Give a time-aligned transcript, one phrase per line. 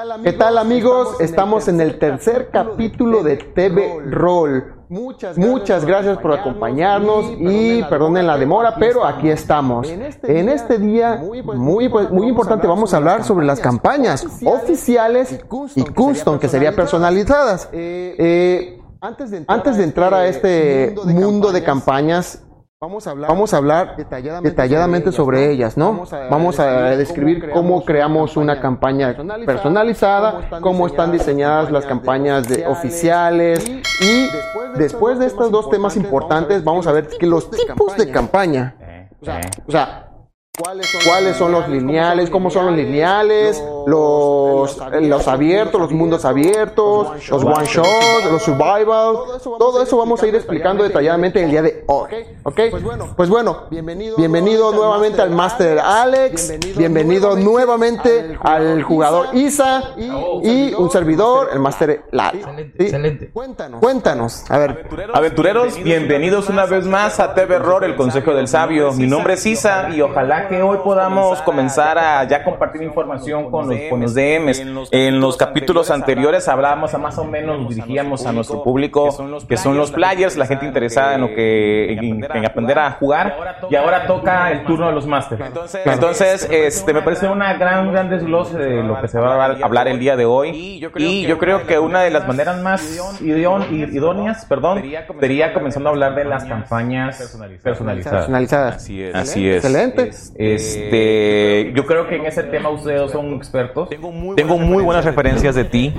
[0.00, 0.32] ¿Qué tal amigos?
[0.32, 1.20] ¿Qué tal, amigos?
[1.20, 4.86] Estamos, en el tercer capítulo de TV Roll.
[4.88, 9.90] Muchas gracias, Muchas gracias por acompañarnos y perdonen la demora, pero aquí estamos.
[9.90, 15.38] En este, este día muy, muy importante vamos a hablar sobre las campañas oficiales
[15.74, 17.68] y custom, que sería personalizadas.
[17.70, 19.30] Eh, antes
[19.76, 22.42] de entrar a este mundo de campañas,
[22.82, 23.96] Vamos a hablar, Vamos a hablar
[24.42, 26.06] detalladamente, sobre ellas, ¿no?
[26.30, 33.68] Vamos a, describir cómo creamos una campaña personalizada, cómo están diseñadas las campañas de oficiales
[33.68, 34.30] y
[34.78, 38.74] después de estos dos temas importantes vamos a ver que los tipos de campaña.
[39.68, 40.06] O sea,
[41.06, 42.28] ¿Cuáles son, los lineales?
[42.28, 43.58] ¿Cómo son los lineales?
[43.60, 47.86] Los, los abiertos, los mundos abiertos, los one shot,
[48.30, 49.40] los survival.
[49.58, 52.10] Todo eso vamos a ir explicando detalladamente el día de hoy.
[52.42, 52.60] ¿Ok?
[53.16, 56.76] Pues bueno, bienvenido nuevamente al Master Alex.
[56.76, 62.40] Bienvenido nuevamente al jugador Isa y un servidor, el Master Lalo.
[62.78, 63.30] Excelente.
[63.30, 63.80] Cuéntanos.
[63.80, 64.50] Cuéntanos.
[64.50, 64.88] A ver.
[65.12, 68.92] Aventureros, bienvenidos una vez más a TV Error, el Consejo del Sabio.
[68.92, 73.69] Mi nombre es Isa y ojalá que hoy podamos comenzar a ya compartir información con
[73.70, 74.62] los, con los DMs.
[74.90, 79.08] En los capítulos anteriores hablábamos a más o menos, nos dirigíamos a nuestro público,
[79.48, 83.36] que son los players, la gente interesada en lo que en, aprender a jugar.
[83.70, 85.42] Y ahora toca el turno de los masters.
[85.84, 89.88] Entonces, este, me parece una gran, gran desglose de lo que se va a hablar
[89.88, 90.50] el día de hoy.
[90.96, 94.82] Y yo creo que una de las maneras más idóneas, perdón,
[95.20, 97.18] sería comenzando a hablar de las campañas
[97.62, 98.26] personalizadas.
[98.26, 98.76] Personalizadas.
[98.76, 99.14] Así es.
[99.14, 99.56] Así es.
[99.56, 100.10] Excelente.
[100.36, 103.59] Este, yo creo que en ese tema ustedes son expertos.
[104.36, 105.94] Tengo muy buenas referencias de ti.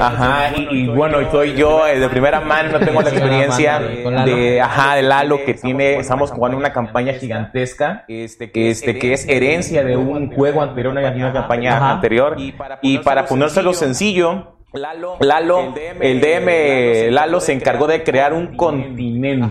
[0.00, 4.96] Ajá, y, bueno, soy yo eh, de primera mano, no tengo la experiencia de, ajá,
[4.96, 9.84] de Lalo que tiene, estamos jugando una campaña gigantesca, este, que, este, que es herencia
[9.84, 12.36] de un juego anterior, una, campaña anterior.
[12.82, 19.46] Y para ponérselo sencillo, Lalo, el DM, Lalo se encargó de crear un continente.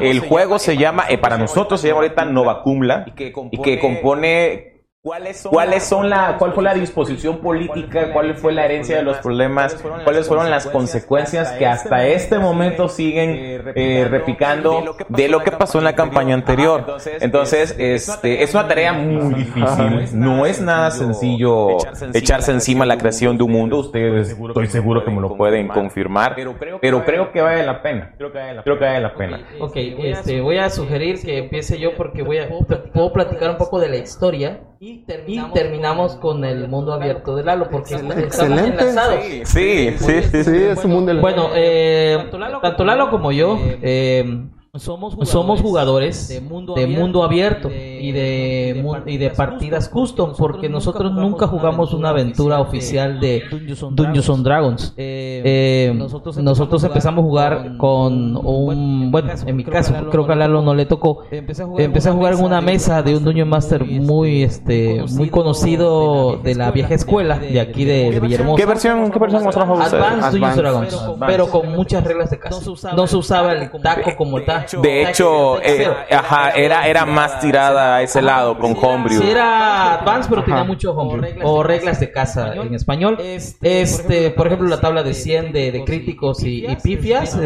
[0.00, 4.67] El juego se llama, eh, para nosotros se llama ahorita Nova Cumla y que compone
[5.00, 8.12] ¿Cuáles son, la, cuál fue la disposición política?
[8.12, 9.80] ¿Cuál fue la herencia de los problemas?
[10.02, 15.78] ¿Cuáles fueron las consecuencias que hasta este momento siguen eh, replicando de lo que pasó
[15.78, 16.96] en la campaña anterior?
[17.20, 20.08] Entonces, este, es una tarea muy difícil.
[20.14, 21.76] No es nada sencillo
[22.12, 23.78] echarse encima la creación de un mundo.
[23.78, 26.34] Ustedes, estoy seguro que me lo pueden confirmar.
[26.80, 28.14] Pero creo que vale la pena.
[28.18, 28.38] Creo que
[28.84, 29.46] vale la pena.
[29.60, 32.48] Ok, este, voy a sugerir que empiece yo porque voy a,
[32.92, 37.68] puedo platicar un poco de la historia y terminamos, con el mundo abierto de Lalo,
[37.68, 39.20] porque estamos enlazados.
[39.44, 41.20] Sí, sí, sí, sí, es un mundo.
[41.20, 42.28] Bueno, eh,
[42.62, 49.88] tanto Lalo como yo eh, somos jugadores, de, mundo abierto, y, de, y de partidas
[49.88, 53.44] custom, porque nosotros nunca jugamos una aventura oficial de
[53.90, 54.94] Dungeons and Dragons.
[54.96, 60.36] Eh, eh, nosotros empezamos a jugar con un, bueno, en mi caso, creo que a
[60.36, 61.22] Lalo no le tocó.
[61.30, 61.62] Empecé
[62.08, 66.70] a jugar en una mesa de un Dungeon Master muy, este, muy conocido de la
[66.70, 68.60] vieja escuela de aquí de, Villahermosa.
[68.60, 72.60] ¿Qué versión, qué versión Advanced Dungeons Dragons, pero con muchas reglas de casa.
[72.94, 74.67] No se usaba el taco como tal.
[74.82, 79.20] De hecho, eh, ajá, era, era más tirada a ese lado con Homebrew.
[79.20, 81.46] Sí, era Advance, pero tenía mucho Homebrew.
[81.46, 83.18] O reglas de casa en español.
[83.20, 87.38] Este, por ejemplo, la tabla de 100 de, críticos y, pifias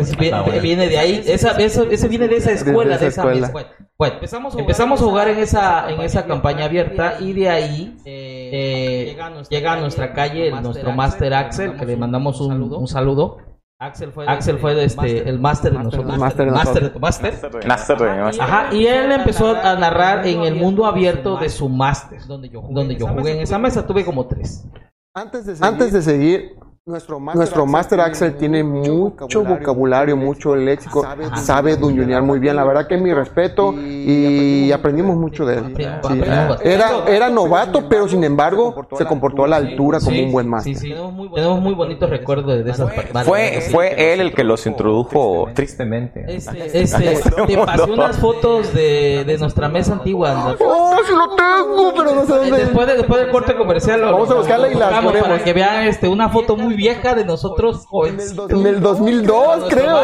[0.60, 1.22] viene de ahí.
[1.26, 3.52] Esa, ese viene de esa escuela, de esa escuela.
[3.98, 4.16] Bueno,
[4.58, 9.16] empezamos a jugar en esa, en esa campaña abierta y de ahí eh,
[9.48, 13.51] llega a nuestra calle nuestro Master Axel, que le mandamos un saludo.
[13.82, 16.16] Axel fue, Axel fue este, el máster de nosotros.
[16.16, 17.66] Máster de Master, master.
[17.66, 18.40] Master.
[18.40, 22.62] Ajá, y él empezó a narrar en el mundo abierto de su máster, donde yo
[22.62, 23.84] jugué en esa mesa.
[23.84, 24.64] Tuve como tres.
[25.14, 25.46] Antes
[25.92, 27.20] de seguir nuestro
[27.64, 32.56] Master, Axel tiene mucho vocabulario, mucho léxico, sabe, sabe muy bien.
[32.56, 35.76] La verdad que mi respeto y aprendimos mucho de él.
[36.64, 40.76] Era, era novato, pero sin embargo se comportó a la altura como un buen Master.
[40.76, 42.92] tenemos muy, bonitos recuerdos de esas
[43.24, 46.24] Fue, fue él el que los introdujo tristemente.
[46.26, 50.56] Este, este, te pasé unas fotos de, de nuestra mesa antigua.
[50.58, 51.94] ¡Oh, sí lo tengo!
[51.96, 52.58] Pero no sé dónde.
[52.58, 55.28] Después, de, después del corte comercial, vamos a buscarla y la ponemos.
[55.28, 58.34] Para que vean este, una foto muy muy vieja de nosotros jóvenes.
[58.48, 59.96] En el 2002, creo.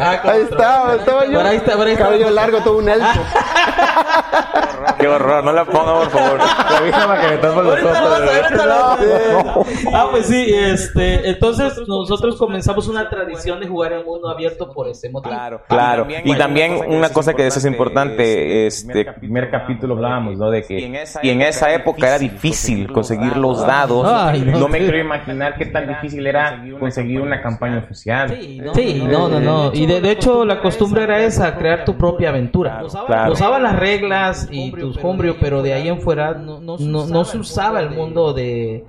[0.00, 1.38] Ah, ahí estaba, estaba yo.
[1.38, 2.04] Por ahí está, por ahí está.
[2.04, 3.20] Cabello largo, todo un elfo.
[4.98, 6.40] Qué horror, no la ponga por favor.
[6.78, 9.66] Revísame que me tapo los ojos.
[9.92, 14.88] Ah, pues sí, este, entonces nosotros comenzamos una tradición de jugar en mundo abierto por
[14.88, 15.34] ese motivo.
[15.34, 16.06] Claro, claro.
[16.24, 20.50] Y también una cosa que eso es importante, este primer capítulo hablábamos, ¿no?
[20.50, 20.78] De que
[21.22, 24.04] y en esa época era difícil conseguir los dados.
[24.04, 24.64] No.
[24.64, 28.28] No me quiero imaginar qué tan difícil era conseguir una campaña oficial.
[28.74, 29.70] Sí, no, no, no.
[29.72, 32.82] Y de, de hecho la costumbre era esa, crear tu propia aventura.
[33.06, 33.32] claro.
[33.32, 36.76] Usaban las reglas y tus hombrio, pero de ahí en fuera no, no,
[37.06, 38.84] no se usaba el mundo de.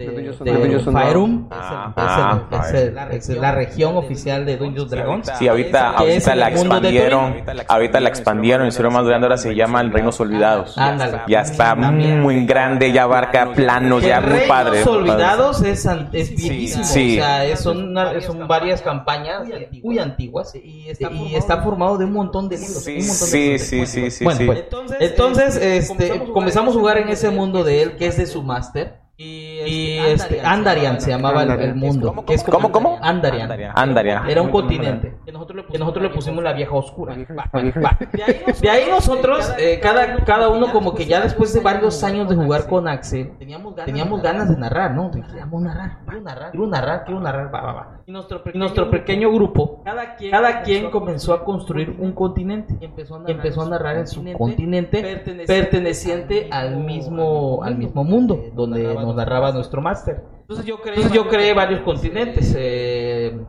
[1.51, 5.31] Ah, Es, el- es el- es el- la región oficial de Dungeons Dragons.
[5.37, 7.35] Sí, ahorita, ahorita la expandieron,
[7.67, 10.77] ahorita la expandieron, hicieron más grande, ahora se llama el Reinos Olvidados.
[10.77, 11.19] Ándale.
[11.27, 14.83] Ya está muy grande, ya abarca planos, ya muy Reinos padre.
[14.83, 16.83] Olvidados es, es viejísimo.
[17.15, 17.19] Sí.
[17.19, 19.47] O sea, es- son, una- son varias campañas
[19.83, 22.85] muy antiguas y está, formado de un montón de libros.
[22.85, 23.61] un montón de Sí, libros.
[23.61, 24.45] sí, sí, sí, Bueno, sí.
[24.45, 24.63] pues,
[24.99, 29.04] entonces este, comenzamos a jugar en ese mundo de él, que es de su máster.
[29.17, 32.13] Y este, Andarian se llamaba el, el mundo.
[32.27, 32.99] que es como- ¿Cómo, cómo?
[33.01, 33.49] Andarian.
[33.75, 34.23] Andaria.
[34.27, 35.15] Era un continente.
[35.25, 37.15] Que nosotros le pusimos la vieja oscura.
[37.37, 37.49] Va.
[38.61, 42.35] De ahí nosotros, eh, cada, cada uno como que ya después de varios años de
[42.35, 45.11] jugar con Axel, teníamos ganas de narrar, ¿no?
[45.11, 47.91] Queríamos narrar, quiero narrar, quiero narrar, quiero narrar, va, va, va.
[48.07, 52.75] Y nuestro pequeño, grupo, cada quien, comenzó a construir un continente.
[52.81, 53.15] Y empezó
[53.61, 59.81] a narrar en su continente perteneciente al mismo, al mismo mundo, donde nos narraba nuestro
[59.81, 60.23] máster.
[60.41, 62.55] Entonces yo creé, yo creé varios continentes.
[62.57, 63.39] eh,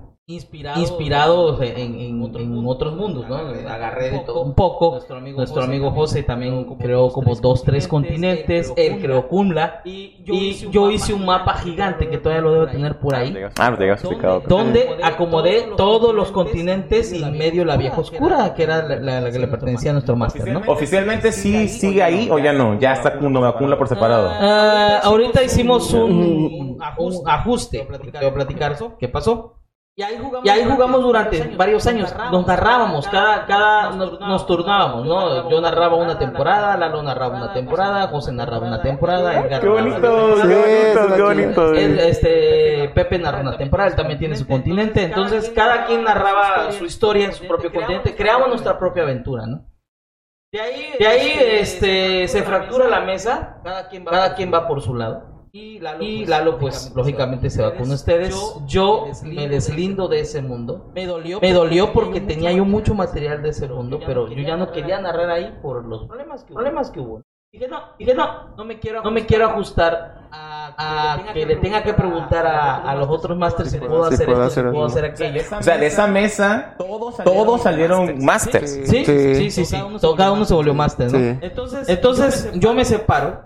[0.77, 3.37] inspirados en, en- en otros mundos, ¿no?
[3.37, 4.91] Agarré de todo un poco.
[5.37, 8.73] Nuestro amigo, José también creó como dos, tres continentes.
[8.77, 9.83] Él creó Kunla.
[9.85, 10.17] Y
[10.73, 13.37] yo hice un mapa gigante que todavía lo debo tener por ahí.
[13.57, 14.43] Ah, lo tenías explicado.
[14.49, 19.21] Donde acomodé todos los continentes y en medio la vieja oscura, que era la, la-
[19.21, 20.63] la que le pertenecía a nuestro máster, ¿no?
[20.67, 22.79] ¿Oficialmente sí sigue ahí o ya no?
[22.81, 24.29] Ya está con Acumula por separado.
[24.33, 27.79] Ah, ahorita hicimos un, un ajuste.
[27.79, 29.56] Te voy a platicar qué pasó.
[29.99, 32.15] Y ahí jugamos, durante varios años.
[32.31, 35.49] Nos narrábamos, cada, cada nos, nos turnábamos, ¿no?
[35.49, 39.81] Yo narraba una temporada, Lalo narraba una temporada, José narraba una temporada, Edgar Qué narraba
[39.81, 41.73] bonito, qué Sí, bonito, qué bonito.
[41.73, 45.03] él, este, Pepe narra una temporada, él también tiene su continente.
[45.03, 48.15] Entonces, cada quien narraba su historia en su propio continente.
[48.15, 49.65] Creamos nuestra propia aventura, ¿no?
[50.53, 54.69] De ahí, de ahí este, se fractura la mesa, cada quien va, cada quien va
[54.69, 55.36] por su lado.
[56.01, 58.35] Y Lalo, pues, lógicamente se va con ustedes.
[58.67, 60.91] Yo me deslindo de ese mundo.
[60.95, 64.57] Me dolió, me dolió porque tenía yo mucho material de ese mundo, pero yo ya
[64.57, 67.23] no quería narrar ahí por los problemas que, problemas que hubo.
[67.53, 71.83] Dije, no, dije, no, no me quiero, no me quiero ajustar a, que le tenga
[71.83, 74.73] que preguntar a, a los otros masters si puedo Si hacer puedo esto, si hacer
[74.73, 75.41] puedo hacer aquello.
[75.59, 76.75] O sea, de esa mesa
[77.25, 78.71] todos salieron masters.
[78.85, 79.35] Sí, Sí.
[79.37, 79.77] sí, sí, sí.
[80.01, 81.19] Todo- Cada uno se volvió máster, ¿no?
[81.19, 81.39] Sí.
[81.41, 83.46] Entonces, entonces yo me separo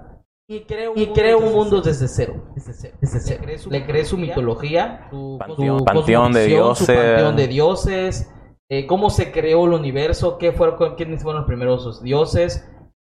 [0.50, 2.42] y creo, y creo un mundo desde cero.
[2.54, 2.96] Desde cero.
[3.00, 3.42] Desde cero.
[3.70, 6.96] Le creé su mitología, su Panteón- su panteón de cosmovisión, su dioses.
[6.96, 8.32] panteón de dioses,
[8.68, 12.68] eh, cómo se creó el universo, qué fueron, quiénes fueron los primeros dioses,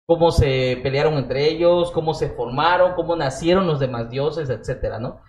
[0.09, 5.21] cómo se pelearon entre ellos, cómo se formaron, cómo nacieron los demás dioses, etcétera, ¿no?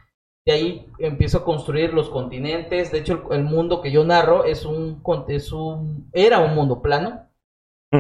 [0.48, 2.92] De ahí empiezo a construir los continentes.
[2.92, 6.56] De hecho, el, el mundo que yo narro es un, con- es un era un
[6.56, 7.28] mundo plano.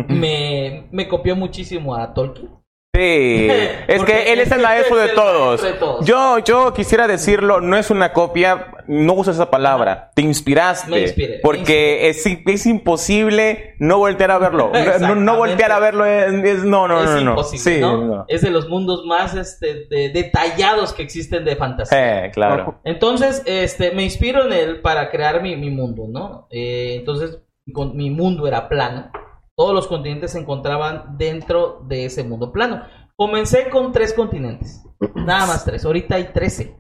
[0.08, 2.59] Me, me copió muchísimo a Tolkien.
[2.96, 3.48] Sí,
[3.88, 5.62] es que él es el maestro de todos.
[5.62, 6.06] maestro de todos.
[6.06, 10.12] Yo, yo quisiera decirlo, no es una copia, no uso esa palabra.
[10.16, 14.72] Te inspiraste, Me inspiré, me porque es, es imposible no voltear a verlo.
[15.20, 17.30] No, voltear a verlo es, es- no, no, es no, no.
[17.32, 17.98] imposible, Sí, ¿no?
[18.06, 18.26] no.
[18.28, 22.26] Es de los mundos más este, de- detallados que existen de fantasía.
[22.26, 22.80] Eh, claro.
[22.84, 26.48] Entonces, este, me inspiro en él para crear mi, mi mundo, ¿no?
[26.50, 27.40] Eh, entonces,
[27.72, 29.12] con- mi mundo era plano.
[29.60, 32.82] Todos los continentes se encontraban dentro de ese mundo plano.
[33.18, 34.86] Comencé con tres continentes.
[35.16, 35.84] Nada más tres.
[35.84, 36.78] Ahorita hay trece.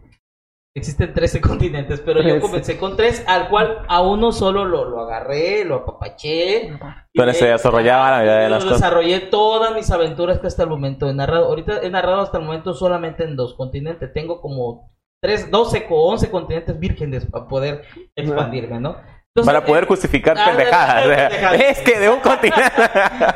[0.73, 5.01] Existen 13 continentes, pero yo comencé con tres, al cual a uno solo lo, lo
[5.01, 6.71] agarré, lo apapaché.
[7.13, 8.79] Donde se desarrollaba la mayoría de las cosas.
[8.79, 11.47] Desarrollé todas mis aventuras que hasta el momento he narrado.
[11.47, 14.13] Ahorita he narrado hasta el momento solamente en dos continentes.
[14.13, 14.89] Tengo como
[15.21, 17.81] tres, 12 o 11 continentes vírgenes para poder
[18.15, 18.95] expandirme, ¿no?
[19.35, 21.03] Entonces, Para poder eh, justificar ah, pendejadas.
[21.07, 21.59] pendejadas.
[21.61, 22.71] Es que de un continente.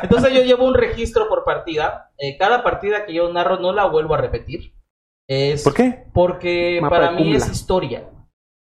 [0.01, 2.12] entonces yo llevo un registro por partida.
[2.17, 4.73] Eh, cada partida que yo narro no la vuelvo a repetir.
[5.29, 6.05] Es ¿Por qué?
[6.13, 8.09] Porque Mapa para mí es historia.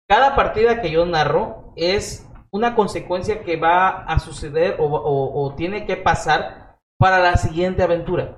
[0.10, 5.56] Cada partida que yo narro es una consecuencia que va a suceder o, o- o
[5.56, 8.38] tiene que pasar para la siguiente aventura.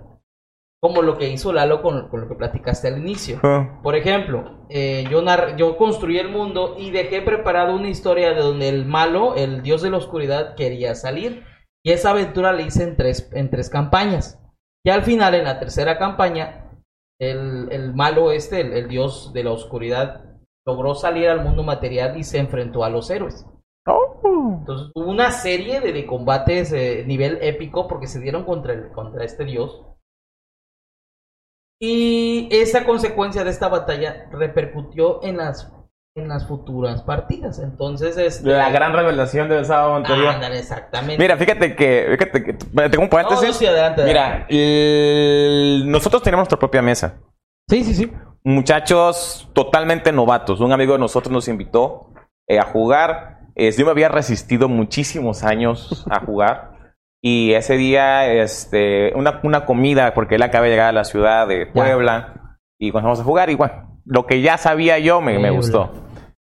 [0.81, 3.39] Como lo que hizo Lalo con, con lo que platicaste al inicio.
[3.43, 3.79] Ah.
[3.83, 8.41] Por ejemplo, eh, yo, nar- yo construí el mundo y dejé preparado una historia de
[8.41, 11.43] donde el malo, el dios de la oscuridad, quería salir.
[11.83, 14.41] Y esa aventura la hice en tres, en tres campañas.
[14.86, 16.71] Y al final, en la tercera campaña,
[17.19, 20.24] el, el malo este, el, el dios de la oscuridad,
[20.65, 23.45] logró salir al mundo material y se enfrentó a los héroes.
[23.88, 24.57] Oh.
[24.59, 28.91] Entonces hubo una serie de, de combates eh, nivel épico porque se dieron contra, el,
[28.91, 29.86] contra este dios.
[31.79, 35.71] Y esa consecuencia de esta batalla repercutió en las,
[36.15, 37.59] en las futuras partidas.
[37.59, 40.27] Entonces, este, La gran revelación del sábado anterior.
[40.27, 41.17] Ándale, exactamente.
[41.24, 42.53] Mira, fíjate que, fíjate que
[42.89, 43.48] tengo un paréntesis.
[43.48, 47.19] no, sí, adelante, Mira, el- nosotros tenemos nuestra propia mesa.
[47.69, 48.12] Sí, sí, sí.
[48.43, 50.59] Muchachos totalmente novatos.
[50.59, 52.13] Un amigo de nosotros nos invitó
[52.48, 53.39] eh, a jugar.
[53.55, 56.78] Eh, yo me había resistido muchísimos años a jugar.
[57.22, 61.48] Y ese día, este, una, una comida, porque él acaba de llegar a la ciudad
[61.48, 62.58] de Puebla.
[62.80, 63.50] Y comenzamos a jugar.
[63.50, 65.92] Y bueno, lo que ya sabía yo me, me gustó.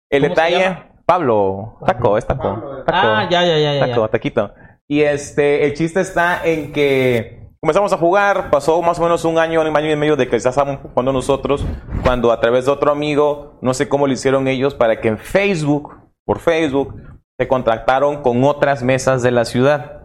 [0.10, 0.78] El ¿Cómo se detalle?
[1.06, 2.42] Pablo, Taco, es Taco.
[2.42, 2.84] Pablo.
[2.84, 2.98] Taco.
[2.98, 3.88] Ah, ya, ya, ya, ya.
[3.88, 4.08] Taco, ya.
[4.08, 4.54] taquito.
[4.88, 9.40] Y este, el chiste está en que comenzamos a jugar, pasó más o menos un
[9.40, 11.66] año, un año y medio de que ya estábamos jugando nosotros,
[12.04, 15.18] cuando a través de otro amigo, no sé cómo lo hicieron ellos, para que en
[15.18, 16.94] Facebook, por Facebook,
[17.40, 20.04] se contactaron con otras mesas de la ciudad.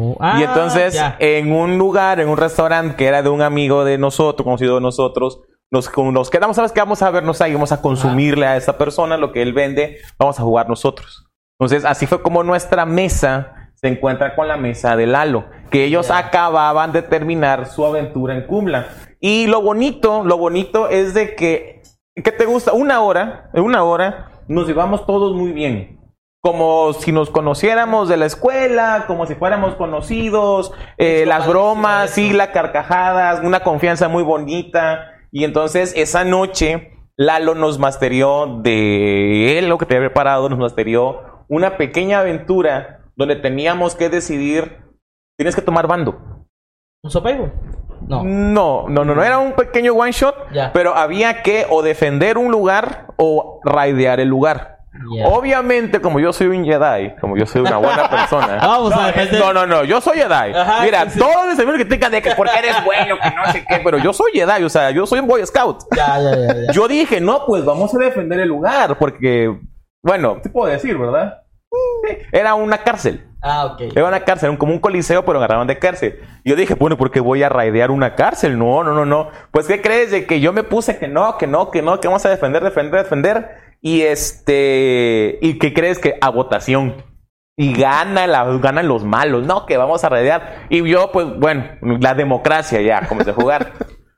[0.00, 1.16] Oh, y ah, entonces, ya.
[1.18, 4.80] en un lugar, en un restaurante que era de un amigo de nosotros, conocido de
[4.80, 5.40] nosotros,
[5.72, 6.78] nos, nos quedamos, ¿sabes qué?
[6.78, 10.38] Vamos a vernos ahí, vamos a consumirle a esta persona lo que él vende, vamos
[10.38, 11.26] a jugar nosotros.
[11.58, 16.10] Entonces, así fue como nuestra mesa se encuentra con la mesa de Lalo, que ellos
[16.12, 18.86] acababan de terminar su aventura en Kumla.
[19.20, 21.82] Y lo bonito, lo bonito es de que,
[22.14, 22.72] ¿qué te gusta?
[22.72, 25.97] Una hora, en una hora, nos llevamos todos muy bien
[26.52, 32.32] como si nos conociéramos de la escuela, como si fuéramos conocidos, eh, las bromas, sí,
[32.32, 35.12] las carcajadas, una confianza muy bonita.
[35.30, 40.58] Y entonces esa noche Lalo nos masterió de él, lo que te había preparado, nos
[40.58, 44.78] masterió una pequeña aventura donde teníamos que decidir,
[45.36, 46.18] tienes que tomar bando.
[47.02, 47.50] ¿Un sopaibo?
[48.06, 48.24] No.
[48.24, 50.72] No, no, no, no, era un pequeño one shot, Ya.
[50.72, 54.77] pero había que o defender un lugar o raidear el lugar.
[55.24, 58.58] Obviamente, como yo soy un Jedi, como yo soy una buena persona.
[58.60, 59.40] Vamos no, a es- defender.
[59.40, 60.54] no, no, no, yo soy Jedi.
[60.54, 61.18] Ajá, Mira, sí, sí.
[61.18, 64.12] todos amigos que tengan de que porque eres bueno, que no sé qué, pero yo
[64.12, 65.82] soy Jedi, o sea, yo soy un Boy Scout.
[65.96, 66.72] Ya, ya, ya, ya.
[66.72, 69.58] Yo dije, no, pues vamos a defender el lugar, porque,
[70.02, 71.42] bueno, te puedo decir, ¿verdad?
[72.32, 73.24] Era una cárcel.
[73.42, 73.80] Ah, ok.
[73.94, 76.18] Era una cárcel, un- como un coliseo, pero agarraban de cárcel.
[76.44, 78.58] Yo dije, bueno, ¿por qué voy a raidear una cárcel?
[78.58, 79.28] No, no, no, no.
[79.52, 80.10] Pues, ¿qué crees?
[80.10, 82.64] De que yo me puse que no, que no, que no, que vamos a defender,
[82.64, 83.56] defender, defender.
[83.80, 85.38] Y este.
[85.40, 85.98] ¿Y qué crees?
[85.98, 87.04] Que a votación.
[87.56, 89.44] Y gana la, ganan los malos.
[89.44, 90.66] No, que vamos a raidear.
[90.68, 91.64] Y yo, pues, bueno,
[92.00, 93.72] la democracia ya, comencé a jugar.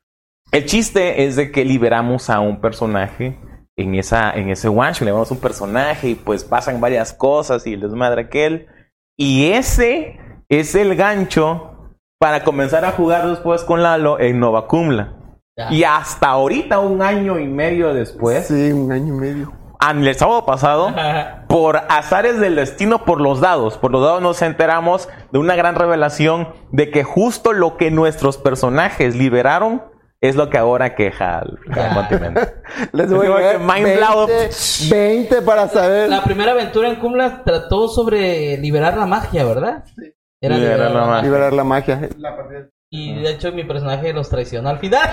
[0.53, 3.39] El chiste es de que liberamos a un personaje
[3.77, 7.75] en esa en ese one shot, liberamos un personaje y pues pasan varias cosas y
[7.75, 8.67] el desmadre aquel.
[9.17, 15.20] Y ese es el gancho para comenzar a jugar después con Lalo en Nova Cumla.
[15.69, 15.73] Ya.
[15.73, 19.53] Y hasta ahorita, un año y medio después, Sí, un año y medio.
[19.81, 20.95] el sábado pasado,
[21.49, 25.75] por azares del destino, por los dados, por los dados nos enteramos de una gran
[25.75, 29.83] revelación de que justo lo que nuestros personajes liberaron
[30.21, 31.59] es lo que ahora queja al,
[31.95, 32.55] continente.
[32.93, 34.31] Les voy a mind 20, blown.
[34.91, 36.09] 20 para saber.
[36.09, 39.85] La primera aventura en Kumla trató sobre liberar la magia, ¿verdad?
[40.41, 41.23] Era Liberar la magia.
[41.23, 42.09] Liberar la magia.
[42.93, 45.09] Y de hecho mi personaje los traicionó al final.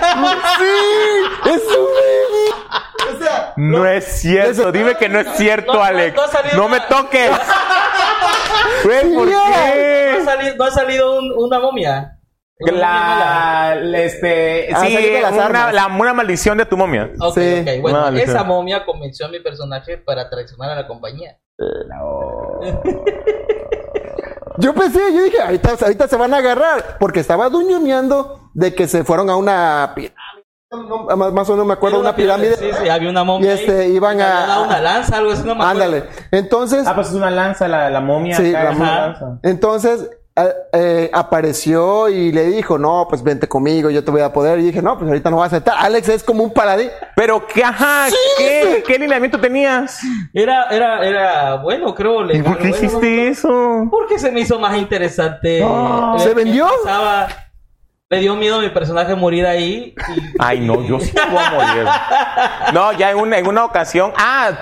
[0.58, 1.50] ¡Sí!
[1.50, 2.52] ¡Es un baby!
[3.08, 6.14] O sea, No es cierto, dime que no es cierto, No, no, Alex.
[6.14, 7.30] no ha salido No me toques.
[8.84, 9.28] Güey, ¿por.
[9.28, 10.20] ¿No ha qué?
[10.24, 12.18] salido, no ha salido un- una momia?
[12.60, 13.76] Mala.
[13.82, 17.10] La, este, Ah, sí, las una, la- una maldición de tu momia.
[17.20, 17.60] Ok, Sí.
[17.66, 17.80] ok.
[17.80, 21.38] Bueno, esa momia convenció a mi personaje para traicionar a la compañía.
[24.58, 28.88] Yo pensé, yo dije, ahorita, ahorita se van a agarrar, porque estaba duñoneando de que
[28.88, 30.14] se fueron a una pirámide.
[30.70, 32.56] No, más, más o menos me acuerdo, una pirámide.
[32.56, 33.52] Sí, sí, había una momia.
[33.54, 33.92] Y este, ahí.
[33.96, 35.70] iban a- una lanza, algo así, no me acuerdo.
[35.84, 36.04] Ándale.
[36.30, 38.36] Entonces, Ah, pues es una lanza, la, la momia.
[38.36, 39.38] Sí, acá la lanza.
[39.44, 40.10] entonces
[40.72, 44.58] eh, apareció y le dijo, no, pues vente conmigo, yo te voy a poder.
[44.58, 45.76] Y dije, no, pues ahorita no vas a aceptar.
[45.78, 46.90] Alex es como un paladín.
[47.16, 50.00] Pero qué, ajá, ¿qué, ¿qué lineamiento tenías?
[50.32, 52.22] Era, era, era bueno, creo.
[52.22, 53.86] le- ¿Y por qué bueno, hiciste eso?
[53.90, 55.60] Porque se me hizo más interesante.
[55.60, 56.12] No.
[56.12, 56.68] ver ¿Se vendió?
[56.84, 57.28] pasaba.
[58.10, 59.94] Le dio miedo a mi personaje morir ahí.
[60.16, 61.84] y- Ay, no, yo sí me voy a morir.
[62.72, 64.12] No, ya en una, en una ocasión.
[64.16, 64.52] Ah,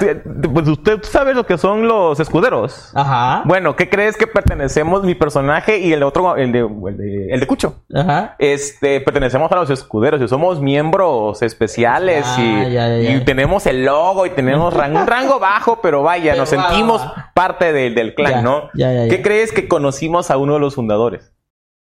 [0.52, 2.90] pues usted sabe lo que son los escuderos.
[2.92, 3.42] Ajá.
[3.44, 7.38] Bueno, ¿qué crees que pertenecemos mi personaje y el otro, el de, el de, el
[7.38, 7.84] de Cucho?
[7.94, 8.34] Ajá.
[8.40, 13.10] Este, pertenecemos a los escuderos y somos miembros especiales Ah, y, ya, ya, ya.
[13.12, 16.66] y tenemos el logo y tenemos ran- un rango bajo, pero vaya, Pero nos va,
[16.68, 18.70] sentimos parte del, del clan, ¿no?
[18.74, 19.08] ya, ya, ya.
[19.08, 21.32] ¿Qué crees que conocimos a uno de los fundadores?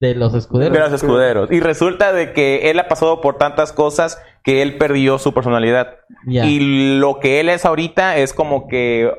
[0.00, 0.73] De los escuderos.
[0.73, 1.50] De los escuderos.
[1.50, 5.99] Y resulta de que él ha pasado por tantas cosas que él perdió su personalidad.
[6.26, 9.11] Y lo que él es ahorita es como que,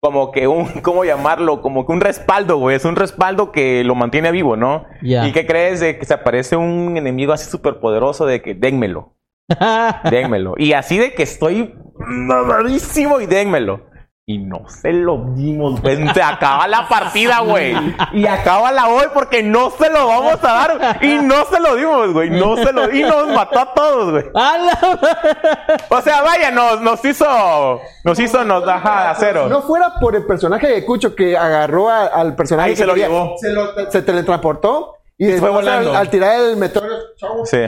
[0.00, 1.62] como que un, ¿cómo llamarlo?
[1.62, 2.76] Como que un respaldo, güey.
[2.76, 4.84] Es un respaldo que lo mantiene vivo, ¿no?
[5.00, 9.14] ¿Y qué crees de que se aparece un enemigo así súper poderoso de que dénmelo?
[10.10, 10.54] Dénmelo.
[10.58, 13.86] Y así de que estoy mamadísimo y dénmelo.
[14.28, 16.04] Y no se lo dimos, güey.
[16.12, 17.76] Se acaba la partida, güey.
[18.12, 20.98] Y acábala hoy porque no se lo vamos a dar.
[21.00, 22.30] Y no se lo dimos, güey.
[22.30, 22.90] No se lo...
[22.92, 24.24] Y nos mató a todos, güey.
[24.34, 27.80] ¡A la- O sea, vaya, nos, nos hizo...
[28.02, 29.44] Nos hizo, nos deja a cero.
[29.44, 32.78] Si no fuera por el personaje de Cucho que agarró a- al personaje Ahí que
[32.80, 33.36] se lo quería, llevó.
[33.38, 35.54] se, lo- se teletransportó y, Y fue después al,
[35.84, 35.96] volando.
[35.96, 37.58] al tirar el meteoro, chau, Sí.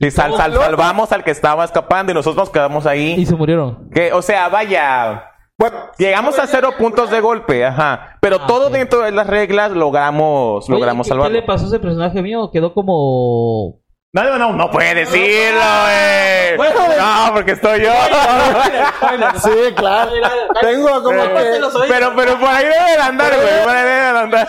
[0.00, 3.24] Y sal- sal- salvamos al que estaba escapando y nosotros nos quedamos Y ahí.
[3.24, 3.88] se murieron.
[3.88, 5.24] Que, o sea, vaya...
[5.58, 8.16] Bueno, Llegamos a cero puntos de golpe, ajá.
[8.20, 11.34] Pero Ah, todo dentro de las reglas logramos, logramos ¿qué, salvarlo.
[11.34, 12.50] ¿Qué le pasó a ese personaje mío?
[12.52, 13.80] Quedó como.
[14.12, 16.56] No, no, no, no puede decirlo, güey.
[16.56, 17.90] Bueno, No, porque estoy yo.
[19.42, 20.10] sí, claro.
[20.62, 21.88] Tengo como Pero- que...
[21.88, 23.64] Pero, pero por ahí debe de andar, güey.
[23.64, 24.48] Por ahí debe de andar.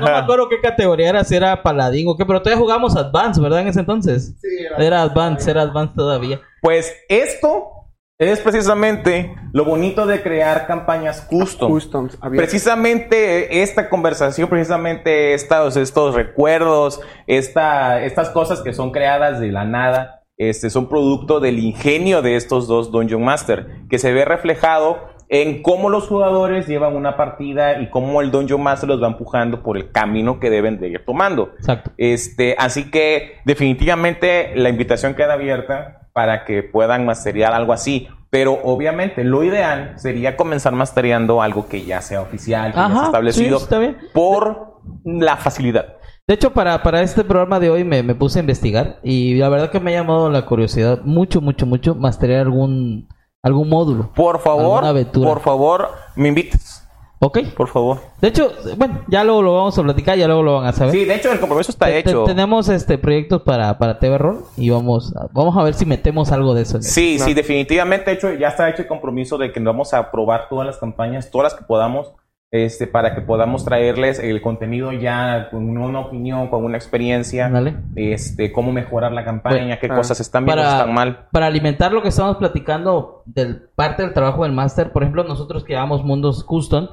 [0.00, 3.40] No me acuerdo qué categoría era, si era paladín o qué, pero todavía jugamos Advance,
[3.40, 3.60] ¿verdad?
[3.60, 4.34] En ese entonces.
[4.40, 6.40] Sí, era- Era Advance, era Advance todavía.
[6.62, 7.72] Pues esto
[8.18, 11.70] es precisamente lo bonito de crear campañas custom.
[11.70, 12.48] Customs, abierto.
[12.48, 19.64] Precisamente esta conversación, precisamente estos, estos recuerdos, esta, estas cosas que son creadas de la
[19.64, 24.98] nada, este, son producto del ingenio de estos dos Dungeon Master, que se ve reflejado
[25.28, 29.62] en cómo los jugadores llevan una partida y cómo el Dungeon Master los va empujando
[29.62, 31.52] por el camino que deben de ir tomando.
[31.58, 31.92] Exacto.
[31.98, 38.08] Este, así que definitivamente la invitación queda abierta para que puedan masterear algo así.
[38.28, 42.94] Pero obviamente lo ideal sería comenzar mastereando algo que ya sea oficial, que ya Ajá,
[42.96, 43.98] sea establecido, sí, está bien.
[44.12, 45.94] por la facilidad.
[46.26, 49.48] De hecho, para, para este programa de hoy me, me puse a investigar y la
[49.48, 53.06] verdad que me ha llamado la curiosidad mucho, mucho, mucho masterear algún,
[53.44, 54.12] algún módulo.
[54.12, 54.82] Por favor,
[55.12, 56.77] por favor, me invites.
[57.20, 57.38] ¿Ok?
[57.56, 57.98] Por favor.
[58.20, 60.92] De hecho, bueno, ya luego lo vamos a platicar, ya luego lo van a saber.
[60.92, 62.22] Sí, de hecho el compromiso está Te- te- hecho.
[62.24, 66.30] tenemos este proyectos para, para TV Roll y vamos a, vamos a ver si metemos
[66.30, 66.80] algo de eso.
[66.80, 70.64] Sí, sí, definitivamente hecho, ya está hecho el compromiso de que vamos a probar todas
[70.66, 72.12] las campañas, todas las que podamos,
[72.52, 77.50] este, para que podamos traerles el contenido ya con una opinión, con una experiencia,
[77.96, 81.26] este, cómo mejorar la campaña, Bueno, qué ah, cosas están bien, para, están mal.
[81.32, 85.64] para alimentar lo que estamos platicando del parte del trabajo del máster, por ejemplo, nosotros
[85.64, 86.88] que llamamos Mundos Custom,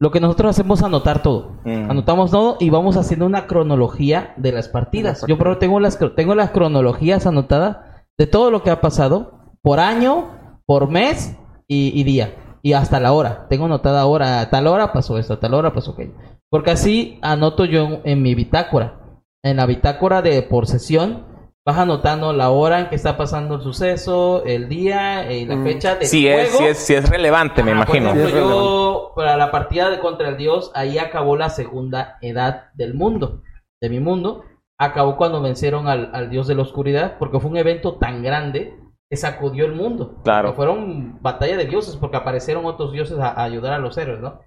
[0.00, 1.58] lo que nosotros hacemos es anotar todo.
[1.64, 1.90] Mm.
[1.90, 5.24] Anotamos todo y vamos haciendo una cronología de las partidas.
[5.28, 7.78] Yo por ejemplo, tengo las tengo las cronologías anotadas
[8.18, 11.36] de todo lo que ha pasado por año, por mes
[11.68, 12.34] y, y día.
[12.62, 13.46] Y hasta la hora.
[13.48, 16.14] Tengo anotada hora, a tal hora pasó esto, a tal hora pasó aquello.
[16.50, 19.00] Porque así anoto yo en, en mi bitácora.
[19.42, 21.33] En la bitácora de por sesión
[21.66, 25.64] vas anotando la hora en que está pasando el suceso, el día y la Mm.
[25.64, 28.10] fecha del Si es, si es, si es relevante, me Ajá, por imagino.
[28.20, 32.64] ejemplo, Sí, yo, para la partida de contra el dios, ahí acabó la segunda edad
[32.74, 33.42] del mundo,
[33.80, 34.44] de mi mundo.
[34.78, 38.74] Acabó cuando vencieron al, al dios de la oscuridad, porque fue un evento tan grande
[39.08, 40.20] que sacudió el mundo.
[40.24, 40.50] Claro.
[40.50, 44.20] Que fueron batalla de dioses, porque aparecieron otros dioses a, a ayudar a los héroes,
[44.20, 44.40] ¿no?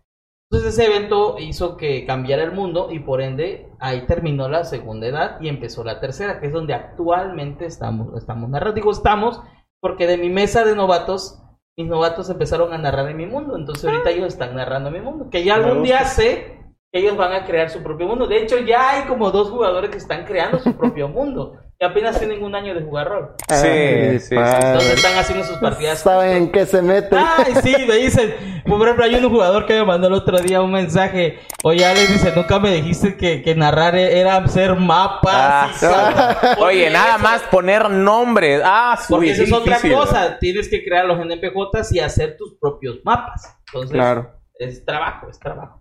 [0.51, 5.07] Entonces ese evento hizo que cambiara el mundo y por ende ahí terminó la segunda
[5.07, 8.75] edad y empezó la tercera, que es donde actualmente estamos, estamos narrando.
[8.75, 9.41] Digo estamos
[9.79, 11.41] porque de mi mesa de novatos,
[11.77, 15.01] mis novatos empezaron a narrar en mi mundo, entonces ahorita ellos están narrando en mi
[15.01, 16.59] mundo, que ya Me algún día sé
[16.91, 18.27] que ellos van a crear su propio mundo.
[18.27, 22.17] De hecho ya hay como dos jugadores que están creando su propio mundo y apenas
[22.17, 23.35] tienen un año de jugar rol.
[23.49, 24.35] Sí, Ay, sí, sí.
[24.35, 25.99] Entonces están haciendo sus partidas.
[25.99, 27.19] Saben qué se meten.
[27.19, 28.33] Ay, sí, me dicen.
[28.65, 31.39] Por ejemplo, hay un jugador que me mandó el otro día un mensaje.
[31.63, 35.83] Oye, Alex dice, nunca me dijiste que, que narrar era hacer mapas.
[35.83, 38.61] Ah, y Oye, Porque nada eso- más poner nombres.
[38.65, 40.37] Ah, Porque uy, eso es otra cosa.
[40.39, 43.55] Tienes que crear los NPJs y hacer tus propios mapas.
[43.67, 44.31] Entonces, Claro.
[44.57, 45.76] es trabajo, es trabajo.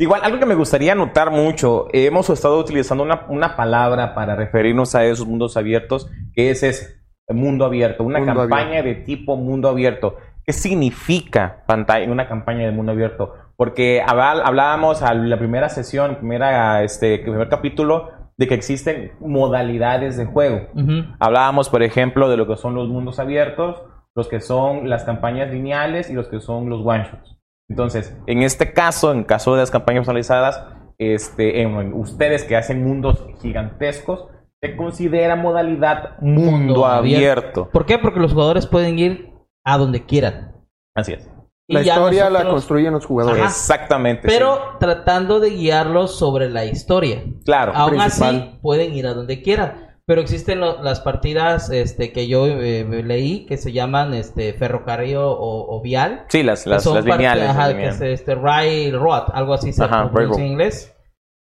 [0.00, 4.94] Igual, algo que me gustaría notar mucho, hemos estado utilizando una, una palabra para referirnos
[4.94, 9.68] a esos mundos abiertos, que es ese, mundo abierto, una Mundo campaña de tipo mundo
[9.68, 10.16] abierto.
[10.44, 13.34] ¿Qué significa pantalla, una campaña de mundo abierto?
[13.56, 20.24] Porque hablábamos a la primera sesión, primera, este, primer capítulo, de que existen modalidades de
[20.24, 20.66] juego.
[20.74, 21.04] Ujú.
[21.18, 23.82] Hablábamos, por ejemplo, de lo que son los mundos abiertos
[24.14, 27.39] los que son las campañas lineales y los que son los one shots.
[27.70, 30.62] Entonces, en este caso, en caso de las campañas personalizadas,
[30.98, 34.26] este, en, ustedes que hacen mundos gigantescos,
[34.60, 37.70] se considera modalidad mundo, abierto.
[37.72, 37.96] ¿Por qué?
[37.96, 39.32] Porque los jugadores pueden ir
[39.64, 40.52] a donde quieran.
[40.94, 41.30] Así es.
[41.68, 43.44] la historia la construyen los jugadores.
[43.44, 44.26] Exactamente.
[44.26, 47.22] Pero tratando de guiarlos sobre la historia.
[47.44, 47.72] Claro.
[47.74, 49.89] Aún así, pueden ir a donde quieran.
[50.06, 55.80] Pero existen las partidas este, que yo eh, leí que se llaman este, ferrocarril o,
[55.82, 56.24] vial.
[56.28, 57.48] Sí, las, las, las lineales.
[57.48, 60.94] Ajá, que es este, railroad, algo así se en inglés.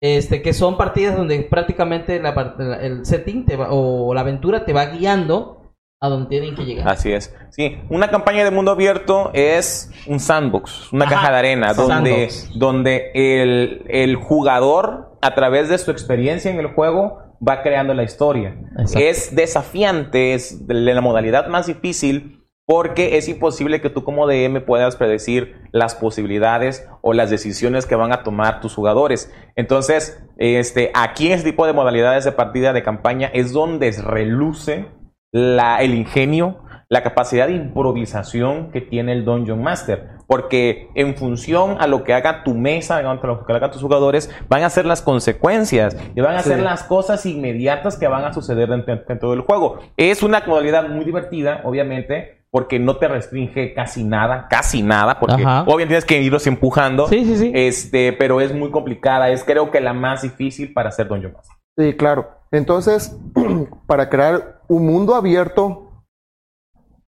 [0.01, 4.73] Este, que son partidas donde prácticamente la, el setting te va, o la aventura te
[4.73, 6.87] va guiando a donde tienen que llegar.
[6.87, 7.33] Así es.
[7.49, 13.11] Sí, una campaña de mundo abierto es un sandbox, una caja de arena, donde, donde
[13.13, 18.55] el, el jugador, a través de su experiencia en el juego, va creando la historia.
[18.95, 24.95] Es desafiante, es la modalidad más difícil porque es imposible que tú como DM puedas
[24.95, 29.31] predecir las posibilidades o las decisiones que van a tomar tus jugadores.
[29.55, 34.87] Entonces, este, aquí en este tipo de modalidades de partida de campaña es donde reluce
[35.31, 40.14] la, el ingenio, la capacidad de improvisación que tiene el Dungeon Master.
[40.27, 44.29] Porque en función a lo que haga tu mesa, a lo que hagan tus jugadores,
[44.49, 48.33] van a ser las consecuencias y van a ser las cosas inmediatas que van a
[48.33, 49.79] suceder dentro, del juego.
[49.97, 55.43] Es una modalidad muy divertida, obviamente, porque no te restringe casi nada, casi nada, porque
[55.43, 57.07] obviamente tienes que irlos empujando.
[57.07, 57.51] Sí, sí, sí.
[57.53, 61.55] Este, pero es muy complicada, es creo que la más difícil para hacer Dungeon Master.
[61.77, 62.29] Sí, claro.
[62.51, 63.17] Entonces,
[63.87, 65.84] para crear un mundo abierto,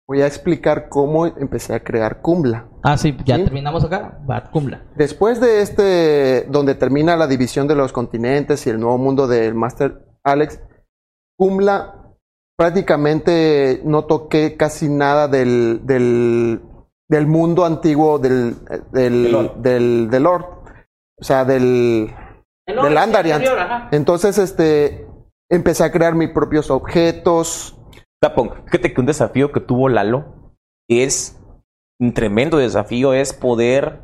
[0.08, 2.66] voy a explicar cómo empecé a crear Cumbla.
[2.82, 4.18] Ah, sí, ya terminamos acá.
[4.28, 4.82] Va, Cumbla.
[4.96, 9.54] Después de este, donde termina la división de los continentes y el nuevo mundo del
[9.54, 10.62] Master Alex,
[11.36, 12.14] Cumbla
[12.56, 16.60] prácticamente no toqué casi nada del, del,
[17.08, 18.56] del mundo antiguo del,
[18.90, 20.46] del, del, del Lord.
[21.20, 22.14] O sea, del,
[22.66, 23.42] del Andarian.
[23.90, 25.06] Entonces, este,
[25.50, 27.77] empecé a crear mis propios objetos,
[28.20, 30.52] Fíjate que un desafío que tuvo Lalo
[30.88, 31.40] es
[32.00, 34.00] un tremendo desafío, es poder.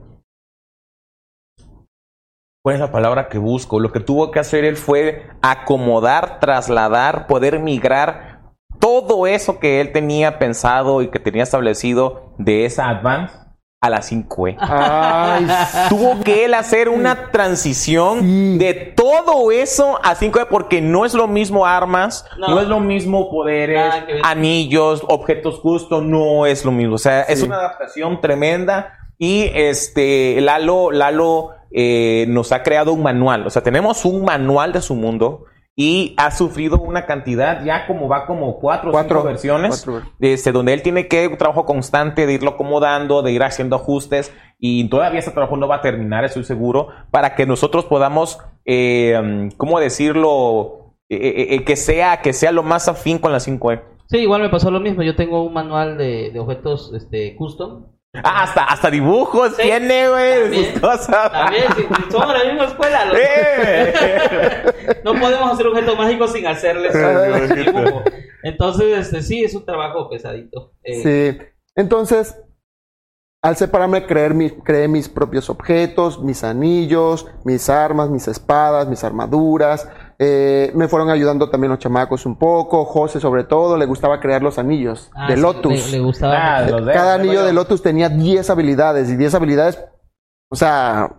[2.63, 3.81] ¿Cuál es la palabra que busco?
[3.81, 9.93] Lo que tuvo que hacer él fue acomodar, trasladar, poder migrar todo eso que él
[9.93, 13.44] tenía pensado y que tenía establecido de esa advance
[13.85, 14.57] a las 5E.
[15.91, 21.29] Tuvo que él hacer una transición de todo eso a 5E porque no es lo
[21.29, 23.93] mismo armas, no, es lo mismo poderes,
[24.23, 26.95] anillos, objetos justos, no es lo mismo.
[26.95, 33.03] O sea, es una adaptación tremenda y este Lalo, Lalo eh, nos ha creado un
[33.03, 33.47] manual.
[33.47, 35.45] O sea, tenemos un manual de su mundo
[35.77, 39.87] y ha sufrido una cantidad, ya como va como cuatro o cinco versiones,
[40.21, 44.33] Este, donde él tiene que un trabajo constante de irlo acomodando, de ir haciendo ajustes
[44.59, 49.51] y todavía ese trabajo no va a terminar, estoy seguro, para que nosotros podamos, eh,
[49.57, 50.95] ¿cómo decirlo?
[51.11, 53.83] Eh, eh, que sea que sea lo más afín con la 5E.
[54.07, 55.03] Sí, igual me pasó lo mismo.
[55.03, 57.87] Yo tengo un manual de, de objetos este, custom
[58.23, 60.73] Ah, hasta, hasta dibujos tiene, güey.
[60.81, 63.05] También, si, somos de la misma escuela.
[65.05, 68.05] no podemos hacer objetos mágicos sin hacerles un dibujo.
[68.45, 70.75] Entonces, este, sí, es un trabajo pesadito.
[70.85, 71.47] Eh, sí.
[71.75, 72.37] Entonces,
[73.43, 79.03] al separarme, creer mi, creé mis propios objetos, mis anillos, mis armas, mis espadas, mis
[79.03, 82.85] armaduras, eh, me fueron ayudando también los chamacos un poco.
[82.85, 85.91] José, sobre todo, le gustaba crear los anillos ah, de Lotus.
[85.91, 86.59] Le, gustaba.
[86.59, 89.85] Ah, Cada anillo de Lotus tenía 10 habilidades y 10 habilidades,
[90.51, 91.11] o sea.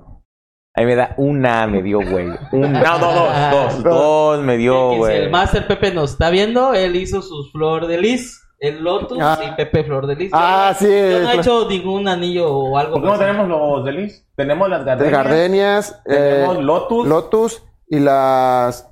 [0.77, 2.27] Ahí me da una, me dio, güey.
[2.51, 5.15] no, no, dos, dos, dos me dio, güey.
[5.15, 8.41] Si el Master Pepe nos está viendo, él hizo sus flor de lis.
[8.59, 9.39] El Lotus ah.
[9.45, 10.31] y Pepe Flor de Lis.
[10.33, 10.87] Ah, sí.
[10.87, 12.93] Yo no he hecho ningún anillo o algo.
[12.93, 14.27] ¿Por qué no tenemos los de Lis?
[14.35, 15.11] Tenemos las gardenias.
[15.13, 16.03] gardenias.
[16.05, 17.07] Tenemos eh, Lotus.
[17.07, 18.89] Lotus y las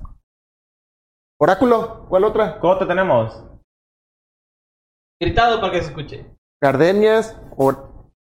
[1.40, 2.58] Oráculo, ¿cuál otra?
[2.60, 3.42] ¿Cómo te tenemos?
[5.20, 6.26] Gritado para que se escuche.
[6.62, 7.36] Gardenias,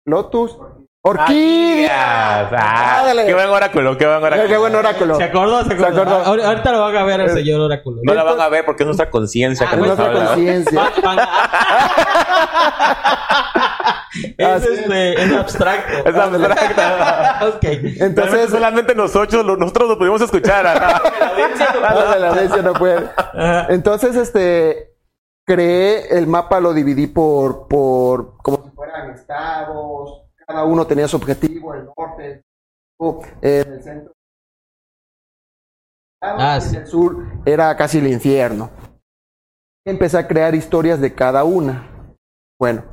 [0.06, 0.58] Lotus,
[1.04, 2.52] Orquídeas.
[2.52, 4.50] Ah, qué buen oráculo, qué buen oráculo.
[4.50, 5.16] Qué buen oráculo.
[5.16, 6.16] Se acordó, se acordó.
[6.16, 8.02] Ahorita lo van a ver el señor oráculo.
[8.04, 9.68] No la van a ver porque es nuestra conciencia.
[9.70, 10.92] Ah, es nuestra conciencia.
[14.38, 16.10] es, este, es abstracto.
[16.10, 17.48] Es abstracto.
[17.58, 17.64] ok.
[18.00, 20.64] Entonces, solamente nosotros, nosotros lo pudimos escuchar.
[22.20, 23.10] la audiencia no puede.
[23.70, 24.96] Entonces, este,
[25.46, 31.18] creé el mapa, lo dividí por, por, como si fueran estados cada uno tenía su
[31.18, 32.44] objetivo, el norte,
[33.42, 34.14] el centro.
[36.22, 38.72] Ah, el sur era casi el infierno.
[39.86, 42.16] Empecé a crear historias de cada una.
[42.58, 42.84] Bueno,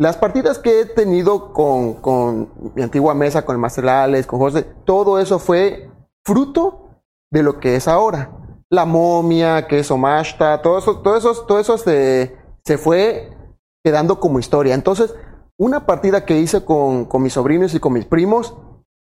[0.00, 4.62] Las partidas que he tenido con, con mi antigua mesa, con el Master con José,
[4.84, 5.90] todo eso fue
[6.24, 8.30] fruto de lo que es ahora.
[8.70, 13.36] La momia, que es Omashta, todo eso, todo eso, todo eso se, se fue
[13.84, 14.74] quedando como historia.
[14.74, 15.16] Entonces,
[15.58, 18.56] una partida que hice con, con mis sobrinos y con mis primos,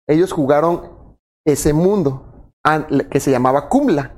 [0.08, 0.92] ellos jugaron
[1.44, 2.52] ese mundo
[3.10, 4.14] que se llamaba Kumla.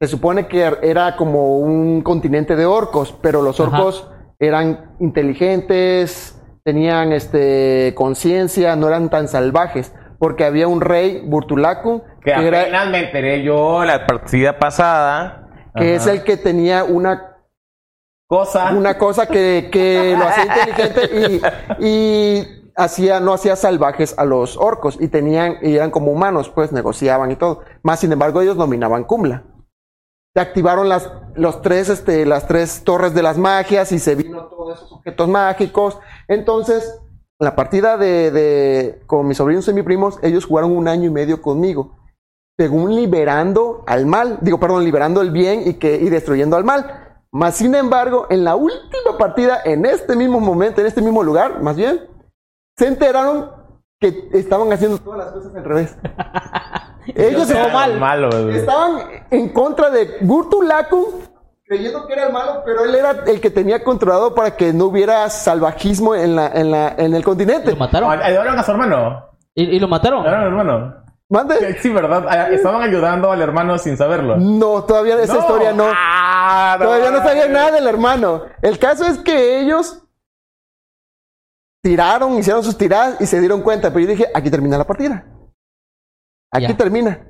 [0.00, 4.19] Se supone que era como un continente de orcos, pero los Ajá.
[4.40, 12.32] Eran inteligentes, tenían este conciencia, no eran tan salvajes, porque había un rey Burtulaku Que
[12.32, 15.48] que, era, apenas me enteré yo la partida pasada.
[15.76, 17.36] que es el que tenía una
[18.26, 18.72] cosa.
[18.72, 21.40] una cosa que, que lo hacía inteligente
[21.78, 26.50] y, y hacía, no hacía salvajes a los orcos y tenían, y eran como humanos,
[26.54, 27.62] pues negociaban y todo.
[27.82, 29.44] Más sin embargo, ellos dominaban Kumla.
[30.34, 34.46] Se activaron las, los tres, este, las tres torres de las magias y se vino
[34.46, 35.98] todos esos objetos mágicos.
[36.28, 37.00] Entonces,
[37.40, 41.10] la partida de, de con mis sobrinos y mis primos, ellos jugaron un año y
[41.10, 41.96] medio conmigo.
[42.58, 47.18] Según liberando al mal, digo, perdón, liberando el bien y que, y destruyendo al mal.
[47.32, 51.62] Más sin embargo, en la última partida, en este mismo momento, en este mismo lugar,
[51.62, 52.08] más bien,
[52.76, 53.50] se enteraron
[54.00, 55.96] que estaban haciendo todas las cosas al revés.
[57.16, 58.98] Ellos estaban, lo malo, estaban
[59.30, 61.22] en contra de Gurtulaku,
[61.64, 64.86] creyendo que era el malo, pero él era el que tenía controlado para que no
[64.86, 67.70] hubiera salvajismo en, la, en, la, en el continente.
[67.72, 68.10] Lo mataron.
[68.22, 69.26] ¿Ayudaron a su hermano?
[69.54, 70.20] ¿Y, y lo mataron?
[70.20, 70.94] ¿Ayudaron al hermano?
[71.28, 71.78] ¿Mande?
[71.80, 72.26] Sí, ¿verdad?
[72.28, 74.36] Ah, Estaban ayudando al hermano sin saberlo.
[74.36, 75.40] No, todavía esa No.
[75.40, 75.84] historia no.
[75.94, 76.86] Ah, no.
[76.86, 78.42] Todavía no sabía nada del hermano.
[78.62, 80.02] El caso es que ellos
[81.82, 83.90] tiraron, hicieron sus tiradas y se dieron cuenta.
[83.92, 85.24] Pero yo dije, aquí termina la partida.
[86.52, 86.76] Aquí Ya.
[86.76, 87.26] termina.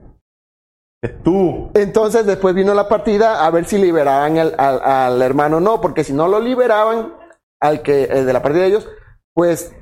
[1.25, 1.71] Tú.
[1.75, 5.81] Entonces después vino la partida a ver si liberaban al, al- al hermano o no,
[5.81, 7.15] porque si no lo liberaban
[7.61, 8.89] al que el de la partida de ellos,
[9.35, 9.75] pues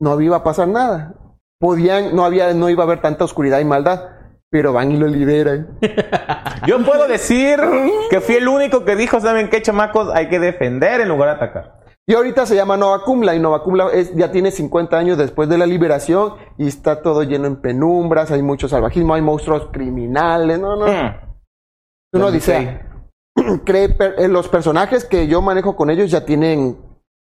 [0.00, 1.14] no iba a pasar nada.
[1.60, 4.08] Podían, no había, no iba a haber tanta oscuridad y maldad,
[4.50, 5.78] pero van y lo liberan.
[6.66, 7.60] Yo puedo decir
[8.08, 10.08] que fui el único que dijo, ¿saben qué, chamacos?
[10.14, 11.77] Hay que defender en lugar de atacar.
[12.10, 15.46] Y ahorita se llama Nova Cumla y Nova Cumla es, ya tiene 50 años después
[15.50, 20.58] de la liberación y está todo lleno en penumbras, hay mucho salvajismo, hay monstruos criminales,
[20.58, 20.86] no, no.
[20.86, 21.10] Mm.
[22.14, 22.80] Uno dice,
[23.66, 26.78] cree per- eh, los personajes que yo manejo con ellos ya tienen,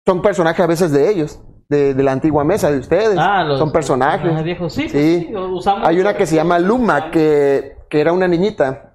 [0.07, 3.59] son personajes a veces de ellos, de, de la antigua mesa de ustedes, Ah, los
[3.59, 4.31] son personajes.
[4.33, 4.71] Ah, viejos.
[4.71, 5.25] Sí, pues Sí.
[5.27, 8.93] sí, usamos- Hay una que se llama Luma, que, que era una niñita.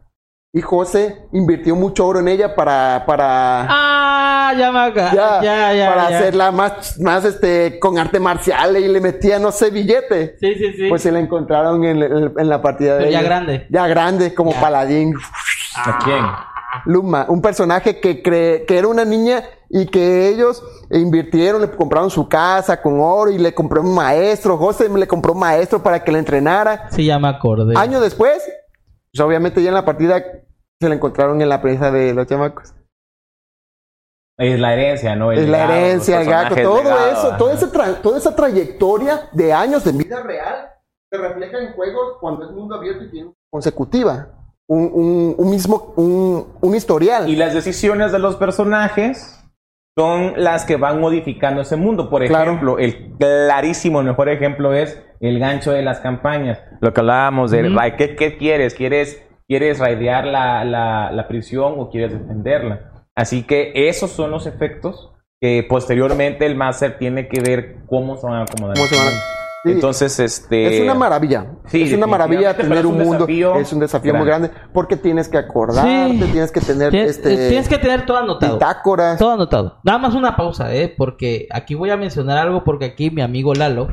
[0.55, 4.02] Y José invirtió mucho oro en ella para, para, Ah,
[4.57, 5.13] ya me acá.
[5.15, 6.19] ya, Ya, ya, para ya.
[6.19, 10.37] hacerla más, más este, con arte marcial y le metía, no sé, billete.
[10.41, 10.89] Sí, sí, sí.
[10.89, 13.29] Pues se la encontraron en, en- en la partida de Pero ya ella.
[13.29, 13.67] grande.
[13.71, 14.61] Ya grande, como Ya.
[14.61, 15.15] paladín.
[15.77, 16.25] ¿A quién?
[16.87, 22.11] Luma, un personaje que cree que era una niña y que ellos invirtieron, le compraron
[22.11, 24.57] su casa con oro y le compró un maestro.
[24.57, 26.89] José le compró un maestro para que le entrenara.
[26.91, 27.75] Sí, ya me acordé.
[27.77, 28.43] Años después,
[29.13, 30.23] pues obviamente ya en la partida
[30.81, 32.73] se la encontraron en la prensa de los chamacos.
[34.39, 35.31] Es la herencia, ¿no?
[35.31, 37.37] El Es la herencia, el gato, todo legado, eso, ajá.
[37.37, 40.69] toda esa, toda esa trayectoria de años de vida real
[41.11, 44.29] se refleja en juegos cuando es mundo abierto y tiene consecutiva.
[44.67, 47.29] Un, un, un mismo, un, un historial.
[47.29, 49.39] Y las decisiones de los personajes
[49.99, 52.09] son las que van modificando ese mundo.
[52.09, 52.53] Por Claro.
[52.53, 56.59] ejemplo, el clarísimo, el mejor ejemplo es el gancho de las campañas.
[56.81, 58.75] Lo que hablábamos de, ¿qué, qué quieres?
[58.75, 62.92] ¿Quieres, quieres raidear la, la, la prisión o quieres defenderla?
[63.17, 68.27] Así que esos son los efectos que posteriormente el máster tiene que ver cómo se
[68.27, 68.77] van a acomodar.
[68.77, 69.11] ¿Cómo se van a-
[69.65, 69.71] Sí.
[69.71, 70.75] Entonces, este...
[70.79, 71.47] Es una maravilla.
[71.67, 73.13] Sí, es una maravilla tener un un mundo.
[73.27, 74.51] desafío es un desafío muy grande.
[74.75, 76.31] Porque tienes que acordarte, Sí.
[76.33, 78.55] tienes que tener Tien- este, Tienes que tener todo anotado.
[78.55, 79.19] bitácoras.
[79.21, 79.79] Todo anotado.
[79.85, 80.93] Nada más una pausa, ¿eh?
[80.99, 83.87] Porque aquí voy a mencionar algo porque aquí mi amigo Lalo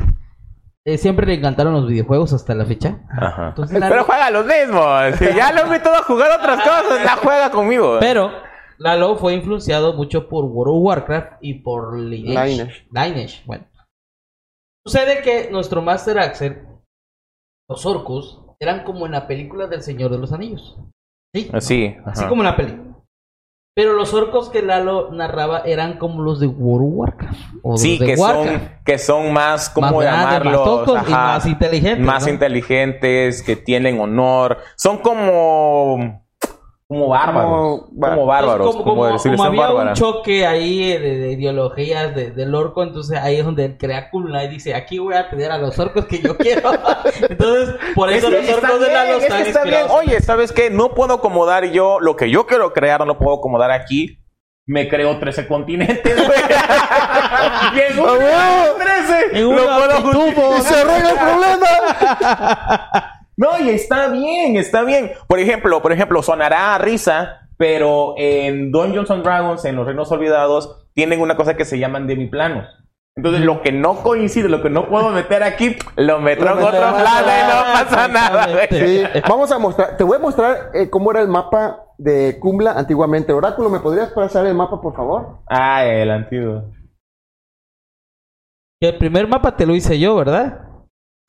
[0.85, 3.01] eh, siempre le encantaron los videojuegos hasta la fecha.
[3.15, 3.49] Ajá.
[3.49, 5.15] Entonces, Lalo- Pero juega los mismos.
[5.19, 7.97] Si ya lo invito a jugar otras cosas, la juega conmigo.
[7.99, 8.31] Pero
[8.79, 12.47] Lalo fue influenciado mucho por World of Warcraft y por Lineage.
[12.49, 12.87] Lineage.
[12.91, 13.65] Lineage, bueno.
[14.87, 16.65] Sucede que nuestro Master Axel,
[17.69, 20.77] los orcos, eran como en la película del Señor de los Anillos.
[21.35, 21.51] Sí.
[21.59, 21.95] Sí.
[22.05, 22.29] Así ajá.
[22.29, 22.85] como en la película.
[23.75, 27.39] Pero los orcos que Lalo narraba eran como los de World of Warcraft.
[27.63, 28.47] O Sí, los de que son,
[28.85, 30.85] que son más, ¿cómo Más grandes, más llamarlos?
[30.85, 32.33] toscos y más inteligentes, Más ¿no?
[32.33, 34.57] inteligentes, que tienen honor.
[34.75, 36.25] Son como.
[36.89, 37.51] Como bárbaros.
[37.51, 38.55] Como Como bárbaros.
[38.55, 43.19] Entonces, como, como son había un choque ahí de, de ideologías de- del orco, entonces
[43.19, 46.05] ahí es donde él crea Kulna y dice, aquí voy a tener a los orcos
[46.05, 46.71] que yo quiero.
[47.29, 49.85] entonces, por Es eso los orcos de bien, que están está bien.
[49.91, 50.71] Oye, ¿sabes qué?
[50.71, 54.17] No puedo acomodar yo lo que yo quiero crear, no lo puedo acomodar aquí.
[54.65, 56.39] Me creo 13 continentes, güey.
[57.75, 58.77] y en un ¡A huevo!
[58.79, 63.15] 13 En lo puedo se arregla el problema.
[63.39, 65.11] No, y está bien, está bien.
[65.25, 70.11] Por ejemplo, por ejemplo, sonará a risa, pero en Dungeons and Dragons, en los Reinos
[70.11, 72.67] Olvidados, tienen una cosa que se llaman demiplanos.
[73.15, 76.69] Entonces, lo que no coincide, lo que no puedo meter aquí, lo meto en otro
[76.69, 78.47] plano y no pasa nada.
[78.69, 82.73] Sí, vamos a mostrar, te voy a mostrar eh, cómo era el mapa de Cumbla
[82.73, 83.31] antiguamente.
[83.31, 85.39] Oráculo, ¿me podrías pasar el mapa, por favor?
[85.47, 86.73] Ah, el antiguo.
[88.81, 90.68] Que el primer mapa te lo hice yo, ¿verdad?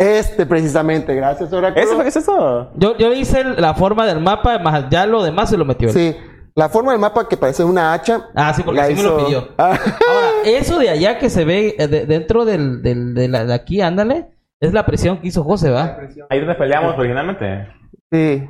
[0.00, 1.84] Este, precisamente, gracias, Oráculo.
[1.84, 2.70] ¿Eso fue es eso?
[2.74, 5.90] Yo, yo hice la forma del mapa, más ya lo demás se lo metió.
[5.90, 6.16] Sí,
[6.54, 8.30] la forma del mapa que parece una hacha.
[8.34, 9.48] Ah, sí, porque la así me lo hizo- pidió.
[9.58, 13.44] Ah, Ahora, eso de allá que se ve eh, de- dentro del, del- de, la,
[13.44, 15.98] de aquí, ándale, es la presión que hizo José, ¿va?
[16.30, 17.68] Ahí donde peleamos originalmente.
[18.10, 18.48] sí.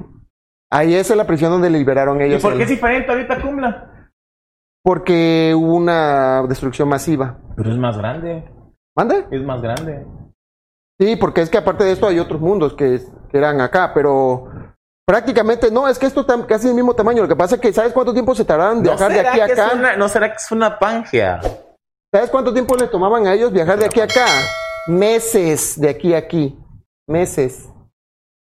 [0.73, 2.43] Ahí esa es la prisión donde liberaron ¿Y ellos.
[2.43, 4.13] por el- qué es diferente ahorita Cumbla?
[4.85, 7.39] Porque hubo una destrucción masiva.
[7.57, 8.45] Pero es más grande.
[8.97, 9.27] ¿Mande?
[9.33, 10.07] Es más grande.
[11.01, 14.51] Sí, porque es que aparte de esto hay otros mundos que, que eran acá, pero
[15.07, 17.23] prácticamente no, es que esto está casi el mismo tamaño.
[17.23, 19.41] Lo que pasa es que, ¿sabes cuánto tiempo se tardaron en ¿No viajar de aquí
[19.41, 19.71] a acá?
[19.75, 21.41] una, ¿No será que es una Pangea?
[22.13, 24.27] ¿Sabes cuánto tiempo les tomaban a ellos viajar de aquí a acá?
[24.89, 26.59] Meses de aquí a aquí.
[27.09, 27.71] Meses.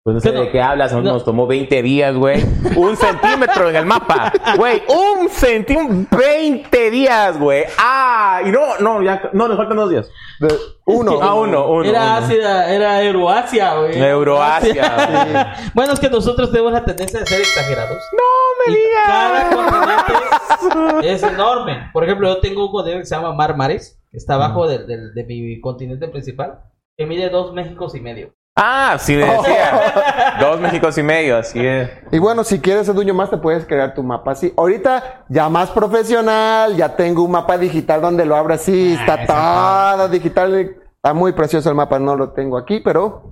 [0.08, 1.12] Pues no sé de qué hablas, nos, No.
[1.12, 2.42] nos tomó 20 días, güey.
[2.78, 4.32] Un centímetro en el mapa.
[4.56, 7.66] Güey, un centímetro, 20 días, güey.
[7.78, 10.10] Ah, y no, no, ya, no, nos faltan dos días.
[10.40, 10.48] De-
[10.86, 11.20] uno.
[11.22, 11.84] Ah, uno, uno.
[11.84, 12.26] Era uno.
[12.26, 14.02] Asia, era Euroasia, güey.
[14.02, 15.56] Euroasia.
[15.74, 17.98] Bueno, es que nosotros tenemos la tendencia de ser exagerados.
[18.14, 19.04] No me Y digas.
[19.08, 21.90] Cada continente es enorme.
[21.92, 24.88] Por ejemplo, yo tengo un continente que se llama Mar Mares, que está abajo del-
[24.88, 26.62] del- de, mi continente principal,
[26.98, 28.37] que mide dos Méxicos y medio.
[28.60, 30.38] Ah, sí me decía.
[30.40, 31.90] Dos Méxicos y medio, así es.
[32.12, 34.52] Y bueno, si quieres, Eduño, más te puedes crear tu mapa así.
[34.58, 40.10] Ahorita ya más profesional, ya tengo un mapa digital donde lo abro así, está todo
[40.10, 40.76] digital.
[40.96, 43.32] Está muy precioso el mapa, no lo tengo aquí, pero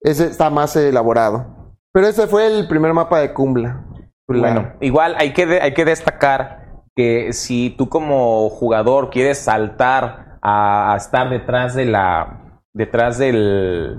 [0.00, 1.74] ese está más elaborado.
[1.92, 3.84] Pero ese fue el primer mapa de Cumbla.
[4.28, 10.38] Bueno, igual hay que, de- hay que destacar que si tú como jugador quieres saltar
[10.42, 13.98] a, a estar detrás de la, detrás del,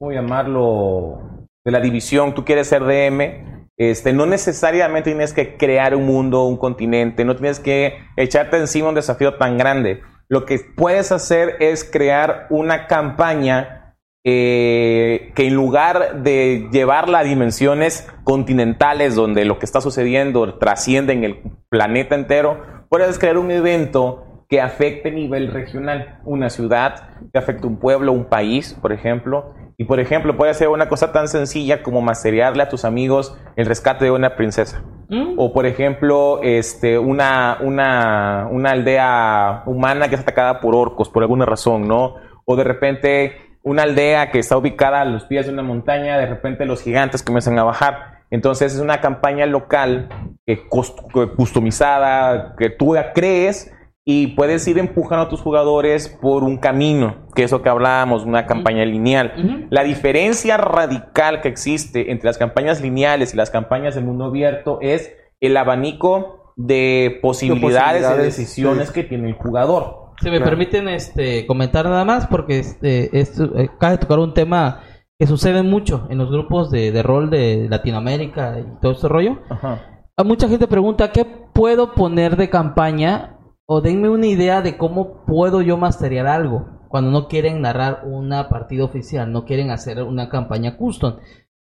[0.00, 1.46] ¿cómo llamarlo?
[1.62, 6.44] De la división, tú quieres ser DM, este, no necesariamente tienes que crear un mundo,
[6.44, 10.00] un continente, no tienes que echarte encima un desafío tan grande.
[10.30, 17.24] Lo que puedes hacer es crear una campaña eh, que en lugar de llevarla a
[17.24, 23.50] dimensiones continentales donde lo que está sucediendo trasciende en el planeta entero, puedes crear un
[23.50, 28.92] evento que afecte a nivel regional, una ciudad, que afecte un pueblo, un país, por
[28.92, 29.54] ejemplo.
[29.80, 33.64] Y por ejemplo, puede ser una cosa tan sencilla como masterearle a tus amigos el
[33.64, 34.82] rescate de una princesa.
[35.08, 35.36] ¿Mm?
[35.38, 41.22] O por ejemplo, este, una, una, una aldea humana que es atacada por orcos por
[41.22, 42.16] alguna razón, ¿no?
[42.44, 46.26] O de repente una aldea que está ubicada a los pies de una montaña, de
[46.26, 48.24] repente los gigantes comienzan a bajar.
[48.30, 50.10] Entonces es una campaña local
[50.44, 53.72] que customizada, que tú crees
[54.04, 58.24] y puedes ir empujando a tus jugadores por un camino, que es lo que hablábamos,
[58.24, 59.66] una campaña lineal.
[59.70, 64.78] La diferencia radical que existe entre las campañas lineales y las campañas de mundo abierto
[64.80, 68.94] es el abanico de posibilidades, de posibilidades, decisiones sí.
[68.94, 70.12] que tiene el jugador.
[70.20, 70.50] Si me Claro.
[70.50, 74.82] permiten este, comentar nada más, porque este, esto, eh, acaba de tocar un tema
[75.18, 79.38] que sucede mucho en los grupos de, de rol de Latinoamérica y todo este rollo.
[79.48, 79.80] Ajá.
[80.16, 83.36] A mucha gente pregunta, ¿qué puedo poner de campaña?
[83.72, 88.48] O denme una idea de cómo puedo yo masterear algo cuando no quieren narrar una
[88.48, 91.18] partida oficial, no quieren hacer una campaña custom.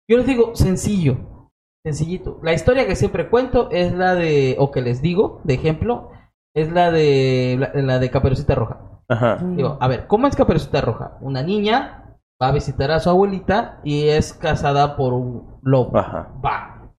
[0.09, 1.50] Yo les digo, sencillo,
[1.85, 2.40] sencillito.
[2.42, 6.09] La historia que siempre cuento es la de, o que les digo, de ejemplo,
[6.57, 9.02] es la de la, la de Caperucita Roja.
[9.11, 9.37] Ajá.
[9.42, 11.18] Digo, a ver, ¿cómo es Caperucita Roja?
[11.20, 15.98] Una niña va a visitar a su abuelita y es casada por un lobo.
[15.98, 16.33] Ajá.
[16.42, 16.94] Va.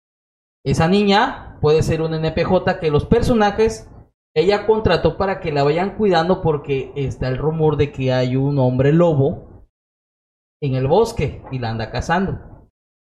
[0.64, 3.90] Esa niña puede ser un NPJ que los personajes
[4.36, 8.58] ella contrató para que la vayan cuidando porque está el rumor de que hay un
[8.60, 9.68] hombre lobo
[10.62, 12.40] en el bosque y la anda cazando.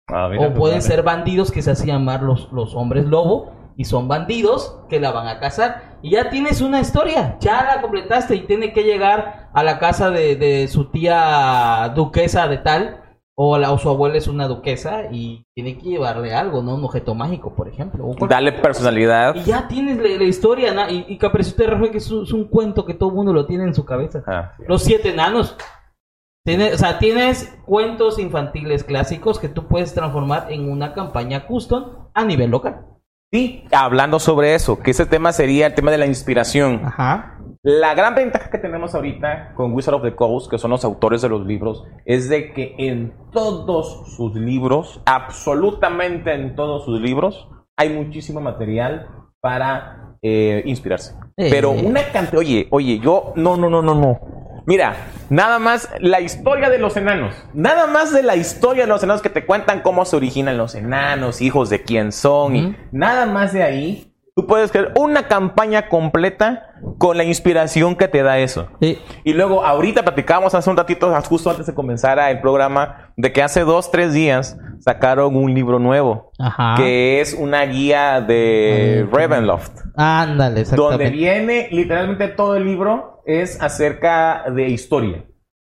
[0.07, 0.81] Ah, mira, O pues, pueden vale.
[0.81, 5.11] ser bandidos que se hacen llamar los, los hombres lobo y son bandidos que la
[5.11, 5.99] van a cazar.
[6.01, 10.09] Y ya tienes una historia, ya la completaste y tiene que llegar a la casa
[10.11, 13.01] de, de su tía duquesa de tal.
[13.37, 16.75] O, la, o su abuela es una duquesa y tiene que llevarle algo, ¿no?
[16.75, 18.05] Un objeto mágico, por ejemplo.
[18.05, 18.15] o
[18.51, 18.61] cosa.
[18.61, 19.35] personalidad.
[19.35, 20.89] Y ya tienes la, la historia, ¿no?
[20.89, 23.45] Y, y Caperucita Roja, que es un, es un cuento que todo el mundo lo
[23.45, 24.23] tiene en su cabeza.
[24.25, 24.53] Ajá.
[24.67, 25.57] Los siete enanos.
[26.45, 32.09] Tiene- o sea, tienes cuentos infantiles clásicos que tú puedes transformar en una campaña custom
[32.13, 32.85] a nivel local.
[33.33, 36.81] Sí, hablando sobre eso, que ese tema sería el tema de la inspiración.
[36.85, 37.34] Ajá.
[37.65, 41.23] La gran ventaja que tenemos ahorita con Wizard of the Coast, que son los autores
[41.23, 47.49] de los libros, es de que en todos sus libros, absolutamente en todos sus libros,
[47.75, 49.07] hay muchísimo material
[49.41, 51.15] para eh, inspirarse.
[51.37, 51.47] Eh.
[51.49, 54.19] Pero una cantidad, oye, oye, yo, no, no, no, no, no.
[54.67, 54.95] Mira,
[55.31, 57.33] nada más la historia de los enanos.
[57.55, 60.75] Nada más de la historia de los enanos que te cuentan cómo se originan los
[60.75, 62.55] enanos, hijos de quién son.
[62.55, 64.14] Y nada más de ahí.
[64.37, 68.67] Tú puedes crear una campaña completa con la inspiración que te da eso.
[68.81, 68.99] Sí.
[69.23, 73.41] Y luego, ahorita platicábamos hace un ratito, justo antes de comenzar el programa, de que
[73.41, 76.33] hace dos, tres días sacaron un libro nuevo.
[76.37, 76.75] Ajá.
[76.75, 79.71] Que es una guía de Ah, Ravenloft.
[79.95, 81.03] Ándale, exactamente.
[81.05, 85.23] Donde viene literalmente todo el libro es acerca de historia.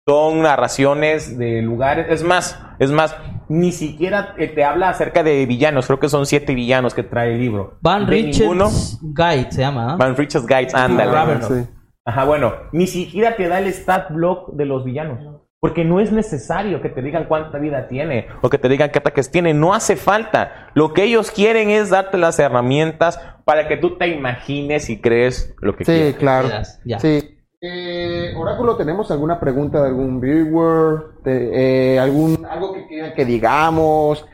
[0.07, 2.07] Son narraciones de lugares.
[2.09, 3.14] Es más, es más,
[3.53, 5.85] ni siquiera eh, te habla acerca de villanos.
[5.87, 7.77] Creo que son siete villanos que trae el libro.
[7.81, 9.93] Van De ninguno- Richards Guide se llama.
[9.93, 9.95] ¿ah?
[9.97, 11.11] Van Richards Guides, ándale.
[11.11, 11.51] Ravenloft.
[11.53, 11.69] Sí.
[12.05, 15.19] Ajá, bueno, ni siquiera te da el stat block de los villanos.
[15.59, 18.99] Porque no es necesario que te digan cuánta vida tiene o que te digan qué
[18.99, 19.53] ataques tiene.
[19.53, 20.69] No hace falta.
[20.73, 25.55] Lo que ellos quieren es darte las herramientas para que tú te imagines y crees
[25.61, 26.15] lo que Sí, quieres.
[26.15, 26.49] claro.
[26.83, 26.99] Ya.
[26.99, 27.37] Sí.
[27.66, 31.14] Eh, Oráculo, ¿tenemos alguna pregunta de algún viewer?
[31.24, 34.26] De, eh, algún, algo que quieran que digamos?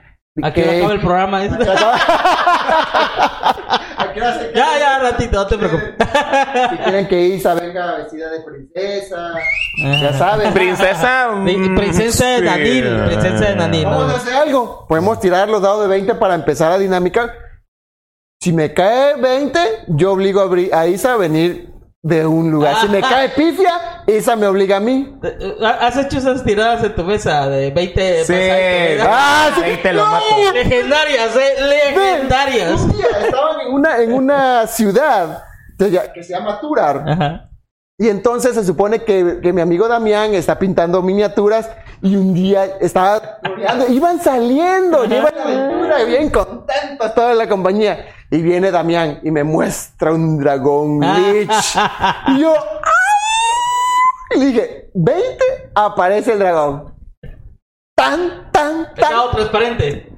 [0.41, 1.43] ¿A qué hora acaba el programa?
[1.45, 1.69] este?
[3.97, 5.93] ¿A qué hora se- ya, ya, ratito, no te preocupes.
[6.71, 9.33] Si quieren que Isa venga vestida de princesa,
[10.01, 10.51] ya saben.
[10.51, 11.29] Princesa.
[11.43, 12.41] Pri- mm, princesa de.
[12.41, 13.85] Nanil, princesa de Nanil.
[13.85, 14.13] Vamos no.
[14.13, 14.87] a hacer algo.
[14.87, 17.31] Podemos tirar los dados de 20 para empezar a dinamicar.
[18.41, 19.59] Si me cae 20,
[19.89, 22.77] yo obligo a Isa a venir de un lugar.
[22.81, 25.17] Si me cae pifia, Isa me obliga a mí.
[25.23, 28.33] Eh, eh, ¿Has hecho esas tiradas en tu mesa de 20 Sí.
[28.33, 29.01] pasajes?
[29.07, 29.61] Ah, sí.
[29.63, 30.11] Ahí te lo No.
[30.11, 30.25] mato.
[30.53, 32.81] Legendarias, eh, legendarias.
[32.81, 35.43] Un día estaban en una, en una ciudad
[35.77, 37.03] que se llama Turar.
[37.07, 37.48] Ajá.
[38.01, 41.69] Y entonces se supone que, que mi amigo Damián está pintando miniaturas
[42.01, 43.39] y un día estaba.
[43.89, 48.07] Iban saliendo, llevan la aventura, bien contentos toda la compañía.
[48.31, 51.75] Y viene Damián y me muestra un dragón Lich.
[52.27, 54.37] Y yo, ¡ay!
[54.37, 56.95] Y le dije, 20, aparece el dragón.
[57.97, 59.11] Tan, tan, tan.
[59.11, 60.08] Dado transparente.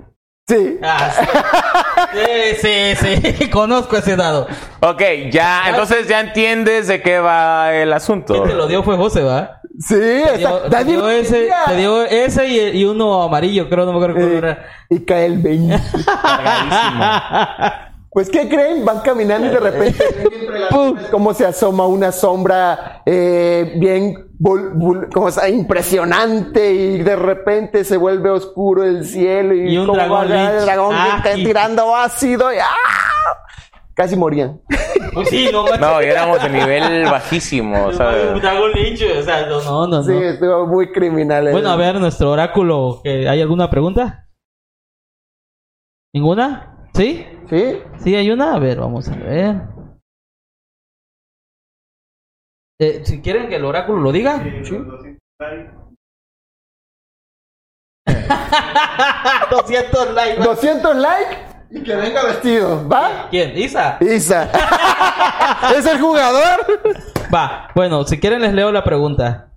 [0.52, 0.78] Sí.
[0.84, 2.20] Ah, sí.
[2.62, 3.50] sí, sí, sí.
[3.52, 4.48] Conozco ese dado.
[4.82, 8.34] Ok, ya, entonces ya entiendes de qué va el asunto.
[8.34, 8.84] ¿Quién te lo dio?
[8.84, 9.62] Fue José, ¿va?
[9.80, 10.38] Sí, Te
[10.84, 14.32] dio, te ese, te dio ese y, y uno amarillo, creo, no me acuerdo cuál
[14.34, 14.66] Eh, era.
[14.90, 15.80] y cae el 20.
[18.14, 18.84] Pues, ¿qué creen?
[18.84, 20.04] Van caminando y de repente
[20.72, 24.28] nubes cómo se asoma una sombra eh, bien
[25.14, 29.98] como sea, impresionante y de repente se vuelve oscuro el cielo y, Y un cómo
[29.98, 31.44] dragón va el dragón Ah, que está sí.
[31.46, 32.66] tirando ácido y ¡ah!
[33.94, 34.60] casi morían.
[35.14, 35.66] Pues sí, no.
[35.78, 37.88] No, y éramos de nivel bajísimo.
[37.90, 40.04] Un dragón lincho, o sea, no, no, no.
[40.04, 40.20] Sí, no.
[40.22, 41.50] estuvo muy criminal.
[41.52, 44.28] Bueno, a ver, nuestro oráculo, ¿que- ¿hay alguna pregunta?
[46.14, 46.90] ¿Ninguna?
[46.94, 47.26] ¿Sí?
[47.52, 47.84] ¿Sí?
[48.02, 48.56] ¿Sí hay una?
[48.56, 49.62] A ver, vamos a ver.
[52.80, 54.42] Eh, si quieren que el oráculo lo diga.
[54.64, 54.78] ¿Sí?
[59.52, 60.42] 200 likes.
[60.42, 61.38] 200 likes
[61.72, 62.88] y que venga vestido.
[62.88, 63.28] ¿Va?
[63.30, 63.58] ¿Quién?
[63.58, 63.98] Isa.
[64.00, 64.50] Isa.
[65.78, 66.66] ¿Es el jugador?
[67.36, 69.52] Va, bueno, si quieren les leo la pregunta.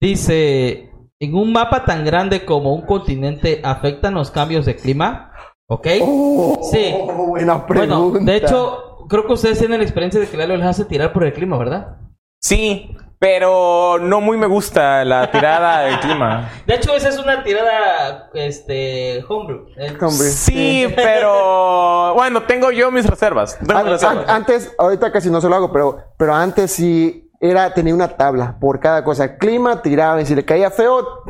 [0.00, 0.90] Dice,
[1.20, 5.29] en un mapa tan grande como un continente, ¿afectan los cambios de clima?
[5.72, 5.86] ¿Ok?
[6.02, 6.92] Oh, Sí.
[7.16, 7.96] Buena pregunta.
[7.96, 11.12] Bueno, de hecho, creo que ustedes tienen la experiencia de que Lalo les hace tirar
[11.12, 11.96] por el clima, ¿verdad?
[12.42, 16.50] Sí, pero no muy me gusta la tirada del clima.
[16.66, 19.66] De hecho, esa es una tirada, este, homebrew.
[19.76, 23.56] Eh, Hombre, Sí, pero bueno, tengo yo mis reservas.
[23.58, 24.28] Tengo An- mis reservas.
[24.28, 28.08] an- antes, ahorita casi no se lo hago, pero, pero antes sí era, tenía una
[28.16, 29.36] tabla por cada cosa.
[29.38, 31.24] Clima, tiraba, y si le caía feo,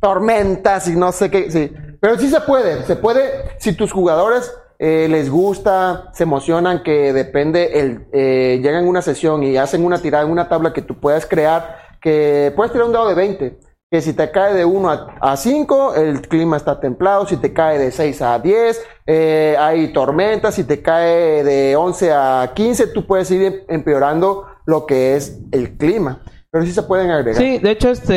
[0.00, 1.72] tormentas y no sé qué, sí.
[2.00, 7.12] Pero sí se puede, se puede, si tus jugadores eh, les gusta, se emocionan, que
[7.12, 11.26] depende, el, eh, llegan una sesión y hacen una tirada una tabla que tú puedas
[11.26, 13.58] crear, que puedes tirar un dado de 20.
[13.90, 17.26] Que si te cae de 1 a- a 5, el clima está templado.
[17.26, 20.54] Si te cae de 6 a 10, eh, hay tormentas.
[20.54, 25.40] Si te cae de 11 a 15, tú puedes ir em- empeorando lo que es
[25.52, 26.22] el clima.
[26.50, 27.40] Pero sí se pueden agregar.
[27.42, 28.14] Sí, de hecho, este,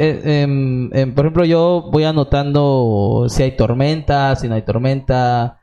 [0.00, 5.60] eh, em, em, por ejemplo, yo voy anotando si hay tormenta, si no hay tormenta,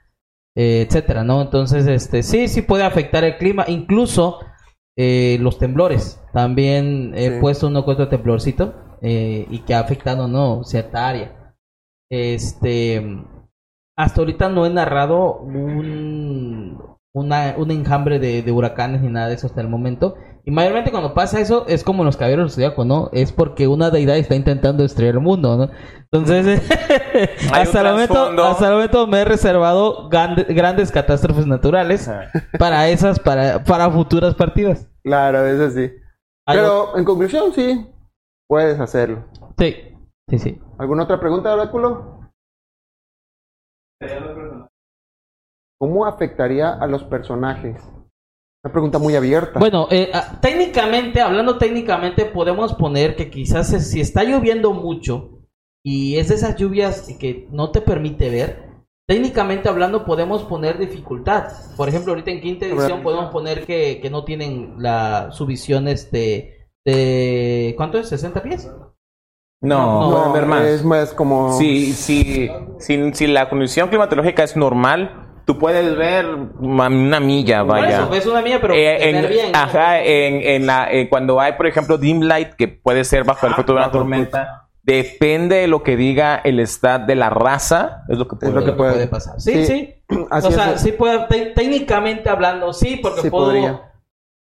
[0.58, 1.42] eh, etcétera, ¿no?
[1.42, 4.40] Entonces, este, sí, sí puede afectar el clima, incluso
[4.98, 6.22] eh, los temblores.
[6.34, 7.40] También he Sí.
[7.42, 10.64] puesto uno que otro temblorcito eh, y que ha afectado, ¿no?
[10.66, 11.54] Cierta área.
[12.10, 13.02] Este,
[13.98, 19.36] hasta ahorita no he narrado un, una, un enjambre de, de huracanes ni nada de
[19.36, 20.16] eso hasta el momento.
[20.44, 23.10] Y mayormente cuando pasa eso es como en los caballeros zodiaco, ¿no?
[23.14, 25.70] Es porque una deidad está intentando destruir el mundo, ¿no?
[26.12, 26.62] Entonces,
[27.54, 32.12] hasta, el momento, hasta el momento me he reservado grande- grandes catástrofes naturales
[32.60, 34.88] para esas, para, para futuras partidas.
[35.04, 35.92] Claro, eso sí.
[36.48, 36.62] Algo-
[36.92, 37.88] Pero en conclusión, sí,
[38.48, 39.26] puedes hacerlo.
[39.58, 39.74] Sí,
[40.30, 40.62] sí, sí.
[40.78, 42.20] ¿Alguna otra pregunta, Oráculo?
[45.86, 47.76] ¿Cómo afectaría a los personajes?
[48.64, 49.60] Una pregunta muy abierta.
[49.60, 55.42] Bueno, eh, ah, técnicamente, hablando técnicamente, podemos poner que quizás es- si está lloviendo mucho
[55.86, 58.64] y es de esas lluvias que no te permite ver,
[59.08, 61.50] técnicamente hablando podemos poner dificultad.
[61.78, 65.88] Por ejemplo, ahorita en quinta edición podemos poner que, que no tienen la su visión
[65.88, 68.12] este de ¿cuánto es?
[68.12, 68.72] ¿60 pies?
[69.62, 70.64] No, no, pueden ver más.
[70.66, 71.56] es más como...
[71.60, 76.26] Si, si, si, si la condición climatológica es normal, tú puedes ver
[76.60, 77.90] una milla, vaya.
[78.04, 79.56] eso, es una mía, pero Eh, en- bien.
[79.56, 83.46] ajá, en, en la, eh, cuando hay, por ejemplo, dim light, que puede ser bajo
[83.48, 88.04] el efecto de una tormenta, depende de lo que diga el stat de la raza,
[88.10, 88.94] es lo que puede Es lo que puede.
[88.94, 89.40] puede pasar.
[89.40, 89.94] Sí, sí.
[90.30, 90.82] Así o sea, es.
[90.82, 93.92] sí puede, te- técnicamente hablando, sí, porque Sí puedo- podría.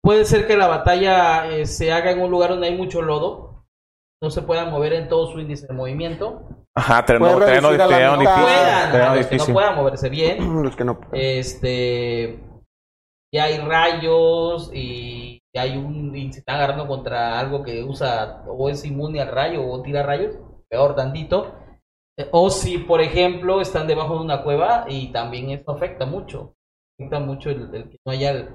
[0.03, 3.65] puede ser que la batalla eh, se haga en un lugar donde hay mucho lodo,
[4.23, 6.43] no se pueda mover en todo su índice de movimiento,
[6.77, 8.19] Ajá, terreno, terreno, mitad.
[8.19, 8.43] difícil.
[8.43, 11.01] puedan, terreno que no puedan moverse bien, Los que no...
[11.13, 12.41] este,
[13.33, 18.69] y hay rayos y hay un, y se están agarrando contra algo que usa o
[18.69, 20.37] es inmune al rayo o tira rayos,
[20.71, 21.55] peor tantito.
[22.19, 26.55] Eh, O si, por ejemplo, están debajo de una cueva y también eso afecta mucho.
[26.99, 28.49] Afecta mucho el, el que no haya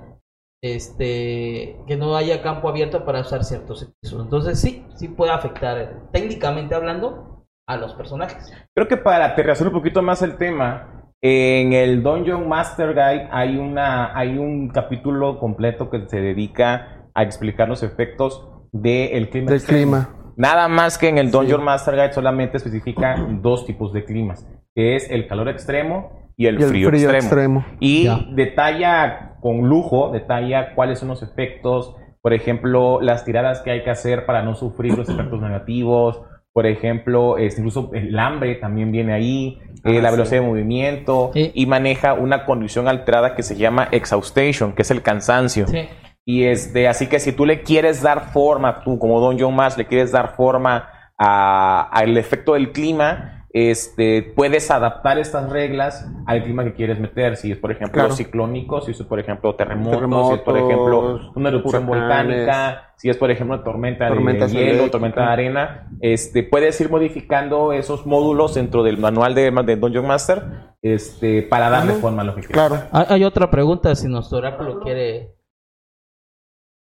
[0.62, 4.22] este que no haya campo abierto para usar ciertos hechizos.
[4.24, 7.33] Entonces sí, sí puede afectar eh, técnicamente hablando
[7.68, 8.52] a los personajes.
[8.74, 13.58] Creo que para aterrizar un poquito más el tema, en el Dungeon Master Guide hay
[13.58, 19.52] una hay un capítulo completo que se dedica a explicar los efectos del clima.
[19.52, 20.10] Del clima.
[20.36, 24.46] Nada más que en el Dungeon Master Guide solamente especifica dos tipos de climas,
[24.76, 27.60] que es el calor extremo y el, Y el frío, frío extremo.
[27.60, 27.78] extremo.
[27.80, 28.20] Y Ya.
[28.32, 33.92] detalla con lujo, detalla cuáles son los efectos, por ejemplo, las tiradas que hay que
[33.92, 36.22] hacer para no sufrir los efectos negativos,
[36.54, 40.16] por ejemplo, es, incluso el hambre también viene ahí, eh, Ah, la sí.
[40.16, 41.52] velocidad de movimiento, Sí.
[41.54, 45.68] y maneja una condición alterada que se llama exhaustion, que es el cansancio.
[45.68, 45.90] Sí.
[46.26, 49.76] Y este, así que si tú le quieres dar forma, tú como Don John Mash
[49.78, 50.88] le quieres dar forma
[51.18, 57.38] a- al efecto del clima, este, puedes adaptar estas reglas al clima que quieres meter.
[57.38, 58.16] Si es, por ejemplo, Claro.
[58.16, 63.18] ciclónico, si es, por ejemplo, terremotos, si es, por ejemplo, una erupción volcánica, si es,
[63.18, 68.56] por ejemplo, tormenta Tormentas de hielo, tormenta de arena, este, puedes ir modificando esos módulos
[68.56, 70.44] dentro del manual de, de Dungeon Master
[70.82, 72.56] este, para darle forma a lo que quieres.
[72.56, 72.84] Claro.
[72.92, 75.36] Hay, hay otra pregunta si nuestro oráculo quiere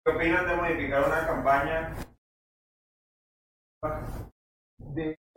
[0.07, 1.93] ¿Qué opinas de modificar una campaña?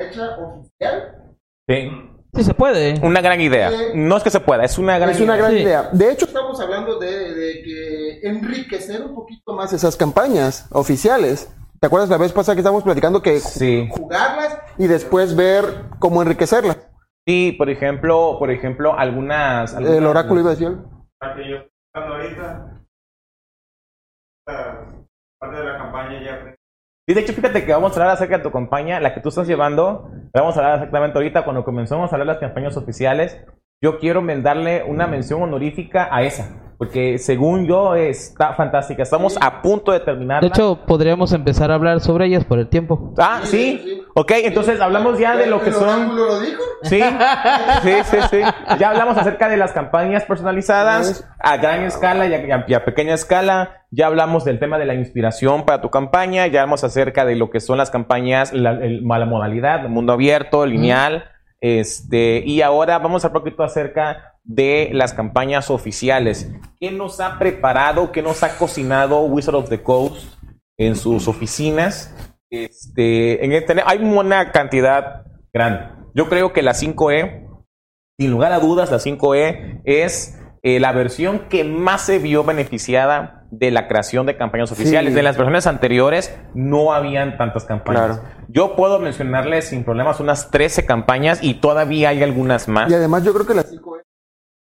[0.00, 1.36] ¿De fecha oficial?
[1.68, 1.90] Sí.
[2.32, 2.94] Sí se puede.
[3.04, 3.70] Una gran idea.
[3.94, 5.42] No es que se pueda, es una gran Es una idea.
[5.44, 5.62] gran Sí.
[5.62, 5.88] idea.
[5.92, 11.52] De hecho, estamos hablando de, de que enriquecer un poquito más esas campañas oficiales.
[11.80, 13.88] ¿Te acuerdas la vez pasada que estábamos platicando que Sí.
[13.90, 15.64] jugarlas y después ver
[15.98, 16.78] cómo enriquecerlas?
[17.26, 20.68] Sí, por ejemplo, por ejemplo, algunas, El algunas- oráculo iba a decir.
[21.20, 22.66] La que yo estoy jugando ahorita.
[24.46, 24.86] esta
[25.38, 26.54] parte de la campaña ya.
[27.10, 29.30] Sí, de hecho, fíjate que vamos a hablar acerca de tu campaña, la que tú
[29.30, 30.12] estás llevando.
[30.32, 33.44] Vamos a hablar exactamente ahorita cuando comenzamos a hablar de las campañas oficiales.
[33.82, 39.02] Yo quiero darle una mención honorífica a esa, porque según yo está fantástica.
[39.02, 40.40] Estamos a punto de terminar.
[40.40, 43.12] De hecho, podríamos empezar a hablar sobre ellas por el tiempo.
[43.18, 43.80] ah, Sí, sí.
[43.84, 44.02] sí.
[44.14, 46.16] Ok, entonces hablamos ya de lo que ¿El son.
[46.16, 46.62] lo dijo?
[46.84, 47.02] Sí,
[47.82, 48.40] sí, sí, sí.
[48.78, 53.12] Ya hablamos acerca de las campañas personalizadas a gran escala y a, y a pequeña
[53.12, 53.84] escala.
[53.90, 56.46] Ya hablamos del tema de la inspiración para tu campaña.
[56.46, 60.64] Ya hablamos acerca de lo que son las campañas, la, el- la modalidad, mundo abierto,
[60.64, 61.24] lineal.
[61.60, 66.50] Este, y ahora vamos a hablar un poquito acerca de las campañas oficiales.
[66.80, 70.34] ¿Qué nos ha preparado, qué nos ha cocinado Wizard of the Coast
[70.78, 72.14] en sus oficinas?
[72.50, 75.84] Este, en tener- hay una cantidad grande.
[76.14, 77.46] Yo creo que la 5E,
[78.18, 83.46] sin lugar a dudas, la 5E es eh, la versión que más se vio beneficiada
[83.50, 85.12] de la creación de campañas oficiales.
[85.12, 85.16] Sí.
[85.16, 88.18] De las versiones anteriores no habían tantas campañas.
[88.20, 88.44] Claro.
[88.48, 92.90] Yo puedo mencionarles sin problemas unas 13 campañas y todavía hay algunas más.
[92.90, 94.04] Y además yo creo que las 5 es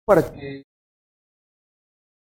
[0.07, 0.63] para que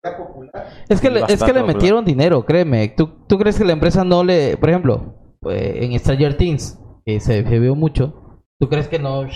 [0.02, 0.68] sea popular.
[0.88, 1.66] Es que, le, es que le popular.
[1.66, 2.88] metieron dinero, créeme.
[2.96, 4.56] ¿Tú, ¿Tú crees que la empresa no le...
[4.56, 9.26] Por ejemplo, pues, en Stranger Things, que se, se vio mucho, ¿tú crees que no...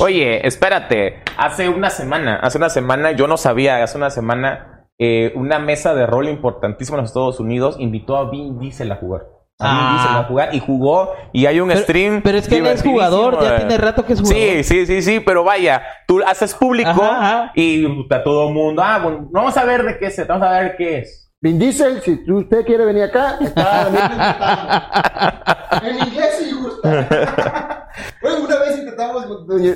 [0.00, 1.22] Oye, espérate.
[1.38, 5.94] Hace una semana, hace una semana, yo no sabía, hace una semana eh, una mesa
[5.94, 9.26] de rol importantísima en los Estados Unidos, invitó a Vin Diesel a jugar.
[9.62, 9.96] A Vin Ah.
[9.98, 12.20] Diesel a jugar y jugó y hay un Pero- stream.
[12.22, 13.58] pero es que él es jugador, ya eh.
[13.58, 14.38] tiene rato que es jugador.
[14.42, 17.52] Sí, sí, sí, sí, pero vaya, tú haces público Ajá, ajá.
[17.54, 20.60] y puta, todo el mundo, ah, bueno, vamos a ver de qué se, vamos a
[20.60, 21.18] ver qué es.
[21.40, 23.88] Vin Diesel, si usted quiere venir acá, está
[25.82, 27.88] en inglés sí gusta.
[28.22, 29.26] bueno, una vez intentamos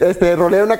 [0.01, 0.79] este, rolear una,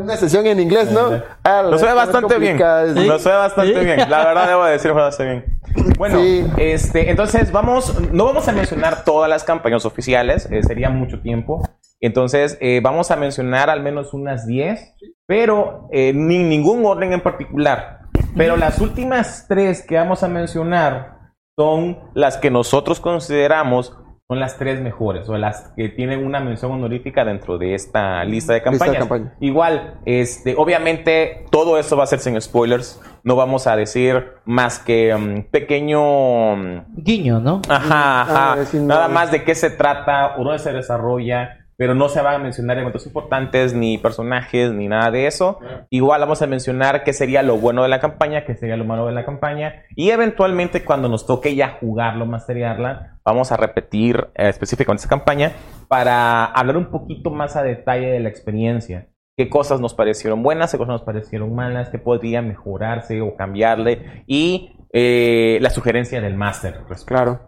[0.00, 1.20] una sesión en inglés, ¿no?
[1.42, 2.52] Ah, Lo suena es bastante bien.
[2.58, 2.86] complicado.
[2.94, 3.84] Lo suena bastante ¿Sí?
[3.84, 4.08] bien.
[4.10, 5.60] La verdad debo decir bastante bien.
[5.98, 6.44] Bueno, Sí.
[6.58, 11.62] este, entonces vamos, no vamos a mencionar todas las campañas oficiales, eh, sería mucho tiempo.
[12.00, 14.94] Entonces eh, vamos a mencionar al menos unas 10,
[15.26, 18.00] pero eh, ni ningún orden en particular.
[18.36, 21.18] Pero las últimas tres que vamos a mencionar
[21.56, 23.96] son las que nosotros consideramos
[24.26, 28.24] son las tres mejores o las que tienen una mención honorífica dentro de esta lista
[28.24, 28.96] de Lista de campañas.
[28.96, 29.34] campaña.
[29.40, 33.00] Igual, este, obviamente todo eso va a ser sin spoilers.
[33.22, 37.60] No vamos a decir más que mm, pequeño, mm, Guiño, ¿no?
[37.68, 41.63] ajá, ajá, Ah, nada más de qué se trata o dónde se desarrolla.
[41.76, 45.58] Pero no se van a mencionar eventos importantes, ni personajes, ni nada de eso.
[45.90, 49.06] Igual vamos a mencionar qué sería lo bueno de la campaña, qué sería lo malo
[49.06, 49.82] de la campaña.
[49.96, 55.52] Y eventualmente cuando nos toque ya jugarlo, masterearla, vamos a repetir eh, específicamente esa campaña
[55.88, 59.08] para hablar un poquito más a detalle de la experiencia.
[59.36, 64.22] Qué cosas nos parecieron buenas, qué cosas nos parecieron malas, qué podría mejorarse o cambiarle.
[64.28, 66.82] Y eh, la sugerencia del máster.
[67.04, 67.40] Claro.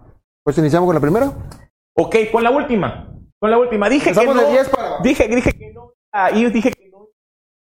[0.43, 1.33] Pues iniciamos con la primera.
[1.95, 3.16] Ok, con la última.
[3.41, 3.89] Con la última.
[3.89, 4.35] Dije que no.
[4.35, 4.99] de 10 para.
[5.03, 5.93] Dije, dije que no.
[6.13, 7.09] Ah, y dije que no.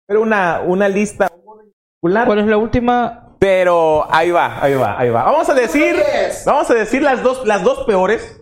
[0.07, 2.27] Pero una, una lista particular.
[2.27, 3.23] ¿Cuál es la última?
[3.39, 5.25] Pero ahí va, ahí va, ahí va.
[5.25, 5.97] Vamos a decir,
[6.47, 8.41] vamos a decir las dos, las dos peores.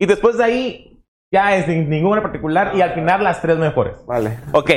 [0.00, 1.02] Y después de ahí,
[1.32, 2.72] ya es sin ninguna particular.
[2.76, 3.96] Y al final las tres mejores.
[4.06, 4.38] Vale.
[4.52, 4.70] Ok,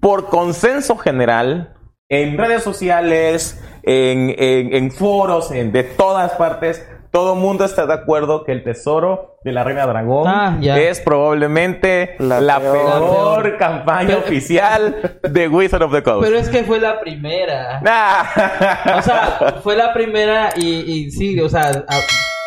[0.00, 1.74] por consenso general,
[2.10, 7.86] en redes sociales, en, en- en foros, en, de todas partes, todo el mundo está
[7.86, 12.72] de acuerdo que el tesoro de la Reina Dragón Ah, es probablemente la, La peor,
[12.72, 13.00] peor.
[13.00, 13.06] La
[13.42, 13.56] peor.
[13.58, 16.24] campaña Pero- oficial de Wizard of the Coast.
[16.24, 17.82] Pero es que fue la primera.
[17.86, 18.96] Ah.
[18.98, 21.98] O sea, fue la primera y, y sí, o sea, a-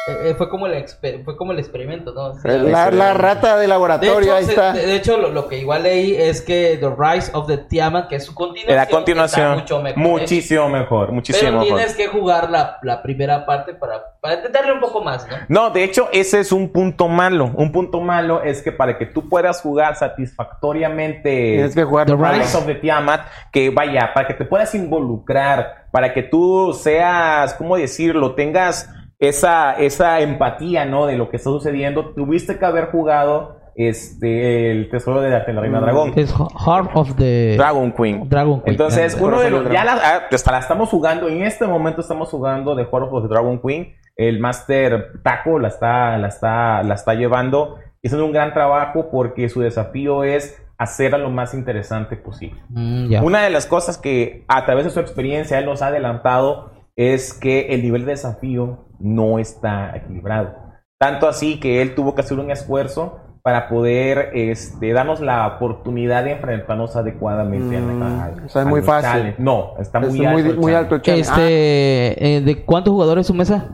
[0.08, 2.34] eh, fue como el exper- fue como el experimento, ¿no?
[2.44, 4.74] La, la rata de de laboratorio, hecho, ahí se- está.
[4.74, 8.08] de, de hecho, lo, lo que igual leí es que The Rise of the Tiamat,
[8.10, 10.00] que es su continuación, la continuación, está mucho mejor.
[10.04, 11.78] muchísimo mejor, muchísimo Pero mejor.
[11.78, 15.36] tienes que jugar la, la primera parte para, para intentarle un poco más, ¿no?
[15.48, 17.52] No, de hecho, ese es un punto malo.
[17.56, 22.16] Un punto malo es que para que tú puedas jugar satisfactoriamente Tienes que jugar The
[22.16, 27.54] Rise of the Tiamat, que vaya, para que te puedas involucrar, para que tú seas,
[27.56, 28.36] ¿cómo decirlo?
[28.36, 28.90] Tengas
[29.20, 31.06] esa, esa empatía, ¿no?
[31.06, 32.14] De lo que está sucediendo.
[32.14, 35.84] Tuviste que haber jugado este el tesoro de la, de la Reina Mm.
[35.84, 36.14] Dragón.
[36.16, 38.30] Es Heart of the Dragon Queen.
[38.30, 38.74] Dragon Queen.
[38.74, 42.02] Entonces, Ah, uno de los, ya la, ah, hasta la estamos jugando, en este momento
[42.02, 43.94] estamos jugando de Heart of the Dragon Queen.
[44.16, 47.76] El Master Taco la está, la está, la está llevando.
[48.04, 52.62] Haciendo un gran trabajo porque su desafío es hacerla lo más interesante posible.
[52.70, 53.24] Mm.
[53.24, 57.34] Una de las cosas que a través de su experiencia él nos ha adelantado es
[57.34, 60.56] que el nivel de desafío no está equilibrado.
[61.00, 66.24] Tanto así que él tuvo que hacer un esfuerzo para poder este, darnos la oportunidad
[66.24, 69.12] de enfrentarnos adecuadamente Mm, a- o sea, es muy fácil.
[69.12, 69.36] challenge.
[69.42, 70.40] No, está Es muy, muy, alto.
[70.40, 70.76] el muy challenge.
[70.78, 71.30] alto el challenge.
[71.32, 73.70] Este, eh, ¿de cuántos jugadores es su mesa?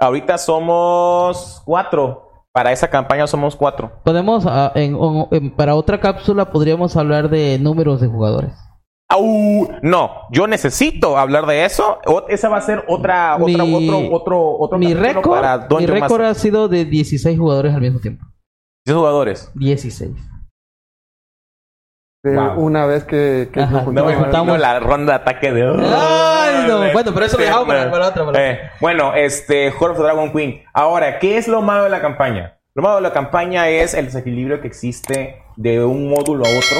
[0.00, 2.26] Ahorita somos cuatro.
[2.52, 3.92] Para esa campaña somos cuatro.
[4.04, 4.96] Podemos, ah, en-
[5.30, 8.52] en- para otra cápsula podríamos hablar de números de jugadores.
[9.82, 11.98] No, yo necesito hablar de eso.
[12.06, 16.22] O- esa va a ser otra, otra, otro, otro, otro Mi récord, para mi récord
[16.22, 18.24] ha sido de 16 jugadores al mismo tiempo.
[18.86, 19.50] 10 jugadores.
[19.54, 20.12] 16.
[22.22, 22.60] De Wow.
[22.60, 23.82] Una vez que, que Ajá.
[23.82, 23.84] nos
[24.14, 24.58] juntamos.
[24.58, 25.62] la ronda de ataque de.
[25.64, 26.92] Ay, no.
[26.92, 30.02] Bueno, pero eso lo dejamos para- para otra, para Eh, bueno, este, Heart of the
[30.02, 30.62] Dragon Queen.
[30.74, 32.58] Ahora, ¿qué es lo malo de la campaña?
[32.74, 36.76] Lo malo de la campaña es el desequilibrio que existe de un módulo a otro.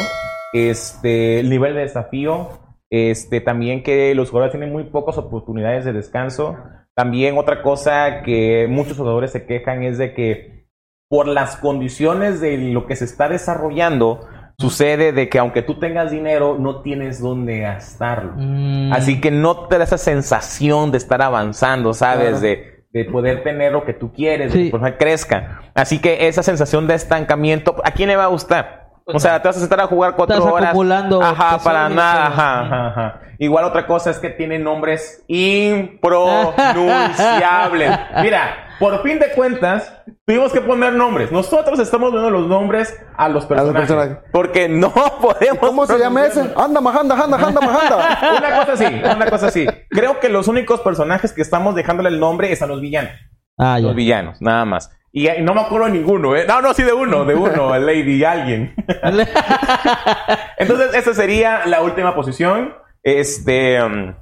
[0.53, 2.49] Este, el nivel de desafío.
[2.91, 6.57] Este, también que los jugadores tienen muy pocas oportunidades de descanso.
[6.95, 10.67] También otra cosa que muchos jugadores se quejan es de que
[11.09, 14.21] por las condiciones de lo que se está desarrollando,
[14.59, 18.33] sucede de que aunque tú tengas dinero, no tienes dónde gastarlo.
[18.37, 22.29] Mm, Así que no te da esa sensación de estar avanzando, ¿sabes?
[22.29, 22.41] Claro.
[22.41, 25.63] De, de poder tener lo que tú quieres, de que tu crezca.
[25.75, 28.80] Así que esa sensación de estancamiento, ¿a quién le va a gustar?
[29.13, 29.43] Pues o sea, no.
[29.43, 30.69] te vas a sentar a jugar cuatro Estás horas.
[30.71, 32.27] acumulando Ajá, tesoros para nada.
[32.27, 33.21] Ajá, ajá, ajá.
[33.39, 37.99] Igual otra cosa es que tienen nombres impronunciables.
[38.23, 39.93] Mira, por fin de cuentas,
[40.27, 41.33] tuvimos que poner nombres.
[41.33, 43.81] Nosotros estamos dando los nombres a los personajes.
[43.81, 44.19] personajes.
[44.33, 45.59] Porque no podemos.
[45.59, 46.41] ¿Cómo se llama ese?
[46.57, 48.19] Anda, majanda, anda, anda, majanda.
[48.39, 49.67] Una cosa así, una cosa así.
[49.91, 53.13] Creo que los únicos personajes que estamos dejándole el nombre es a los villanos.
[53.59, 53.87] Ah, ya.
[53.89, 54.91] Los villanos, nada más.
[55.13, 56.45] Y eh, no me acuerdo de ninguno, ¿eh?
[56.47, 58.75] No, no, sí de uno, de uno, el Lady alguien.
[60.59, 62.75] Entonces, esa sería la última posición.
[63.03, 63.83] Este.
[63.83, 64.15] um,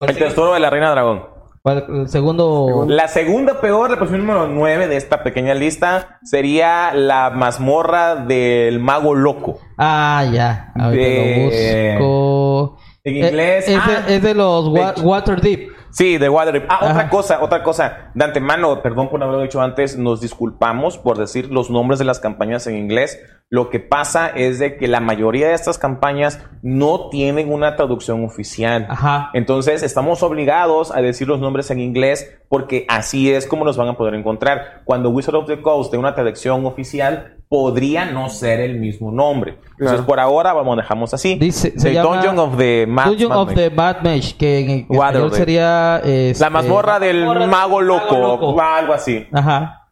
[0.00, 1.24] el tesoro de la reina dragón.
[1.62, 2.84] ¿Cuál- El segundo.
[2.88, 8.78] La segunda peor, la posición número 9 de esta pequeña lista, sería la mazmorra del
[8.80, 9.58] mago loco.
[9.76, 10.72] Ah, ya.
[10.78, 12.78] Ahorita De- lo busco.
[13.04, 13.68] En Eh, inglés.
[13.68, 15.70] Es, ah, de, es de los wa- de- Waterdeep.
[15.90, 16.66] Sí, de Waterdeep.
[16.68, 16.90] Ah, Ajá.
[16.90, 18.10] otra cosa, otra cosa.
[18.14, 22.04] De antemano, perdón por no haberlo dicho antes, nos disculpamos por decir los nombres de
[22.04, 23.20] las campañas en inglés.
[23.50, 28.22] Lo que pasa es de que la mayoría de estas campañas no tienen una traducción
[28.24, 28.86] oficial.
[28.90, 29.30] Ajá.
[29.32, 33.88] Entonces, estamos obligados a decir los nombres en inglés porque así es como los van
[33.88, 34.82] a poder encontrar.
[34.84, 39.58] Cuando Wizard of the Coast tiene una traducción oficial, podría no ser el mismo nombre.
[39.78, 41.36] Entonces, por ahora, vamos, dejamos así.
[41.36, 43.60] Dice- se the llama Dungeon of the Mad Dungeon Mad of Mage.
[43.60, 45.32] the Bad Mage, que en español Waterdeep.
[45.32, 45.96] sería.
[46.04, 48.60] este, La mazmorra del Mazmorra del mago loco, loco.
[48.60, 49.26] algo así.
[49.32, 49.90] Ajá.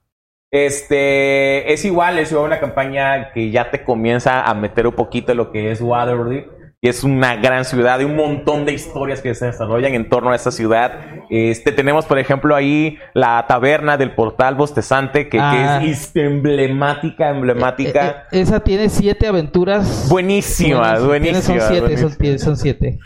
[0.51, 5.33] Este es igual, es igual una campaña que ya te comienza a meter un poquito
[5.33, 6.56] en lo que es Waterdeep.
[6.89, 10.37] Es una gran ciudad y un montón de historias que se desarrollan en torno a
[10.37, 10.93] esta ciudad.
[11.31, 15.79] Este tenemos, por ejemplo, ahí la taberna del portal bostezante, que, Ah.
[15.83, 18.07] que es emblemática, emblemática.
[18.33, 20.09] Eh, eh, esa tiene siete aventuras.
[20.09, 20.99] buenísima, Buenísimas.
[20.99, 21.61] Tiene- buenísima.
[21.61, 22.99] Son siete, son, siete.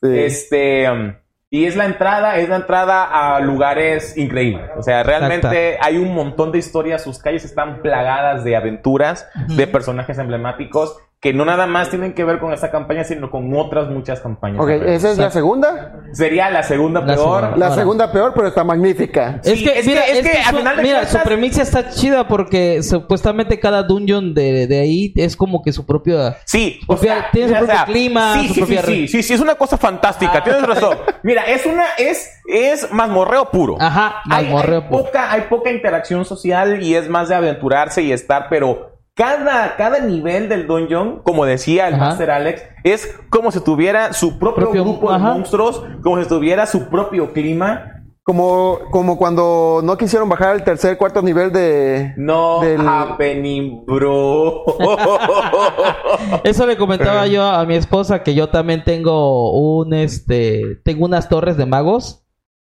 [0.00, 0.08] Sí.
[0.18, 1.14] Este, um,
[1.50, 3.04] y es la entrada, es la entrada
[3.36, 4.68] a lugares increíbles.
[4.76, 9.66] O sea, realmente hay un montón de historias, sus calles están plagadas de aventuras, de
[9.66, 13.88] personajes emblemáticos que no nada más tienen que ver con esta campaña, sino con otras
[13.88, 14.60] muchas campañas.
[14.62, 16.02] Ok, esa es la segunda.
[16.12, 17.18] Sería la segunda La peor.
[17.40, 17.56] segunda.
[17.56, 17.74] La Ahora.
[17.80, 19.40] segunda peor, pero está magnífica.
[19.42, 20.98] Sí, es que, es mira, que- es es que que al su- final de mira,
[21.00, 25.72] cuentas- su premisa está chida porque supuestamente cada dungeon de, de ahí es como que
[25.72, 26.36] su propia.
[26.44, 29.32] Sí, O sea, tiene su propio clima, Sí, su sí, propia sí, sí, sí, sí,
[29.32, 30.98] es una cosa fantástica, tienes razón.
[31.22, 33.76] Mira, es una, es, es mazmorreo puro.
[33.80, 35.04] Ajá, Hay- mazmorreo hay, puro.
[35.04, 40.00] Poca, hay poca interacción social y es más de aventurarse y estar, pero cada, cada
[40.00, 42.04] nivel del dungeon, como decía el Ajá.
[42.06, 46.66] Master Alex, es como si tuviera su propio, Propio- grupo de monstruos, como si tuviera
[46.66, 47.90] su propio clima.
[48.26, 52.14] Como, como cuando no quisieron bajar al tercer, cuarto nivel de.
[52.16, 54.64] No del- happening, bro.
[56.44, 61.28] Eso le comentaba yo a mi esposa que yo también tengo un este tengo unas
[61.28, 62.24] torres de magos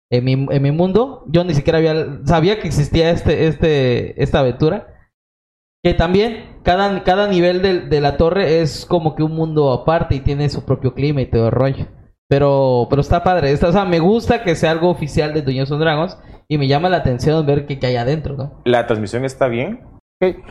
[0.10, 1.24] en mi, en mi mundo.
[1.28, 4.93] Yo ni siquiera había sabía que existía este este esta aventura.
[5.84, 10.22] Que también cada, cada nivel de, la torre es como que un mundo aparte y
[10.22, 11.88] tiene su propio clima y todo el rollo.
[12.30, 13.52] Pero, pero está padre.
[13.52, 16.18] Está- me gusta que sea algo oficial de Dungeons Dragons
[16.48, 18.62] y me llama la atención ver qué, qué hay adentro, ¿no?
[18.64, 19.82] La transmisión está bien.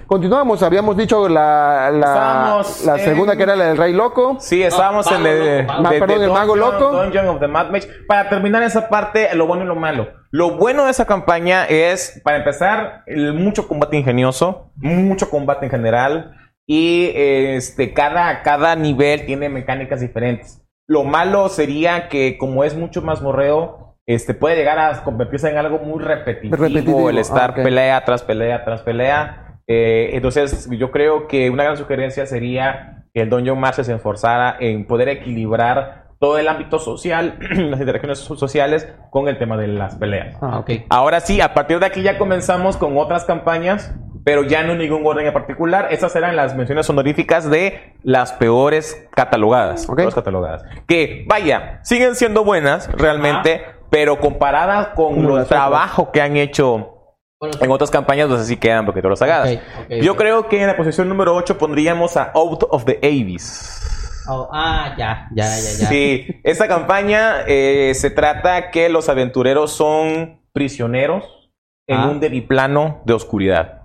[0.07, 2.63] Continuamos, habíamos dicho la, la,
[2.95, 4.37] en- segunda que era la del Rey Loco.
[4.41, 5.91] Sí, estábamos Ah, en el, Mago Loco.
[5.91, 7.03] de- Perdón, de el Mago Dungeon- Loco.
[7.03, 7.89] Dungeon of the Mad Mage.
[8.07, 10.09] Para terminar esa parte, lo bueno y lo malo.
[10.31, 15.71] Lo bueno de esa campaña es, para empezar, el mucho combate ingenioso, mucho combate en
[15.71, 16.35] general
[16.67, 20.63] y este cada, cada nivel tiene mecánicas diferentes.
[20.89, 25.57] Lo malo sería que como es mucho más morreo, este puede llegar a convertirse en
[25.59, 29.42] algo muy repetitivo, Repetitivo, el estar ah, pelea tras pelea tras pelea.
[29.67, 34.57] Eh, entonces, yo creo que una gran sugerencia sería que el Dungeon Master se esforzara
[34.59, 39.69] en poder equilibrar todo el ámbito social, las interacciones so- sociales, con el tema de
[39.69, 40.37] las peleas.
[40.41, 40.71] Ah, ok.
[40.89, 43.93] Ahora sí, a partir de aquí ya comenzamos con otras campañas,
[44.25, 45.89] pero ya no en ningún orden en particular.
[45.91, 49.89] Estas eran las menciones honoríficas de las peores catalogadas.
[49.89, 49.97] Ok.
[49.97, 50.65] peores catalogadas.
[50.87, 55.49] Que, vaya, siguen siendo buenas realmente, pero comparadas con otras.
[55.49, 57.02] trabajos que han hecho
[57.43, 59.51] Bueno, en otras campañas, pues así quedan porque sagadas.
[59.53, 63.01] Ok, ok, Yo creo que en la posición número 8 pondríamos a Out of the
[63.03, 64.23] Abyss.
[64.29, 65.89] oh, ah, ya, ya, ya, ya.
[65.89, 71.51] Sí, esta campaña eh, se trata que los aventureros son prisioneros
[71.89, 72.07] en Ah.
[72.11, 73.83] un deriplano de oscuridad,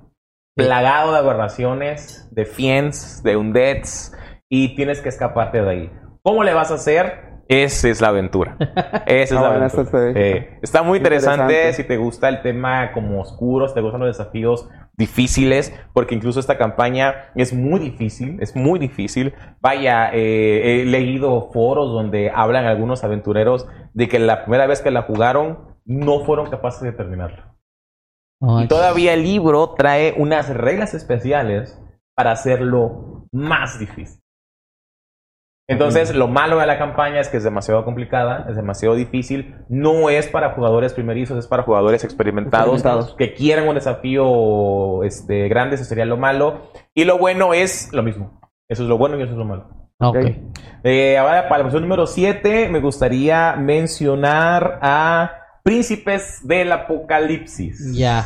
[0.55, 4.15] plagado de aberraciones, de fiends, de undeads,
[4.51, 5.91] y tienes que escaparte de ahí.
[6.21, 7.36] ¿Cómo le vas a hacer?
[7.49, 8.57] Esa es la aventura.
[9.05, 10.11] Esa es Ah, la bueno, aventura.
[10.15, 11.73] Eh, está muy interesante, interesante.
[11.73, 16.39] si te gusta el tema como oscuro, si te gustan los desafíos difíciles, porque incluso
[16.39, 19.33] esta campaña es muy difícil, es muy difícil.
[19.61, 24.91] Vaya, eh, he leído foros donde hablan algunos aventureros de que la primera vez que
[24.91, 27.55] la jugaron no fueron capaces de terminarla.
[28.41, 31.79] Oh, Y todavía el libro trae unas reglas especiales
[32.15, 34.19] para hacerlo más difícil.
[35.69, 39.55] Entonces, lo malo de la campaña es que es demasiado complicada, es demasiado difícil.
[39.67, 43.15] No es para jugadores primerizos, es para jugadores experimentados, Experimentados.
[43.15, 46.69] que quieran un desafío este, grande, eso sería lo malo.
[46.93, 48.39] Y lo bueno es lo mismo.
[48.69, 49.67] Eso es lo bueno y eso es lo malo.
[49.99, 50.17] Ok.
[50.17, 50.25] Ok.
[50.83, 55.31] Eh, ahora, para la posición número 7, me gustaría mencionar a
[55.63, 57.93] Príncipes del Apocalipsis.
[57.93, 58.25] Ya.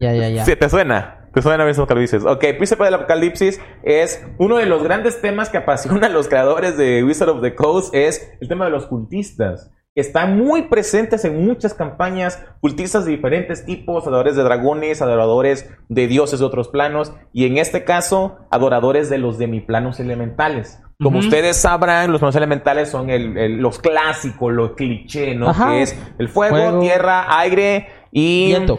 [0.00, 0.44] Ya, ya, ya.
[0.46, 1.21] Sí, ¿Te suena?
[1.32, 2.24] ¿Te suena mismo que lo dices?
[2.24, 6.76] Ok, Príncipe del Apocalipsis es uno de los grandes temas que apasiona a los creadores
[6.76, 9.70] de Wizard of the Coast, es el tema de los cultistas.
[9.94, 15.68] que Están muy presentes en muchas campañas, cultistas de diferentes tipos, adoradores de dragones, adoradores
[15.88, 20.80] de dioses de otros planos, y en este caso, adoradores de los demiplanos elementales.
[21.02, 25.48] Como ustedes sabrán, los planos elementales son el- el- los clásicos, los cliché, ¿no?
[25.50, 25.70] Ajá.
[25.70, 26.80] Que es el fuego, Fuego.
[26.80, 28.46] tierra, aire y...
[28.46, 28.78] Viento.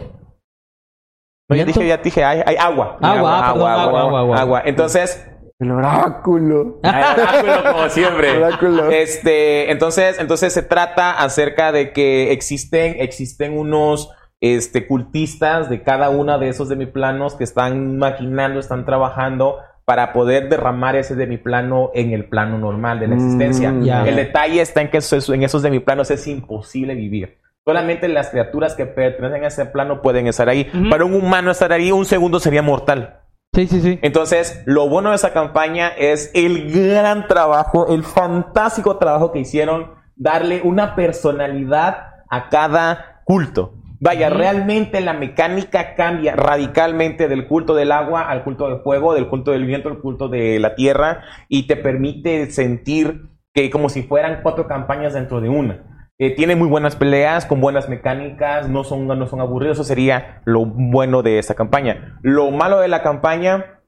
[1.48, 1.80] No, ya ¿Viento?
[1.80, 2.96] dije, ya dije, hay, hay agua.
[3.02, 4.40] Agua, ah, perdón, agua, agua, agua, agua.
[4.40, 4.62] agua.
[4.64, 5.26] Entonces,
[5.60, 6.80] El oráculo.
[6.82, 8.36] hay oráculo como siempre.
[8.38, 8.90] Oráculo.
[8.90, 16.10] Este, entonces, entonces se trata acerca de que existen, existen unos este, cultistas de cada
[16.10, 22.12] una de esos demiplanos que están maquinando, están trabajando para poder derramar ese demiplano en
[22.12, 23.74] el plano normal de la Mm, existencia.
[23.82, 24.06] ya.
[24.08, 27.38] El detalle está en que esos- en esos demiplanos es imposible vivir.
[27.66, 30.70] Solamente las criaturas que pertenecen a ese plano pueden estar ahí.
[30.90, 33.20] Para un humano estar ahí, un segundo sería mortal.
[33.54, 33.98] Sí, sí, sí.
[34.02, 39.92] Entonces, lo bueno de esa campaña es el gran trabajo, el fantástico trabajo que hicieron,
[40.16, 43.74] darle una personalidad a cada culto.
[44.00, 49.28] Vaya, realmente la mecánica cambia radicalmente del culto del agua al culto del fuego, del
[49.28, 54.02] culto del viento al culto de la tierra, y te permite sentir que como si
[54.02, 55.93] fueran cuatro campañas dentro de una.
[56.18, 59.78] Eh, tiene muy buenas peleas, con buenas mecánicas, no son, no son aburridos.
[59.78, 62.18] Eso sería lo bueno de esta campaña.
[62.22, 63.80] Lo malo de la campaña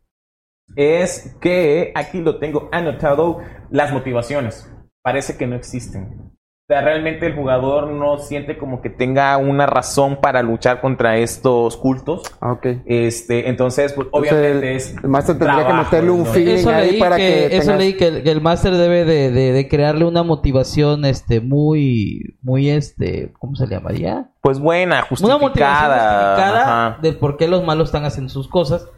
[0.75, 3.39] es que, aquí lo tengo anotado,
[3.71, 4.73] las motivaciones.
[5.03, 6.36] Parece que no existen.
[6.69, 11.17] O sea, realmente el jugador no siente como que tenga una razón para luchar contra
[11.17, 12.23] estos cultos.
[12.41, 12.67] Ah, ok.
[12.87, 14.97] Este, entonces, pues, O sea, obviamente el, es.
[15.01, 16.33] el máster tendría que meterle un ¿no?
[16.33, 18.73] feeling Eso ahí leí, para que, que, eso tengas- leí que el, que el máster
[18.73, 24.31] debe de, de- de crearle una motivación este muy muy este ¿cómo se le llamaría?
[24.41, 25.39] Pues buena, Una justificada.
[25.39, 26.99] motivación justificada ajá.
[27.01, 28.89] del por qué los malos están haciendo sus cosas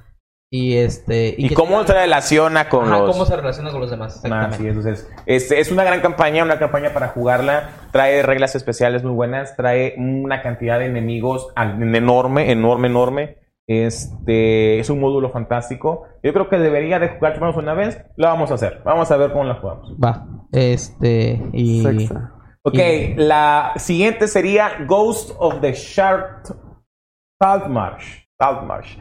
[0.50, 3.10] y este Y, cómo se relaciona con Ajá, los.
[3.12, 4.56] cómo se relaciona con los demás Ah, exactamente.
[4.58, 7.70] sí, entonces, este, es una gran campaña, una campaña para jugarla.
[7.92, 13.38] Trae reglas especiales muy buenas, trae una cantidad de enemigos enorme, enorme, enorme.
[13.66, 16.06] Este es un módulo fantástico.
[16.22, 18.02] Yo creo que debería de jugar una vez.
[18.16, 18.80] Lo vamos a hacer.
[18.84, 19.94] Vamos a ver cómo la jugamos.
[20.02, 20.26] Va.
[20.52, 22.32] Este y Sexta.
[22.62, 26.46] Ok, Y- la siguiente sería Ghost of the Shard
[27.40, 28.24] Saltmarsh.
[28.40, 28.96] Saltmarsh.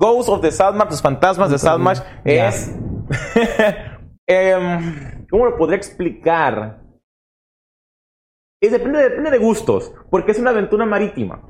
[0.00, 2.48] Ghost of the Saltmarsh, los fantasmas de Ya.
[2.48, 2.74] es.
[4.26, 6.80] Em, ¿Cómo lo podría explicar?
[8.62, 11.42] Es, depende, depende de gustos, porque es una aventura marítima.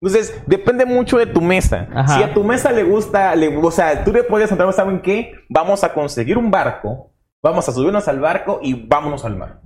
[0.00, 1.88] Entonces, depende mucho de tu mesa.
[1.92, 2.16] Ajá.
[2.16, 5.32] Si a tu mesa le gusta, le, o sea, tú le puedes entrar, ¿saben qué?
[5.48, 9.60] Vamos a conseguir un barco, vamos a subirnos al barco y vámonos al mar.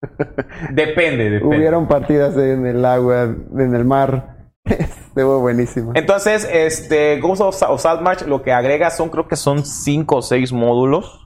[0.70, 1.56] depende, depende.
[1.56, 4.33] Hubieron partidas en el agua, en el mar.
[4.64, 5.92] Estuvo buenísimo.
[5.94, 10.22] Entonces, este, Ghost of, of Saltmarsh lo que agrega son, creo que son cinco o
[10.22, 11.20] seis módulos.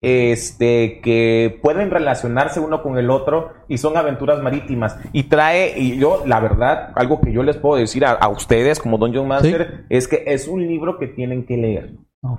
[0.00, 4.96] Este, que pueden relacionarse uno con el otro y son aventuras marítimas.
[5.12, 8.78] Y trae, y yo, la verdad, algo que yo les puedo decir a, a ustedes
[8.78, 11.94] como Dungeon Master es que es un libro que tienen que leer.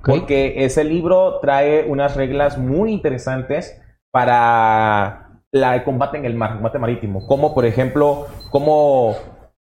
[0.06, 3.82] Porque ese libro trae unas reglas muy interesantes
[4.12, 7.26] para la, el combate en el mar, combate marítimo.
[7.28, 9.16] Como, por ejemplo, cómo,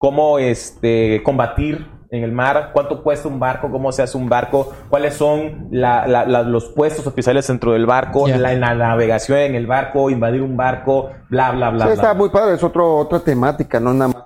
[0.01, 4.73] cómo este, combatir en el mar, cuánto cuesta un barco, cómo se hace un barco,
[4.89, 8.39] cuáles son la- la- la- los puestos oficiales dentro del barco, Ya.
[8.39, 11.81] la, la navegación en el barco, invadir un barco, bla, bla, bla.
[11.85, 11.95] Sí, bla.
[11.95, 14.25] está muy padre, es otro, otra temática, no nada más.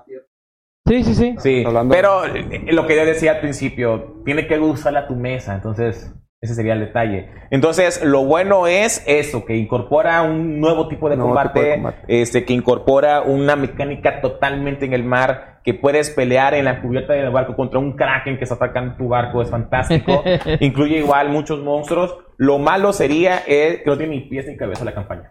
[0.87, 1.35] Sí, sí, sí.
[1.39, 5.17] Sí, Hablando- pero eh, lo que yo decía al principio, tiene que gustarle a tu
[5.17, 6.15] mesa, entonces
[6.45, 7.29] ese sería el detalle.
[7.51, 11.75] Entonces, lo bueno es eso, que incorpora un nuevo tipo de, Nuevo combate, tipo de
[11.75, 11.99] combate.
[12.23, 17.15] este, que incorpora una mecánica totalmente en el mar, que puedes pelear en la cubierta
[17.15, 20.23] del barco contra un kraken que está atacando tu barco, es fantástico.
[20.61, 22.17] Incluye igual muchos monstruos.
[22.37, 25.31] Lo malo sería eh, que no tiene ni pies ni cabeza la campaña.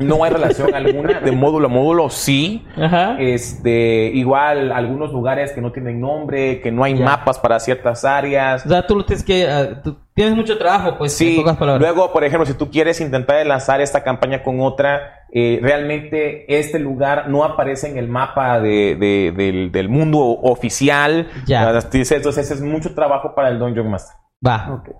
[0.00, 3.16] No hay relación alguna de módulo a módulo, sí, Ajá.
[3.20, 7.04] este, igual algunos lugares que no tienen nombre, que no hay Ya.
[7.04, 8.66] mapas para ciertas áreas.
[8.66, 11.56] O sea, tú lo tienes que ah, tú tienes mucho trabajo, pues en Sí, pocas
[11.56, 11.80] palabras.
[11.80, 16.78] luego, por ejemplo, si tú quieres intentar enlazar esta campaña con otra, eh, realmente este
[16.78, 21.28] lugar no aparece en el mapa de- de- del, del mundo oficial.
[21.46, 21.64] Ya.
[21.68, 24.16] Entonces, entonces es mucho trabajo para el Dungeon Master.
[24.46, 24.72] Va.
[24.74, 24.90] Ok.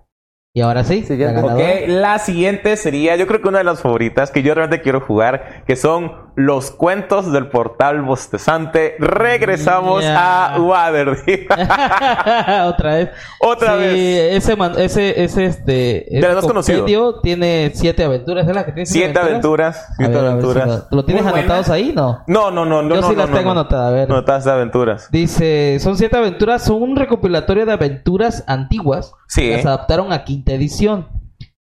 [0.56, 1.34] Y ahora sí, Siguiente.
[1.34, 1.86] la Ok, ganadora.
[1.88, 5.64] la siguiente sería, yo creo que una de las favoritas que yo realmente quiero jugar,
[5.66, 8.96] que son los cuentos del portal bostezante.
[8.98, 10.54] Regresamos Ya.
[10.54, 11.50] a Waterdeep.
[12.66, 13.10] Otra vez.
[13.40, 14.36] Otra Sí, vez.
[14.36, 16.06] Ese, man- ese, ese, este.
[16.10, 18.48] De las más compendio tiene siete aventuras.
[18.48, 19.76] ¿Es la que tiene Siete aventuras.
[19.90, 20.86] A Siete ver, a ver si aventuras.
[20.90, 21.92] lo, ¿lo tienes Muy anotados ahí?
[21.94, 22.22] No.
[22.26, 22.94] No, no, no, no.
[22.94, 23.60] Yo no, sí no, las no, tengo no.
[23.60, 24.10] anotadas, a ver.
[24.10, 25.08] Anotadas de aventuras.
[25.10, 29.12] Dice, son siete aventuras, son un recopilatorio de aventuras antiguas.
[29.28, 29.50] Sí.
[29.50, 31.08] Las adaptaron a quinta edición.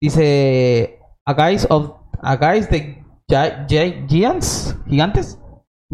[0.01, 1.93] Dice, A Guys of,
[2.23, 5.39] A Guys de Giants, gigantes.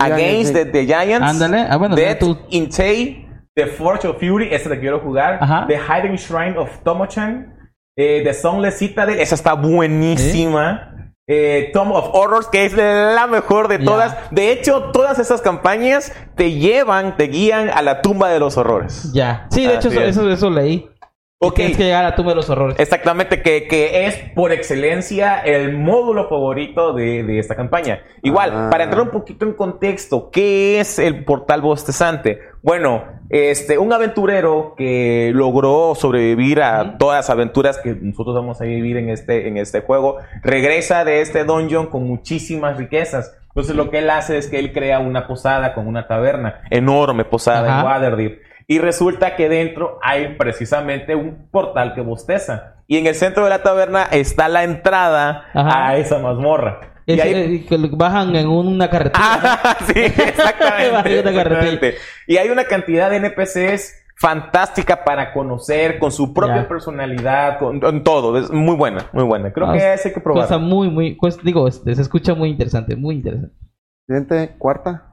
[0.00, 1.26] Against the, the Giants.
[1.26, 1.66] Ándale.
[1.68, 3.26] Ah, bueno, Death tú- in Tay.
[3.54, 4.48] The Forge of Fury.
[4.54, 5.38] Esa la quiero jugar.
[5.40, 5.66] Ajá.
[5.66, 7.54] The Hiding Shrine of Tomochan.
[7.96, 9.18] Eh, The Sunless Citadel.
[9.18, 11.12] Esa está buenísima.
[11.30, 14.16] Eh, Tomb of Horrors, que es la mejor de todas.
[14.30, 19.12] De hecho, todas esas campañas te llevan, te guían a la tumba de los horrores.
[19.12, 19.46] Ya.
[19.50, 20.16] Sí, de hecho, Así eso, es.
[20.16, 20.88] eso, eso leí.
[21.40, 21.54] Ok.
[21.54, 22.80] Tienes que llegar a tumba de los horrores.
[22.80, 28.00] Exactamente, que, que es por excelencia el módulo favorito de, de esta campaña.
[28.22, 28.68] Igual, Ah.
[28.72, 32.40] para entrar un poquito en contexto, ¿qué es el portal bostezante?
[32.62, 38.64] Bueno, este, un aventurero que logró sobrevivir a todas las aventuras que nosotros vamos a
[38.64, 43.32] vivir en este, en este juego, regresa de este dungeon con muchísimas riquezas.
[43.50, 47.24] Entonces lo que él hace es que él crea una posada con una taberna, enorme
[47.24, 47.80] posada Ajá.
[47.80, 48.47] en Waterdeep.
[48.70, 52.74] Y resulta que dentro hay precisamente un portal que bosteza.
[52.86, 55.88] Y en el centro de la taberna está la entrada Ajá.
[55.88, 56.80] a esa mazmorra.
[57.06, 59.24] Y Es- ahí- eh, que bajan en una carretera.
[59.24, 60.90] Ah, sí, exactamente.
[60.90, 61.30] Una carretera.
[61.30, 61.94] exactamente.
[62.26, 66.68] Y hay una cantidad de NPCs fantástica para conocer con su propia Ya.
[66.68, 68.36] personalidad, con, con todo.
[68.38, 69.50] Es muy buena, muy buena.
[69.50, 70.42] Creo Ah, que ese hay que probar.
[70.44, 73.54] Cosa muy, muy, pues, digo, este, se escucha muy interesante, muy interesante.
[74.06, 75.07] Siguiente, cuarta.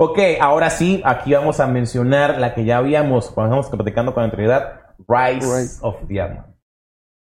[0.00, 4.22] Ok, ahora sí, aquí vamos a mencionar la que ya habíamos, cuando estábamos platicando con
[4.24, 5.78] anterioridad, Rise, Rise.
[5.82, 6.44] of Diamond.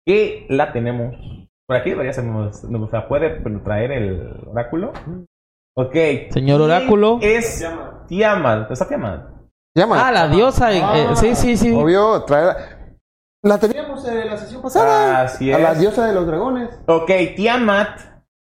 [0.05, 1.15] Que la tenemos.
[1.67, 3.29] Por aquí debería ser, nos, nos la puede
[3.63, 4.91] traer el oráculo.
[5.77, 5.93] Ok.
[6.31, 7.19] Señor ¿quién oráculo.
[7.21, 7.65] Es
[8.07, 8.71] Tiamat.
[8.71, 9.29] ¿Está Tiamat?
[9.77, 10.07] Llama.
[10.07, 10.73] Ah, la diosa.
[10.73, 11.71] eh, sí, sí, sí.
[11.73, 12.97] Obvio, traer.
[13.43, 15.21] La teníamos en la sesión pasada.
[15.21, 15.79] Así A la es.
[15.79, 16.69] diosa de los dragones.
[16.87, 17.99] Ok, Tiamat.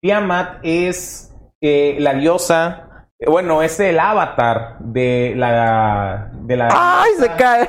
[0.00, 2.88] Tiamat es eh, la diosa.
[3.27, 6.31] Bueno, es el avatar de la.
[6.35, 6.69] De la.
[6.71, 7.69] ¡Ay, se cae!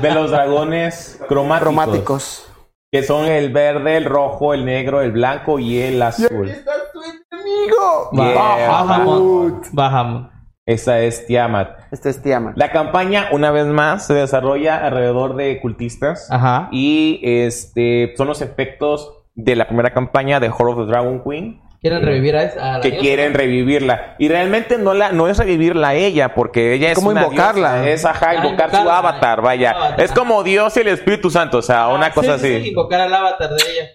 [0.00, 1.62] De los dragones cromáticos.
[1.74, 2.52] Cromáticos.
[2.92, 6.48] Que son el verde, el rojo, el negro, el blanco y el Y aquí azul.
[6.48, 8.10] está tu enemigo.
[8.16, 8.68] Va- Yeah.
[8.68, 9.52] Bajamos.
[9.72, 10.28] Bajamos.
[10.64, 11.78] Esa es Tiamat.
[11.92, 12.56] Este es Tiamat.
[12.56, 16.28] La campaña, una vez más, se desarrolla alrededor de cultistas.
[16.30, 16.68] Ajá.
[16.72, 21.60] Y este son los efectos de la primera campaña de Horror of the Dragon Queen.
[21.88, 23.02] ¿Quieren revivir a, esa- a la que diosa?
[23.02, 24.14] quieren revivirla.
[24.18, 27.74] Y realmente no la no es revivirla a ella, porque ella es ¿Cómo una invocarla?
[27.82, 29.70] diosa, es ajá, Ah, invocar su avatar, vaya.
[29.70, 30.00] Avatar.
[30.00, 32.62] Es como Dios y el Espíritu Santo, o sea, Ah, una sí, cosa sí, así.
[32.64, 33.88] sí, invocar al avatar de ella.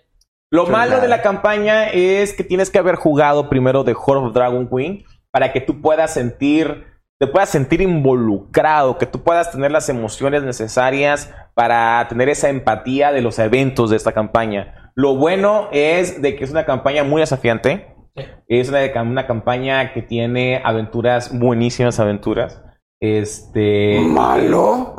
[0.53, 0.85] Lo Chulada.
[0.87, 4.67] malo de la campaña es que tienes que haber jugado primero de Horror of Dragon
[4.69, 6.85] Queen para que tú puedas sentir,
[7.19, 13.11] te puedas sentir involucrado, que tú puedas tener las emociones necesarias para tener esa empatía
[13.11, 14.80] de los eventos de esta campaña.
[14.95, 17.95] Lo bueno es de que es una campaña muy desafiante.
[18.15, 18.23] Sí.
[18.47, 22.61] Es una, una campaña que tiene aventuras, buenísimas aventuras.
[22.99, 23.99] Este.
[23.99, 24.95] ¿Malo?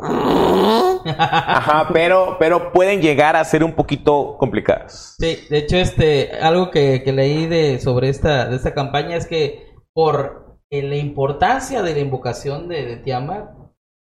[1.05, 5.15] Ajá, pero, pero pueden llegar a ser un poquito complicadas.
[5.19, 9.25] Sí, de hecho, este, algo que, que leí de, sobre esta, de esta campaña es
[9.25, 13.51] que por eh, la importancia de la invocación de, de Tiamat,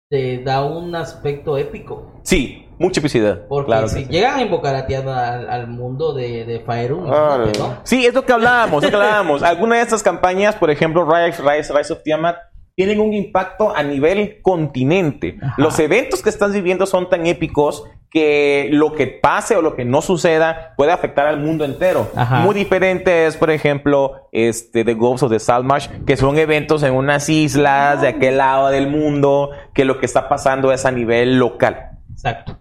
[0.08, 2.12] te da un aspecto épico.
[2.22, 3.42] Sí, mucha epicidad.
[3.46, 4.06] Porque claro si sí.
[4.10, 7.80] llegan a invocar a Tiamat al, al mundo de, de Faerun, Ah, imagínate, ¿no?
[7.84, 9.42] Sí, es lo que hablábamos, es lo que hablábamos.
[9.44, 12.36] Algunas de estas campañas, por ejemplo, Rise, Rise, Rise of Tiamat,
[12.78, 15.36] tienen un impacto a nivel continente.
[15.42, 15.56] Ajá.
[15.58, 19.84] Los eventos que estás viviendo son tan épicos que lo que pase o lo que
[19.84, 22.08] no suceda puede afectar al mundo entero.
[22.14, 22.38] Ajá.
[22.38, 26.94] Muy diferente es, por ejemplo, este The Ghosts of the Saltmarsh, que son eventos en
[26.94, 31.36] unas islas de aquel lado del mundo, que lo que está pasando es a nivel
[31.36, 31.98] local.
[32.12, 32.60] Exacto.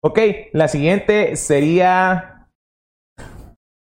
[0.00, 0.18] Ok,
[0.52, 2.31] la siguiente sería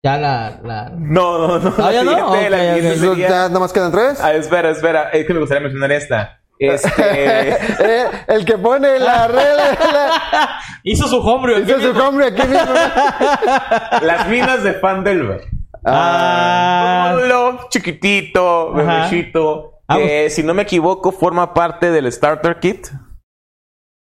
[0.04, 0.60] Ya la...
[0.64, 0.90] la...
[0.98, 1.74] No, no, no.
[1.78, 4.20] Ah, ya no, la siguiente sería- ¿Ya nada más quedan tres?
[4.22, 5.10] Ah, espera, espera.
[5.12, 6.40] Es que me gustaría mencionar esta.
[6.58, 6.92] Este.
[7.84, 9.78] Eh, el que pone la regla.
[9.94, 10.50] la-
[10.84, 11.58] Hizo su hombre.
[11.62, 12.74] Es su nombre aquí mismo.
[14.02, 15.42] las minas de Fandelver.
[15.86, 19.08] Ah, Un módulo chiquitito, Ajá.
[19.08, 19.82] bebecito.
[19.88, 22.88] Ah, que, si no me equivoco, forma parte del Starter Kit.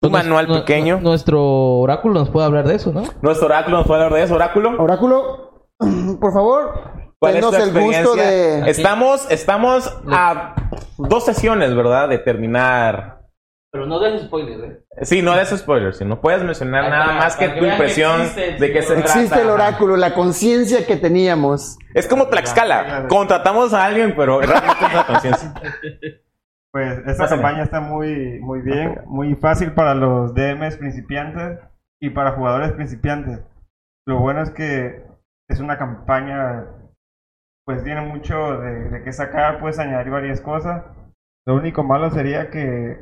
[0.00, 0.96] Un pues, manual nu- pequeño.
[0.96, 1.42] nu- Nuestro
[1.80, 3.02] oráculo nos puede hablar de eso, ¿no?
[3.22, 4.80] Nuestro oráculo nos puede hablar de eso, oráculo.
[4.80, 5.47] Oráculo,
[6.20, 8.64] por favor, ¿Cuál es denos tu el gusto experiencia?
[8.64, 8.70] de.
[8.70, 10.54] Estamos, estamos a
[10.98, 12.08] dos sesiones, ¿verdad?
[12.08, 13.20] De terminar
[13.72, 14.84] Pero no des spoilers, ¿eh?
[15.02, 17.72] Sí, no des spoilers, si no puedes mencionar nada más que para que tu que
[17.72, 19.00] impresión existe el de que se trata.
[19.00, 21.76] Existe el oráculo, la conciencia que teníamos.
[21.94, 23.06] Es como Tlaxcala.
[23.08, 25.54] Contratamos a alguien, pero realmente es la conciencia.
[26.70, 27.42] Pues esta Pásame.
[27.42, 31.58] campaña está muy, muy bien, muy fácil para los DMs principiantes
[31.98, 33.40] y para jugadores principiantes.
[34.06, 35.02] Lo bueno es que
[35.48, 36.66] es una campaña,
[37.64, 40.84] pues tiene mucho de, de qué sacar, puedes añadir varias cosas.
[41.46, 42.98] Lo único malo sería que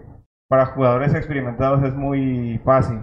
[0.49, 3.01] para jugadores experimentados es muy fácil.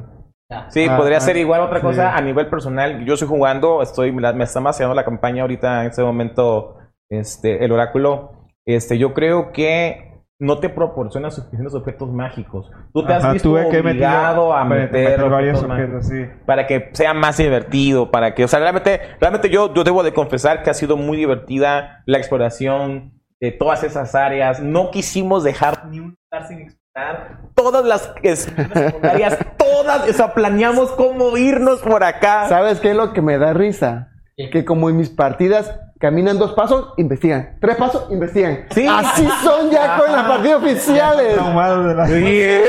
[0.70, 1.86] Sí, Ah, podría ah, ser igual otra sí.
[1.86, 3.04] cosa a nivel personal.
[3.06, 6.78] Yo estoy jugando, estoy, me está maceando la campaña ahorita en este momento,
[7.10, 8.50] este, el oráculo.
[8.66, 10.13] Este, yo creo que
[10.44, 12.70] no te proporciona suficientes objetos mágicos.
[12.94, 16.26] Tú te has visto meter- obligado a meter meter, varios objetos sí.
[16.46, 20.14] para que sea más divertido, para que, o sea, realmente, realmente yo, yo debo de
[20.14, 24.60] confesar que ha sido muy divertida la exploración de todas esas áreas.
[24.62, 27.40] No quisimos dejar ni un lugar sin explorar.
[27.56, 32.48] Todas las secundarias, todas, o sea, planeamos cómo irnos por acá.
[32.50, 34.10] ¿Sabes qué es lo que me da risa?
[34.36, 37.56] Que como en mis partidas caminan dos pasos, investigan.
[37.62, 38.66] Tres pasos, investigan.
[38.72, 38.86] Sí.
[38.86, 41.34] Así son ya con las partidas oficiales.
[41.36, 42.14] Traumados de la- Sí,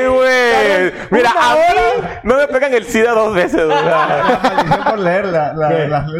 [0.08, 0.92] güey.
[1.10, 3.60] Mira, a mí no me pegan el SIDA dos veces.
[3.60, 3.74] por.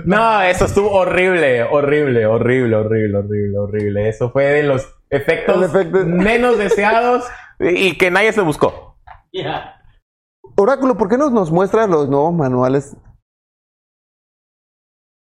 [0.07, 4.09] No, eso estuvo horrible, horrible, horrible, horrible, horrible, horrible.
[4.09, 5.73] Eso fue de los efectos
[6.07, 7.25] menos deseados
[7.61, 8.99] y que nadie se buscó.
[10.57, 12.97] Oráculo, ¿por qué no nos muestras los nuevos manuales?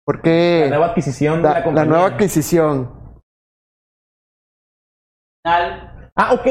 [0.05, 1.89] ¿Por qué La nueva adquisición de la, la, la compañía.
[1.91, 2.91] nueva adquisición?
[5.45, 6.45] Al- Ah, ok.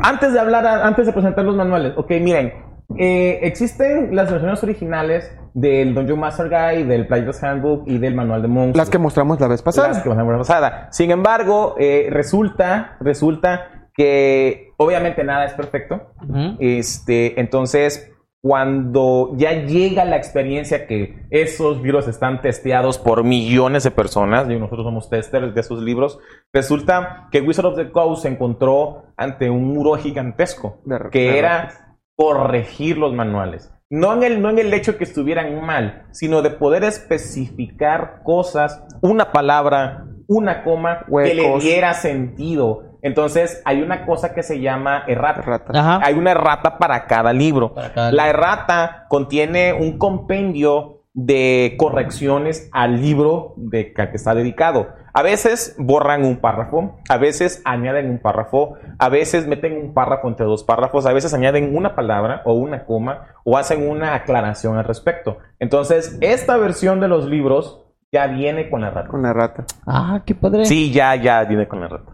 [0.00, 2.52] Antes de hablar, antes de presentar los manuales, ok, miren.
[2.98, 8.42] eh, existen las versiones originales del Dungeon Master Guide, del Player's Handbook y del Manual
[8.42, 8.76] de Monstruos.
[8.76, 9.88] Las que mostramos la vez pasada.
[9.88, 10.88] Las que mostramos la pasada.
[10.90, 16.12] Sin embargo, eh, resulta, resulta que obviamente nada es perfecto.
[16.58, 18.10] Este, entonces,
[18.40, 24.56] cuando ya llega la experiencia que esos libros están testeados por millones de personas, y
[24.56, 26.18] nosotros somos testers de esos libros,
[26.52, 31.38] resulta que Wizard of the Coast se encontró ante un muro gigantesco, De- que de
[31.38, 33.72] era corregir los manuales.
[33.90, 38.84] No en, el, no en el hecho que estuvieran mal, sino de poder especificar cosas,
[39.00, 41.62] una palabra, una coma, que le Huecos.
[41.64, 42.87] diera sentido.
[43.02, 45.42] Entonces, hay una cosa que se llama errata.
[45.42, 45.72] Rata.
[45.78, 46.00] Ajá.
[46.02, 47.74] Hay una errata para cada libro.
[47.74, 48.38] Para cada la libro.
[48.38, 54.88] errata contiene un compendio de correcciones al libro de que que está dedicado.
[55.12, 60.28] A veces borran un párrafo, a veces añaden un párrafo, a veces meten un párrafo
[60.28, 64.76] entre dos párrafos, a veces añaden una palabra o una coma o hacen una aclaración
[64.76, 65.38] al respecto.
[65.58, 69.08] Entonces, esta versión de los libros ya viene con la errata.
[69.08, 69.64] Con la rata.
[69.86, 70.66] Ah, qué padre.
[70.66, 72.12] Sí, ya, ya viene con la errata.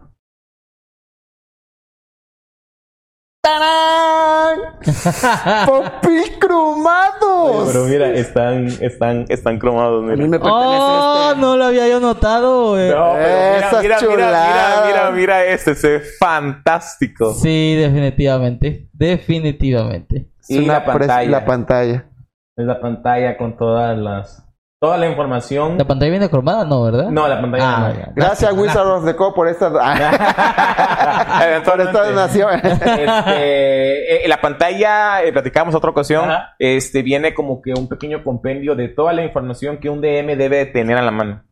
[3.45, 4.59] ¡Tarán!
[5.67, 7.67] ¡Popil crumados!
[7.71, 10.03] Pero mira, están, están, están cromados.
[10.03, 10.17] A mira.
[10.17, 11.41] mí me pertenece Oh, este.
[11.41, 12.79] no lo había yo notado.
[12.79, 12.89] eh.
[12.89, 17.33] No, pero mira, mira, mira, mira, mira, mira este, se ve fantástico.
[17.35, 18.89] Sí, definitivamente.
[18.93, 20.29] Definitivamente.
[20.39, 21.29] Es Y una la pantalla.
[21.29, 22.09] la pantalla.
[22.57, 24.44] Es la pantalla con todas las,
[24.79, 25.77] toda la información.
[25.77, 27.09] La pantalla viene cromada, ¿no, verdad?
[27.09, 27.95] No, la pantalla Ah, no.
[27.99, 28.11] ya.
[28.15, 29.69] Gracias Wizard of the Coast por esta,
[31.65, 32.49] por esta donación.
[32.63, 36.55] Este, eh, la pantalla, eh, platicamos otra ocasión, Ajá.
[36.59, 40.57] este viene como que un pequeño compendio de toda la información que un DM debe
[40.57, 41.43] de tener a la mano.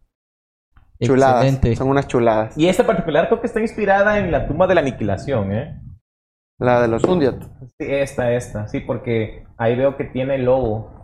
[1.01, 1.43] chuladas.
[1.45, 1.75] Excelente.
[1.75, 2.57] Son unas chuladas.
[2.57, 5.79] Y esta particular creo que está inspirada en la tumba de la aniquilación, ¿eh?
[6.59, 7.41] La de los Undiat.
[7.79, 11.02] Sí, esta, esta, sí, porque ahí veo que tiene el logo.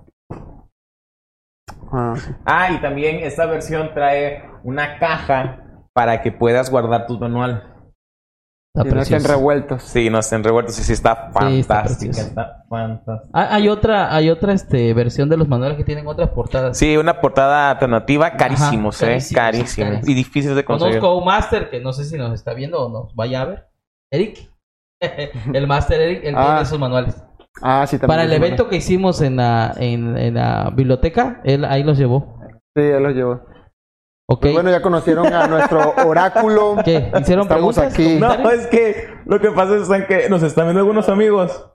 [1.92, 2.14] Ah.
[2.46, 5.64] Ah, y también esta versión trae una caja
[5.94, 7.60] para que puedas guardar tus manuales.
[8.76, 9.82] Está Y no estén revueltos.
[9.82, 12.22] Sí, no estén revueltos, sí, sí, está Sí, está fantástica, precioso.
[12.30, 13.30] está fantástica.
[13.34, 16.78] Ah, hay otra, hay otra este, versión de los manuales que tienen otras portadas.
[16.78, 19.06] Sí, una portada alternativa, carísimos, ¿eh?
[19.08, 19.88] carísimos, Carísimos.
[19.90, 20.08] carísimos.
[20.10, 21.00] Y difíciles de conseguir.
[21.00, 23.46] Conozco a un máster que no sé si nos está viendo o nos vaya a
[23.46, 23.68] ver.
[24.12, 24.52] Eric.
[25.54, 26.46] el máster Eric, él Ah.
[26.46, 27.24] tiene esos manuales.
[27.62, 28.08] Ah, sí, también.
[28.08, 32.40] Para el evento que hicimos en la, en, en la biblioteca, él ahí los llevó.
[32.76, 33.42] Sí, ya los llevo.
[34.32, 34.42] ¿Ok?
[34.42, 36.76] Pues bueno, ya conocieron a nuestro oráculo.
[36.86, 37.12] ¿Qué?
[37.20, 37.94] ¿Hicieron Estamos preguntas?
[37.94, 38.18] aquí.
[38.20, 41.66] No, es que lo que pasa es que nos están viendo algunos amigos.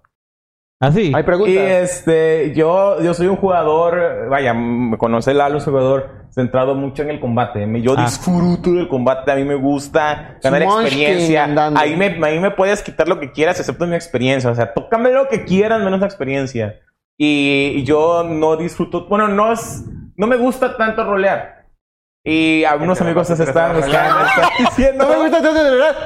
[0.81, 1.13] ¿Ah, sí?
[1.15, 1.55] Hay preguntas.
[1.55, 6.75] Y este, yo, yo soy un jugador, vaya, me conoce Lalo, es un jugador centrado
[6.75, 7.67] mucho en el combate.
[7.81, 8.05] Yo Ah.
[8.05, 11.45] disfruto del combate, a mí me gusta ganar experiencia.
[11.77, 14.51] Ahí me, ahí me puedes quitar lo que quieras, excepto mi experiencia.
[14.51, 16.81] O sea, tócame lo que quieras, menos la experiencia.
[17.17, 19.85] Y, y yo no disfruto, bueno, no es,
[20.17, 21.67] no me gusta tanto rolear.
[22.27, 25.05] Y algunos amigos se están, están, están diciendo.
[25.05, 25.97] No me gusta tanto de verdad.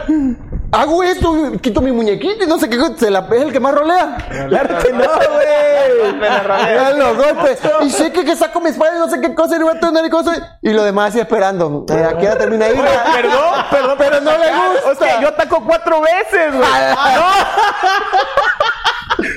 [0.72, 3.74] Hago esto, quito mi muñequito y no sé qué, se la, es el que más
[3.74, 4.16] rolea.
[4.48, 6.20] Claro que no, güey.
[6.20, 7.60] Ya los golpes.
[7.82, 9.76] Y sé que, que saco mi espada y no sé qué cosa y no voy
[9.76, 10.40] a tener y cosas.
[10.62, 11.86] Y lo demás así esperando.
[11.88, 12.74] Eh, aquí ya termina ahí.
[12.74, 14.90] Perdón, perdón, Pero no le gusta.
[14.90, 16.70] Hostia, yo ataco cuatro veces, güey.
[17.14, 17.26] No.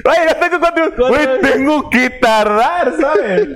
[0.11, 3.47] Oye, yo ataco cuatro Güey, tengo que tardar, ¿sabes?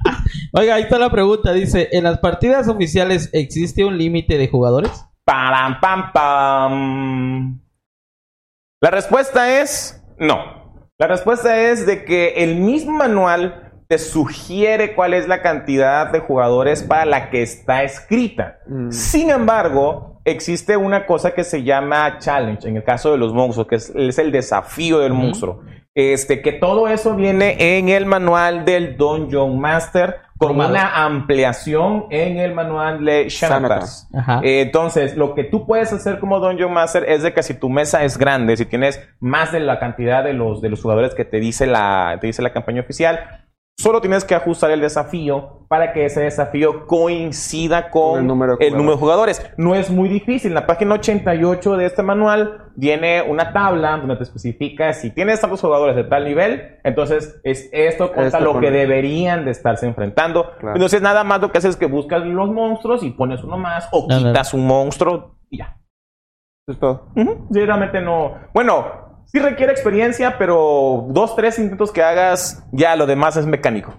[0.52, 1.52] Oiga, ahí está la pregunta.
[1.52, 5.06] Dice, ¿en las partidas oficiales existe un límite de jugadores?
[5.30, 7.60] Param, pam, pam.
[8.80, 10.82] La respuesta es no.
[10.98, 16.18] La respuesta es de que el mismo manual te sugiere cuál es la cantidad de
[16.18, 18.58] jugadores para la que está escrita.
[18.66, 18.90] Mm.
[18.90, 23.68] Sin embargo, existe una cosa que se llama challenge, en el caso de los monstruos,
[23.68, 25.62] que es, es el desafío del monstruo.
[25.94, 30.70] Este, que todo eso viene en el manual del Dungeon Master con Formado.
[30.70, 34.08] una ampliación en el manual de Xanatas.
[34.14, 34.40] Ajá.
[34.42, 37.68] Eh, Entonces, lo que tú puedes hacer como Dungeon Master es de que si tu
[37.68, 41.26] mesa es grande, si tienes más de la cantidad de los, de los jugadores que
[41.26, 43.39] te dice, la, te dice la campaña oficial,
[43.80, 48.66] solo tienes que ajustar el desafío para que ese desafío coincida con el número de
[48.66, 49.50] el número de jugadores.
[49.56, 50.50] No es muy difícil.
[50.50, 55.40] En la página 88 de este manual viene una tabla donde te especifica si tienes
[55.40, 59.52] tantos jugadores de tal nivel, entonces es esto contra Esto lo con- que deberían de
[59.52, 60.50] estarse enfrentando.
[60.58, 60.76] Claro.
[60.76, 63.88] Entonces nada más lo que haces es que buscas los monstruos y pones uno más
[63.92, 65.76] o quitas un monstruo y ya.
[66.66, 67.06] Eso es todo.
[67.16, 67.46] Ujú.
[67.52, 68.34] Sí, realmente no.
[68.52, 68.99] Bueno,
[69.32, 73.94] sí requiere experiencia, pero dos, tres intentos que hagas, ya lo demás es mecánico.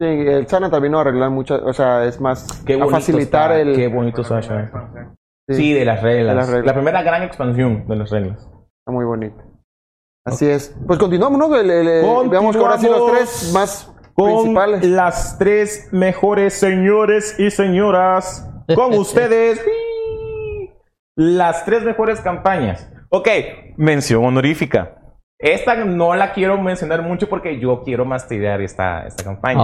[0.00, 3.52] Sí, el Sana vino a arreglar muchas, o sea, es más Qué a bonito facilitar
[3.52, 4.68] está, el Qué bonito Sasha.
[4.72, 5.14] bueno,
[5.48, 6.28] Sí, de las reglas.
[6.28, 6.66] De las reglas.
[6.66, 8.38] La primera gran expansión de las reglas.
[8.40, 9.36] Está muy bonito.
[10.24, 10.74] Así es.
[10.86, 11.54] Pues continuamos, ¿no?
[11.56, 13.10] El- el- el- veamos ahora sí los Continuamos
[13.40, 14.84] tres más Con principales.
[14.86, 18.48] las tres mejores señores y señoras.
[18.74, 19.60] Con ustedes.
[21.16, 22.88] las tres mejores campañas.
[23.10, 23.28] Ok,
[23.76, 24.98] mención honorífica.
[25.38, 29.58] Esta no la quiero mencionar mucho porque yo quiero masterear esta, esta campaña.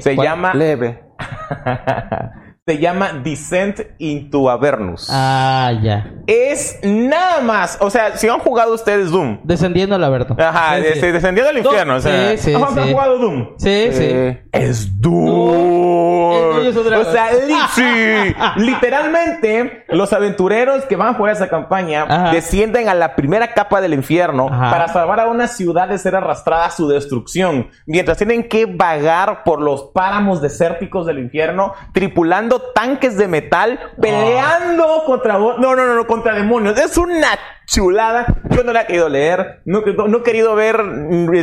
[0.00, 0.26] Se ¿Cuál?
[0.26, 1.02] llama Leve.
[2.66, 5.08] se llama Descent into Avernus.
[5.12, 6.14] Ah, ya.
[6.26, 9.40] Es nada más, o sea, si han jugado ustedes Doom.
[9.44, 10.40] Descendiendo la verdad.
[10.40, 11.06] Ajá, Sí, sí.
[11.12, 11.96] descendiendo al infierno.
[11.96, 12.90] o sea, Sí, sí, ¿han sí.
[12.90, 13.48] jugado Doom?
[13.58, 14.38] Sí, sí.
[14.50, 16.60] Es Doom.
[16.66, 18.34] Es o sea, li-
[18.64, 22.30] literalmente los aventureros que van a jugar esa campaña Ajá.
[22.30, 24.70] descienden a la primera capa del infierno Ajá.
[24.70, 29.42] para salvar a una ciudad de ser arrastrada a su destrucción, mientras tienen que vagar
[29.44, 35.94] por los páramos desérticos del infierno, tripulando tanques de metal, peleando contra no, no, no,
[35.94, 36.78] no, contra demonios.
[36.78, 37.28] Es una
[37.66, 38.26] chulada.
[38.50, 40.76] Yo no la he querido leer, no, no- no he querido ver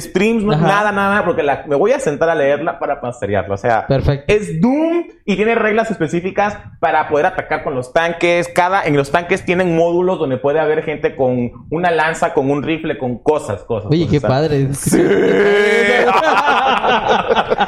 [0.01, 3.55] streams, no- nada, nada, porque la- me voy a sentar a leerla para masterearla.
[3.55, 4.31] O sea, Perfecto.
[4.31, 8.47] es Doom y tiene reglas específicas para poder atacar con los tanques.
[8.49, 12.61] Cada, en los tanques tienen módulos donde puede haber gente con una lanza, con un
[12.61, 13.89] rifle, con cosas, cosas.
[13.91, 14.29] Oye, qué cosas.
[14.29, 14.73] padre.
[14.73, 15.01] Sí.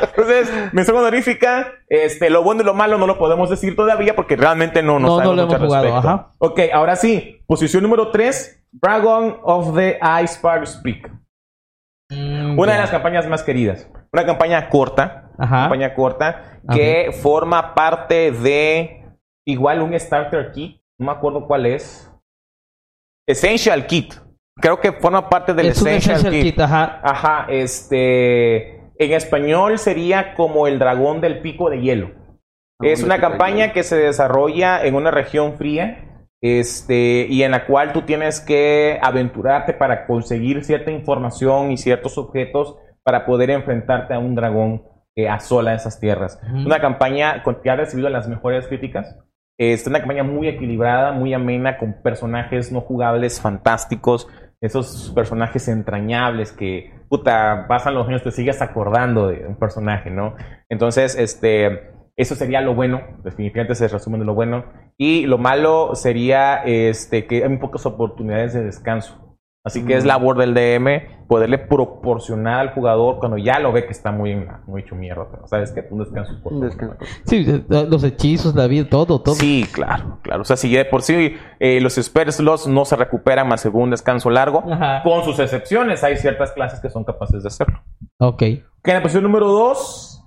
[0.02, 1.74] Entonces, mención honorífica.
[1.88, 5.02] Este, lo bueno y lo malo no lo podemos decir todavía porque realmente no nos
[5.02, 6.08] No, no sabemos lo hemos jugado, respecto.
[6.10, 6.32] ajá.
[6.40, 7.42] Ok, ahora sí.
[7.48, 8.66] Posición número 3.
[8.72, 11.12] Dragon of the Ice Sparks Peak.
[12.10, 13.90] Mm, Una de las campañas más queridas.
[14.12, 15.32] Una campaña corta.
[15.38, 15.62] Ajá.
[15.64, 16.60] Campaña corta.
[16.74, 19.06] Que forma parte de.
[19.46, 20.80] Igual un Starter Kit.
[21.00, 22.10] No me acuerdo cuál es.
[23.28, 24.14] Essential Kit.
[24.62, 26.44] Creo que forma parte del es Essential, Essential Kit.
[26.54, 27.00] Kit, ajá.
[27.04, 28.73] Ajá, este.
[28.98, 32.12] En español sería como el dragón del pico de hielo.
[32.82, 36.10] Es una campaña que se desarrolla en una región fría.
[36.42, 42.18] Este, y en la cual tú tienes que aventurarte para conseguir cierta información y ciertos
[42.18, 44.84] objetos para poder enfrentarte a un dragón
[45.16, 46.40] que asola esas tierras.
[46.44, 46.66] Ujú.
[46.66, 49.18] Una campaña que ha recibido las mejores críticas.
[49.58, 54.28] Es una campaña muy equilibrada, muy amena, con personajes no jugables fantásticos.
[54.64, 60.36] Esos personajes entrañables que, puta, pasan los años, te sigues acordando de un personaje, ¿no?
[60.70, 63.02] Entonces, este, eso sería lo bueno.
[63.24, 64.66] Definitivamente se resumen de lo bueno.
[64.98, 69.38] Y lo malo sería, este, que hay muy pocas oportunidades de descanso.
[69.66, 73.94] Así que es labor del DM poderle proporcionar al jugador cuando ya lo ve que
[73.94, 74.36] está muy,
[74.68, 75.26] muy hecho mierda.
[75.32, 76.98] Pero sabes que un descanso es un descanso.
[77.26, 79.36] Sí, los hechizos, la vida, todo, todo.
[79.36, 80.42] Sí, claro, claro.
[80.42, 83.62] O sea, si ya de por sí eh, los spell slots no se recuperan más
[83.62, 85.04] según un descanso largo, Ajá.
[85.04, 87.84] con sus excepciones, hay ciertas clases que son capaces de hacerlo.
[88.20, 88.40] Ok.
[88.40, 90.24] Que en la posición número 2,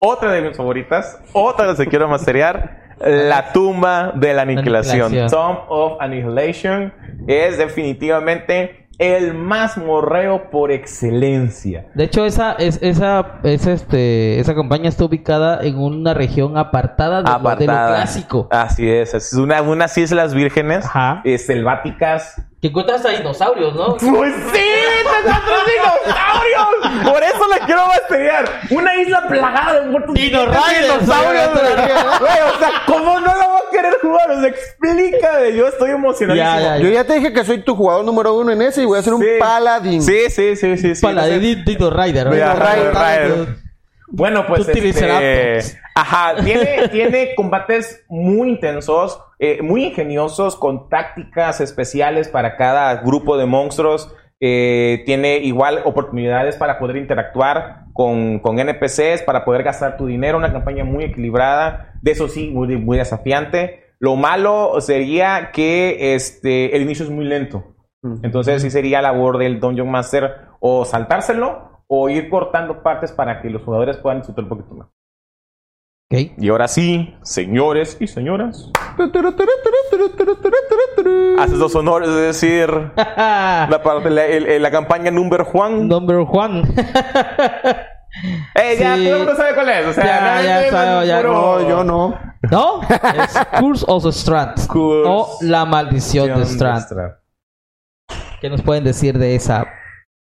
[0.00, 5.06] otra de mis favoritas, otra que quiero masterear, La tumba de la aniquilación.
[5.06, 5.40] Aniquilación.
[5.40, 6.92] Tomb of Annihilation
[7.26, 11.86] es definitivamente el más morreo por excelencia.
[11.94, 17.22] De hecho, esa, es, esa, es este, esa campaña está ubicada en una región apartada
[17.22, 18.46] de, Lo, de lo clásico.
[18.50, 20.84] Así es, es una, unas islas vírgenes,
[21.24, 22.42] eh, selváticas.
[22.60, 23.96] Que encuentras a dinosaurios, ¿no?
[23.96, 27.10] Pues sí, te encuentras dinosaurios.
[27.10, 28.44] Por eso la quiero masteriar.
[28.70, 30.98] Una isla plagada de muertos Dino dinosaurios.
[32.20, 32.32] güey.
[32.54, 34.30] O sea, ¿cómo no la voy a querer jugar?
[34.30, 35.56] O sea, explícame.
[35.56, 36.60] Yo estoy emocionadísimo.
[36.60, 38.84] Ya, ya, Yo ya te dije que soy tu jugador número uno en ese y
[38.84, 39.28] voy a ser un Sí.
[39.38, 40.02] paladín.
[40.02, 40.94] Sí, sí, sí, sí.
[40.94, 41.06] sí.
[41.06, 42.28] De Dino Rider.
[42.30, 42.94] Dino Rider, Rider.
[42.94, 43.69] Rider.
[44.10, 52.28] Bueno, pues este, ajá, tiene, tiene combates muy intensos, eh, muy ingeniosos, con tácticas especiales
[52.28, 54.14] para cada grupo de monstruos.
[54.42, 60.38] Eh, tiene igual oportunidades para poder interactuar con, con NPCs, para poder gastar tu dinero.
[60.38, 63.84] Una campaña muy equilibrada, de eso sí, muy, muy desafiante.
[63.98, 67.76] Lo malo sería que este, el inicio es muy lento.
[68.22, 73.50] Entonces sí sería labor del Dungeon Master o saltárselo o ir cortando partes para que
[73.50, 74.86] los jugadores puedan disfrutar un poquito más.
[76.12, 76.32] Ok.
[76.38, 78.70] Y ahora sí, señores y señoras,
[81.38, 84.10] haces los honores de decir la, parte-
[84.60, 85.88] la, campaña Number Juan.
[85.88, 86.62] Number one.
[88.56, 89.04] Eh, ya Sí.
[89.04, 89.86] todo el mundo sabe cuál es.
[89.86, 91.22] O sea, Ya, no, ya sabe, ya.
[91.22, 92.18] No, yo no.
[92.50, 92.80] ¿No?
[92.82, 94.66] Es Curse of the Strand.
[94.66, 96.86] Curse O la maldición de Strand.
[98.40, 99.64] ¿Qué nos pueden decir de esa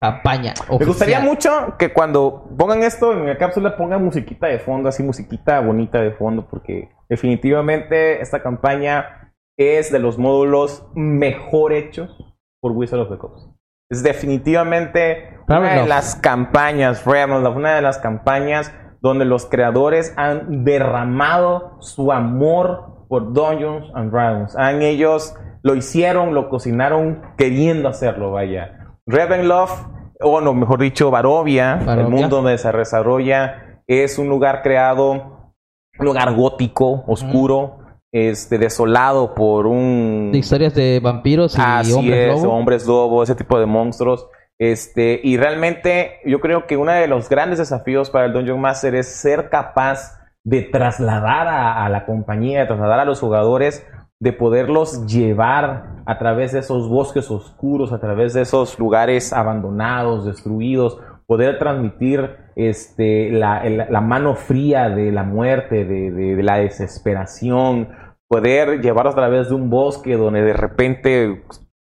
[0.01, 0.53] campaña?
[0.67, 1.23] Me gustaría oficial?
[1.23, 6.01] mucho que cuando pongan esto en la cápsula pongan musiquita de fondo, así musiquita bonita
[6.01, 13.09] de fondo, porque definitivamente esta campaña es de los módulos mejor hechos por Wizard of
[13.09, 13.51] the Coast.
[13.89, 20.63] Es definitivamente una de las campañas, Ravenloft, una de las campañas donde los creadores han
[20.63, 24.55] derramado su amor por Dungeons and Dragons.
[24.55, 28.80] Han ellos lo hicieron, lo cocinaron queriendo hacerlo, vaya.
[29.07, 29.87] Ravenloft,
[30.21, 35.53] o no, mejor dicho, Barovia, el mundo donde se desarrolla, es un lugar creado,
[35.99, 37.79] un lugar gótico, oscuro,
[38.13, 42.53] este, desolado por un De historias de vampiros y Así hombres es, lobo.
[42.53, 44.27] hombres lobo, ese tipo de monstruos.
[44.59, 48.93] Este, y realmente yo creo que uno de los grandes desafíos para el Dungeon Master
[48.93, 53.85] es ser capaz de trasladar a, a la compañía, de trasladar a los jugadores,
[54.21, 60.25] de poderlos llevar a través de esos bosques oscuros, a través de esos lugares abandonados,
[60.25, 67.89] destruidos, poder transmitir este, la, la mano fría de la muerte, de, de- la desesperación,
[68.27, 71.43] poder llevarlos a través de un bosque donde de repente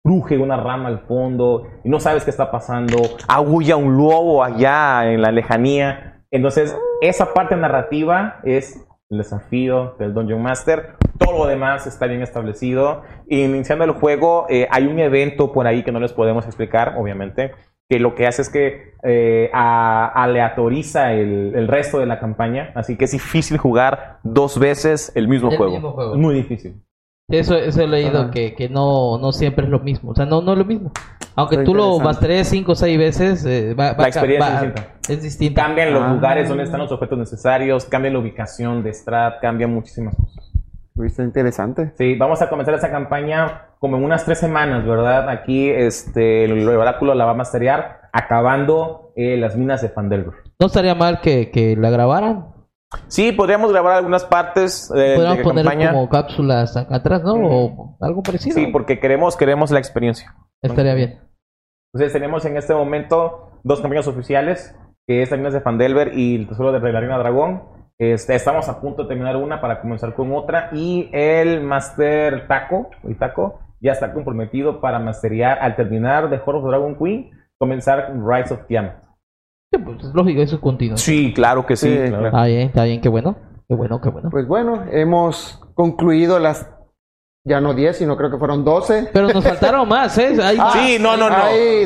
[0.04, 2.96] cruje una rama al fondo y no sabes qué está pasando,
[3.26, 6.22] aúlla un lobo allá en la lejanía.
[6.30, 10.94] Entonces, esa parte narrativa es el desafío del Dungeon Master.
[11.20, 13.02] Todo lo demás está bien establecido.
[13.28, 17.52] Iniciando el juego, eh, hay un evento por ahí que no les podemos explicar, obviamente,
[17.88, 22.72] que lo que hace es que eh, a- aleatoriza el, el resto de la campaña.
[22.74, 25.72] Así que es difícil jugar dos veces el mismo El juego.
[25.72, 26.14] mismo juego.
[26.16, 26.80] Muy difícil.
[27.28, 30.10] Eso, eso he leído que, que no, no siempre es lo mismo.
[30.10, 30.90] O sea, no, no es lo mismo.
[31.36, 34.54] Aunque Está tú lo masterees cinco o seis veces, eh, va, va- La experiencia va-
[34.56, 34.92] es distinta.
[35.12, 35.62] es distinta.
[35.62, 36.12] Cambian los Ah.
[36.12, 40.49] lugares donde están los objetos necesarios, cambia la ubicación de Strat, cambia muchísimas cosas.
[40.96, 41.92] Está interesante.
[41.96, 45.28] Sí, vamos a comenzar esa campaña como en unas tres semanas, ¿verdad?
[45.28, 50.34] Aquí este, el, oráculo la va a masterear, acabando eh, las minas de Fandelver.
[50.58, 52.54] No estaría mal que, que la grabaran.
[53.06, 55.92] Sí, podríamos grabar algunas partes eh, de Podríamos la poner campaña.
[55.92, 57.34] como cápsulas acá atrás, ¿no?
[57.34, 58.54] O algo parecido.
[58.54, 60.34] Sí, porque queremos, queremos la experiencia.
[60.60, 61.20] Estaría bien.
[61.92, 64.76] Entonces tenemos en este momento dos campañas oficiales,
[65.06, 67.62] que es las minas de Fandelver y el tesoro de Bailarina Dragón.
[68.00, 70.70] Este, estamos a punto de terminar una para comenzar con otra.
[70.72, 76.64] Y el Master Taco, el Taco, ya está comprometido para masterear al terminar de Horror
[76.64, 79.04] of Dragon Queen, comenzar Rise of Tiamat.
[79.70, 80.96] Sí, pues es lógico, eso es continuo.
[80.96, 81.90] Sí, claro que sí.
[81.90, 82.26] Sí, claro.
[82.28, 83.36] Está bien, está bien, qué bueno.
[83.68, 84.30] Qué bueno, qué bueno.
[84.30, 86.72] Pues bueno, hemos concluido las,
[87.42, 89.08] ya no 10, sino creo que fueron 12.
[89.14, 90.36] Pero nos faltaron más, ¿eh?
[90.42, 90.72] Hay Ah, más.
[90.74, 91.36] Sí, no, no, no.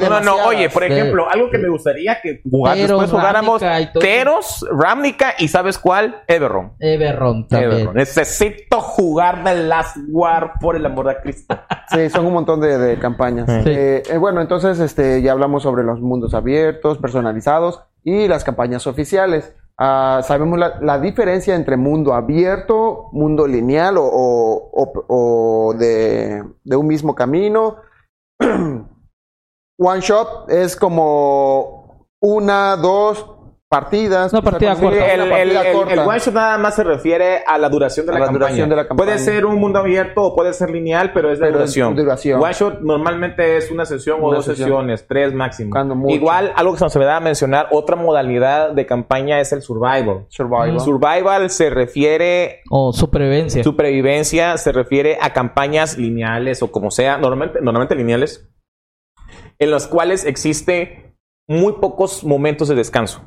[0.00, 0.36] No, no, no.
[0.48, 0.92] Oye, por Sí.
[0.92, 3.62] ejemplo, algo que me gustaría que jugar, Teros, después jugáramos.
[4.00, 6.22] Teros, Ravnica y ¿sabes cuál?
[6.26, 6.72] Everron.
[6.80, 7.72] Everron también.
[7.72, 7.94] Everron.
[7.94, 11.56] Necesito jugar The Last War por el amor de Cristo.
[11.90, 13.46] Sí, son un montón de, de campañas.
[13.46, 13.70] Sí.
[13.70, 18.86] Eh, eh, bueno, entonces este, ya hablamos sobre los mundos abiertos, personalizados y las campañas
[18.86, 19.54] oficiales.
[19.76, 27.76] Ah, sabemos la, diferencia entre mundo abierto, mundo lineal o de, de un mismo camino.
[29.78, 33.26] One shot es como una, dos,
[33.68, 34.32] partidas.
[34.32, 35.12] Una partida corta.
[35.12, 35.92] El, el, partida el- corta.
[35.94, 38.44] el one shot nada más se refiere a la duración de, A la, la campaña.
[38.46, 39.06] duración de la campaña.
[39.06, 41.96] Puede ser un mundo abierto o puede ser lineal, pero es de Pero es duración.
[41.96, 42.40] duración.
[42.42, 44.68] One shot normalmente es una sesión o dos sesión.
[44.68, 45.74] sesiones, tres máximo.
[46.08, 50.26] Igual, algo que se nos olvidaba mencionar, otra modalidad de campaña es el survival.
[50.28, 50.78] Survival.
[50.80, 53.64] Survival se refiere O supervivencia.
[53.64, 58.48] Supervivencia se refiere a campañas lineales o como sea, normalmente, normalmente lineales,
[59.58, 61.16] en las cuales existe
[61.48, 63.22] muy pocos momentos de descanso.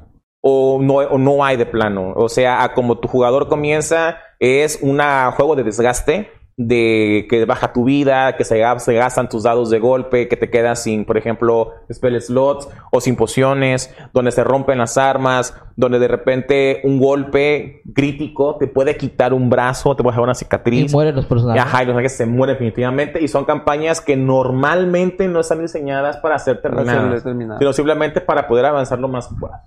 [0.49, 2.13] O no, o no hay de plano.
[2.15, 5.01] O sea, a como tu jugador comienza, es un
[5.35, 6.29] juego de desgaste,
[6.59, 10.49] de que baja tu vida, que se, se gastan tus dados de golpe, que te
[10.49, 15.99] quedas sin, por ejemplo, spell slots o sin pociones, donde se rompen las armas, donde
[15.99, 20.35] de repente un golpe crítico te puede quitar un brazo, te puede dejar una Y
[20.35, 20.91] cicatriz.
[20.93, 21.61] mueren los personajes.
[21.61, 23.21] Ajá, y los personajes se mueren definitivamente.
[23.21, 27.59] Y son campañas que normalmente no están diseñadas para ser terminadas, terminar.
[27.59, 29.61] sino simplemente para poder avanzar lo más que puedas.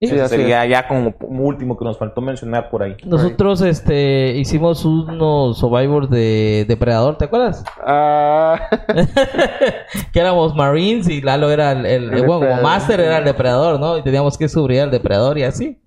[0.00, 0.14] Sí.
[0.14, 2.96] Eso sería ya como último que nos faltó mencionar por ahí.
[3.04, 7.64] Nosotros este hicimos unos survivors de Depredador, ¿te acuerdas?
[7.84, 8.60] Ah,
[10.12, 12.62] que éramos Marines y Lalo era el, el- El bueno, como depredador.
[12.62, 13.98] Master era el depredador, ¿no?
[13.98, 15.82] Y teníamos que subir al depredador y así.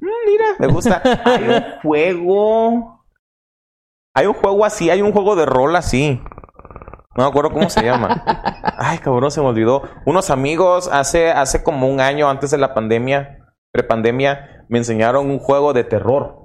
[0.60, 1.02] Me gusta.
[1.26, 3.06] Hay un juego.
[4.14, 6.22] Hay un juego así, hay un juego de rol así.
[7.16, 8.24] No me acuerdo cómo se llama.
[8.78, 9.84] Ay, cabrón, se me olvidó.
[10.06, 13.41] Unos amigos hace, hace como un año antes de la pandemia,
[13.72, 16.40] prepandemia, me enseñaron un juego de terror.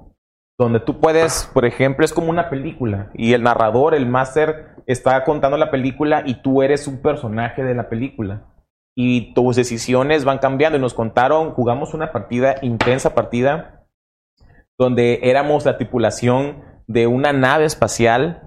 [0.58, 3.10] Donde tú puedes, por ejemplo, es como una película.
[3.14, 7.74] Y el narrador, el máster, está contando la película y tú eres un personaje de
[7.74, 8.46] la película.
[8.96, 10.78] Y tus decisiones van cambiando.
[10.78, 13.86] Y nos contaron, jugamos una partida, intensa partida,
[14.78, 18.42] donde éramos la tripulación de una nave espacial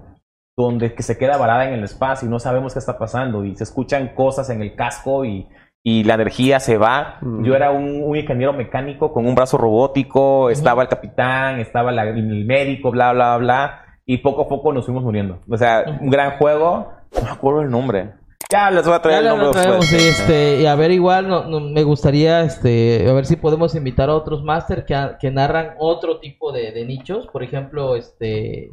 [0.56, 3.54] donde que se queda varada en el espacio y no sabemos qué está pasando y
[3.56, 5.48] se escuchan cosas en el casco y,
[5.82, 7.16] y la energía se va.
[7.22, 7.44] Mm.
[7.44, 12.04] Yo era un, un ingeniero mecánico con un brazo robótico, estaba el capitán, estaba la-
[12.08, 15.40] el médico, bla, bla, bla, y poco a poco nos fuimos muriendo.
[15.48, 18.12] O sea, un gran juego, no me acuerdo el nombre.
[18.50, 20.20] Ya les voy a traer Ya el nombre traemos, después.
[20.20, 24.08] este, y a ver igual no, no, me gustaría este a ver si podemos invitar
[24.10, 28.72] a otros máster que narran otro tipo de, de nichos, por ejemplo, este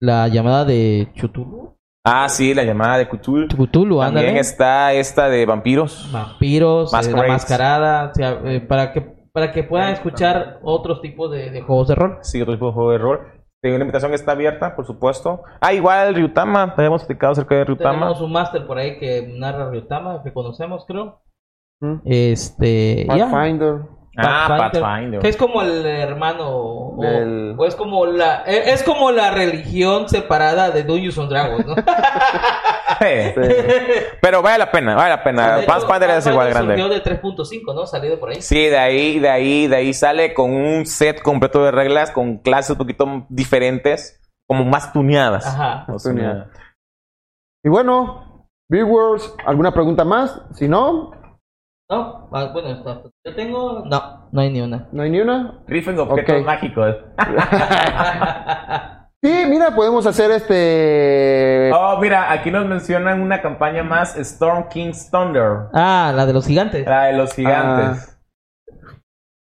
[0.00, 1.75] la llamada de Chutulu,
[2.08, 3.48] Ah, sí, la llamada de Cthulhu.
[3.48, 4.38] Cthulhu, También ándale.
[4.38, 6.08] está esta de vampiros.
[6.12, 11.30] vampiros, eh, la mascarada, o sea, eh, para que para que puedan escuchar otros tipos
[11.30, 12.18] de, de juegos de rol.
[12.22, 13.20] Sí, otro tipo de juego de rol.
[13.62, 15.42] La invitación está abierta, por supuesto.
[15.60, 16.74] Ah, igual Ryutama.
[16.76, 17.92] Habíamos platicado acerca de Ryutama.
[17.98, 21.20] Tenemos un máster por ahí que narra Ryutama, que conocemos, creo.
[21.80, 21.96] Mm.
[22.04, 23.04] Este.
[23.08, 23.80] Pathfinder.
[24.18, 25.20] Ah, Pathfinder.
[25.20, 29.30] Que es como el hermano o, Del- o es como la e- es como la
[29.30, 31.74] religión separada de Dungeons and Dragons, ¿no?
[32.98, 33.04] Sí.
[34.22, 35.58] Pero vale la pena, vale la pena.
[35.58, 36.76] Hecho, Pathfinder es igual grande.
[36.76, 37.86] de 3.5, ¿no?
[37.86, 38.40] Salido por ahí.
[38.40, 42.38] Sí, de ahí, de ahí, de ahí sale con un set completo de reglas, con
[42.38, 44.18] clases un poquito diferentes,
[44.48, 45.46] como más tuneadas.
[45.46, 45.84] Ajá.
[45.88, 46.48] Más tuneadas.
[47.64, 50.40] Y bueno, viewers, ¿alguna pregunta más?
[50.54, 51.10] Si no,
[51.88, 54.88] No, Ah, bueno, está- yo tengo no, no hay ni una.
[54.92, 55.60] no hay ni una.
[55.66, 56.96] Riffen objetos mágicos.
[59.22, 61.72] Sí, mira, podemos hacer este.
[61.74, 65.68] Oh, mira, aquí nos mencionan una campaña más, Storm King's Thunder.
[65.72, 66.86] ah, la de los gigantes.
[66.86, 68.16] La de los gigantes.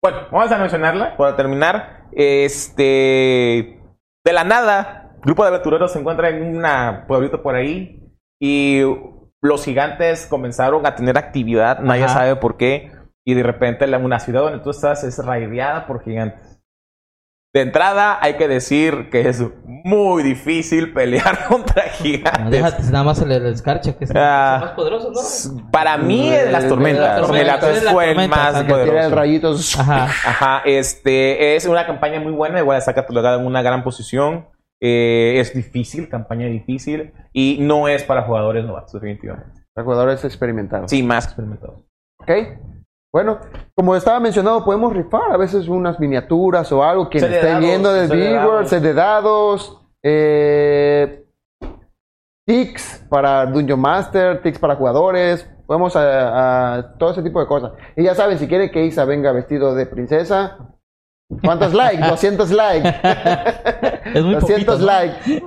[0.03, 2.05] Bueno, vamos a mencionarla para terminar.
[2.13, 3.81] Este.
[4.25, 8.03] De la nada, grupo de aventureros se encuentra en un pueblito por ahí.
[8.39, 8.83] Y
[9.43, 12.15] los gigantes comenzaron a tener actividad, nadie Ajá.
[12.15, 12.93] sabe por qué.
[13.25, 16.61] Y de repente la, una ciudad donde tú estás es raideada por gigantes.
[17.53, 22.51] De entrada, hay que decir que es muy difícil pelear contra gigantes.
[22.51, 25.71] Déjate nada más el, el escarcha que es el más poderoso, ¿no?
[25.73, 27.19] Para mí, las tormentas.
[27.29, 29.15] El fue el más tira el poderoso.
[29.17, 29.79] rayitos.
[29.79, 30.05] Ajá.
[30.05, 34.47] Ajá, este es una campaña muy buena, igual está catalogada en una gran posición.
[34.83, 39.61] Eh, es difícil, campaña difícil y no es para jugadores novatos, definitivamente.
[39.75, 40.91] Para jugadores experimentados.
[40.91, 41.81] Sí, más experimentados.
[42.21, 42.31] Ok.
[43.13, 43.41] Bueno,
[43.77, 47.93] como estaba mencionado, podemos rifar a veces unas miniaturas o algo que esté dados, viendo
[47.93, 48.69] de viewer, dados.
[48.69, 51.25] set de dados, eh,
[52.47, 57.73] tics para Dungeon Master, tics para jugadores, podemos a, a- todo ese tipo de cosas.
[57.97, 60.70] Y ya saben, si quiere que Isa venga vestido de princesa,
[61.43, 62.07] ¿cuántos likes?
[62.09, 62.95] 200 likes.
[64.13, 64.87] Es muy 200 poquito, ¿no?
[64.87, 65.43] likes.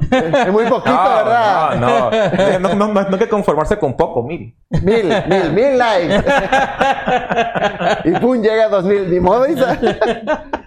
[0.45, 1.76] Es muy poquito, ¿verdad?
[1.76, 4.55] no, no, no, no, no, no hay que conformarse con poco, mire.
[4.69, 6.23] Mil, mil, mil likes.
[8.05, 9.10] y pum, llega a dos mil.
[9.10, 9.77] Ni modo, Isa.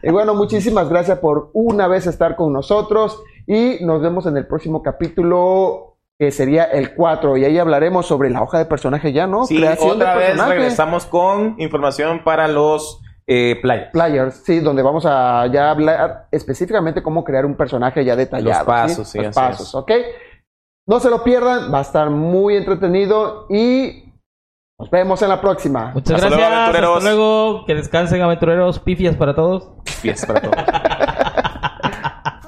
[0.02, 3.22] y bueno, muchísimas gracias por una vez estar con nosotros.
[3.47, 7.36] Y nos vemos en el próximo capítulo, que sería el 4.
[7.38, 9.47] Y ahí hablaremos sobre la hoja de personaje ya, ¿no?
[9.47, 10.55] Sí, Creación otra de vez personaje.
[10.55, 13.90] regresamos con información para los Eh, Playa.
[13.93, 18.59] Players, sí, donde vamos a ya hablar específicamente cómo crear un personaje ya detallado.
[18.61, 19.74] Los pasos, sí, Los así pasos, es.
[19.74, 19.90] ¿ok?
[20.89, 24.12] No se lo pierdan, va a estar muy entretenido y
[24.78, 25.90] nos vemos en la próxima.
[25.93, 26.61] Muchas Hasta luego, gracias.
[26.61, 26.97] aventureros.
[26.98, 27.65] Hasta luego.
[27.66, 28.78] Que descansen, aventureros.
[28.78, 29.70] Pifias para todos.
[29.86, 30.57] Fiesta para todos.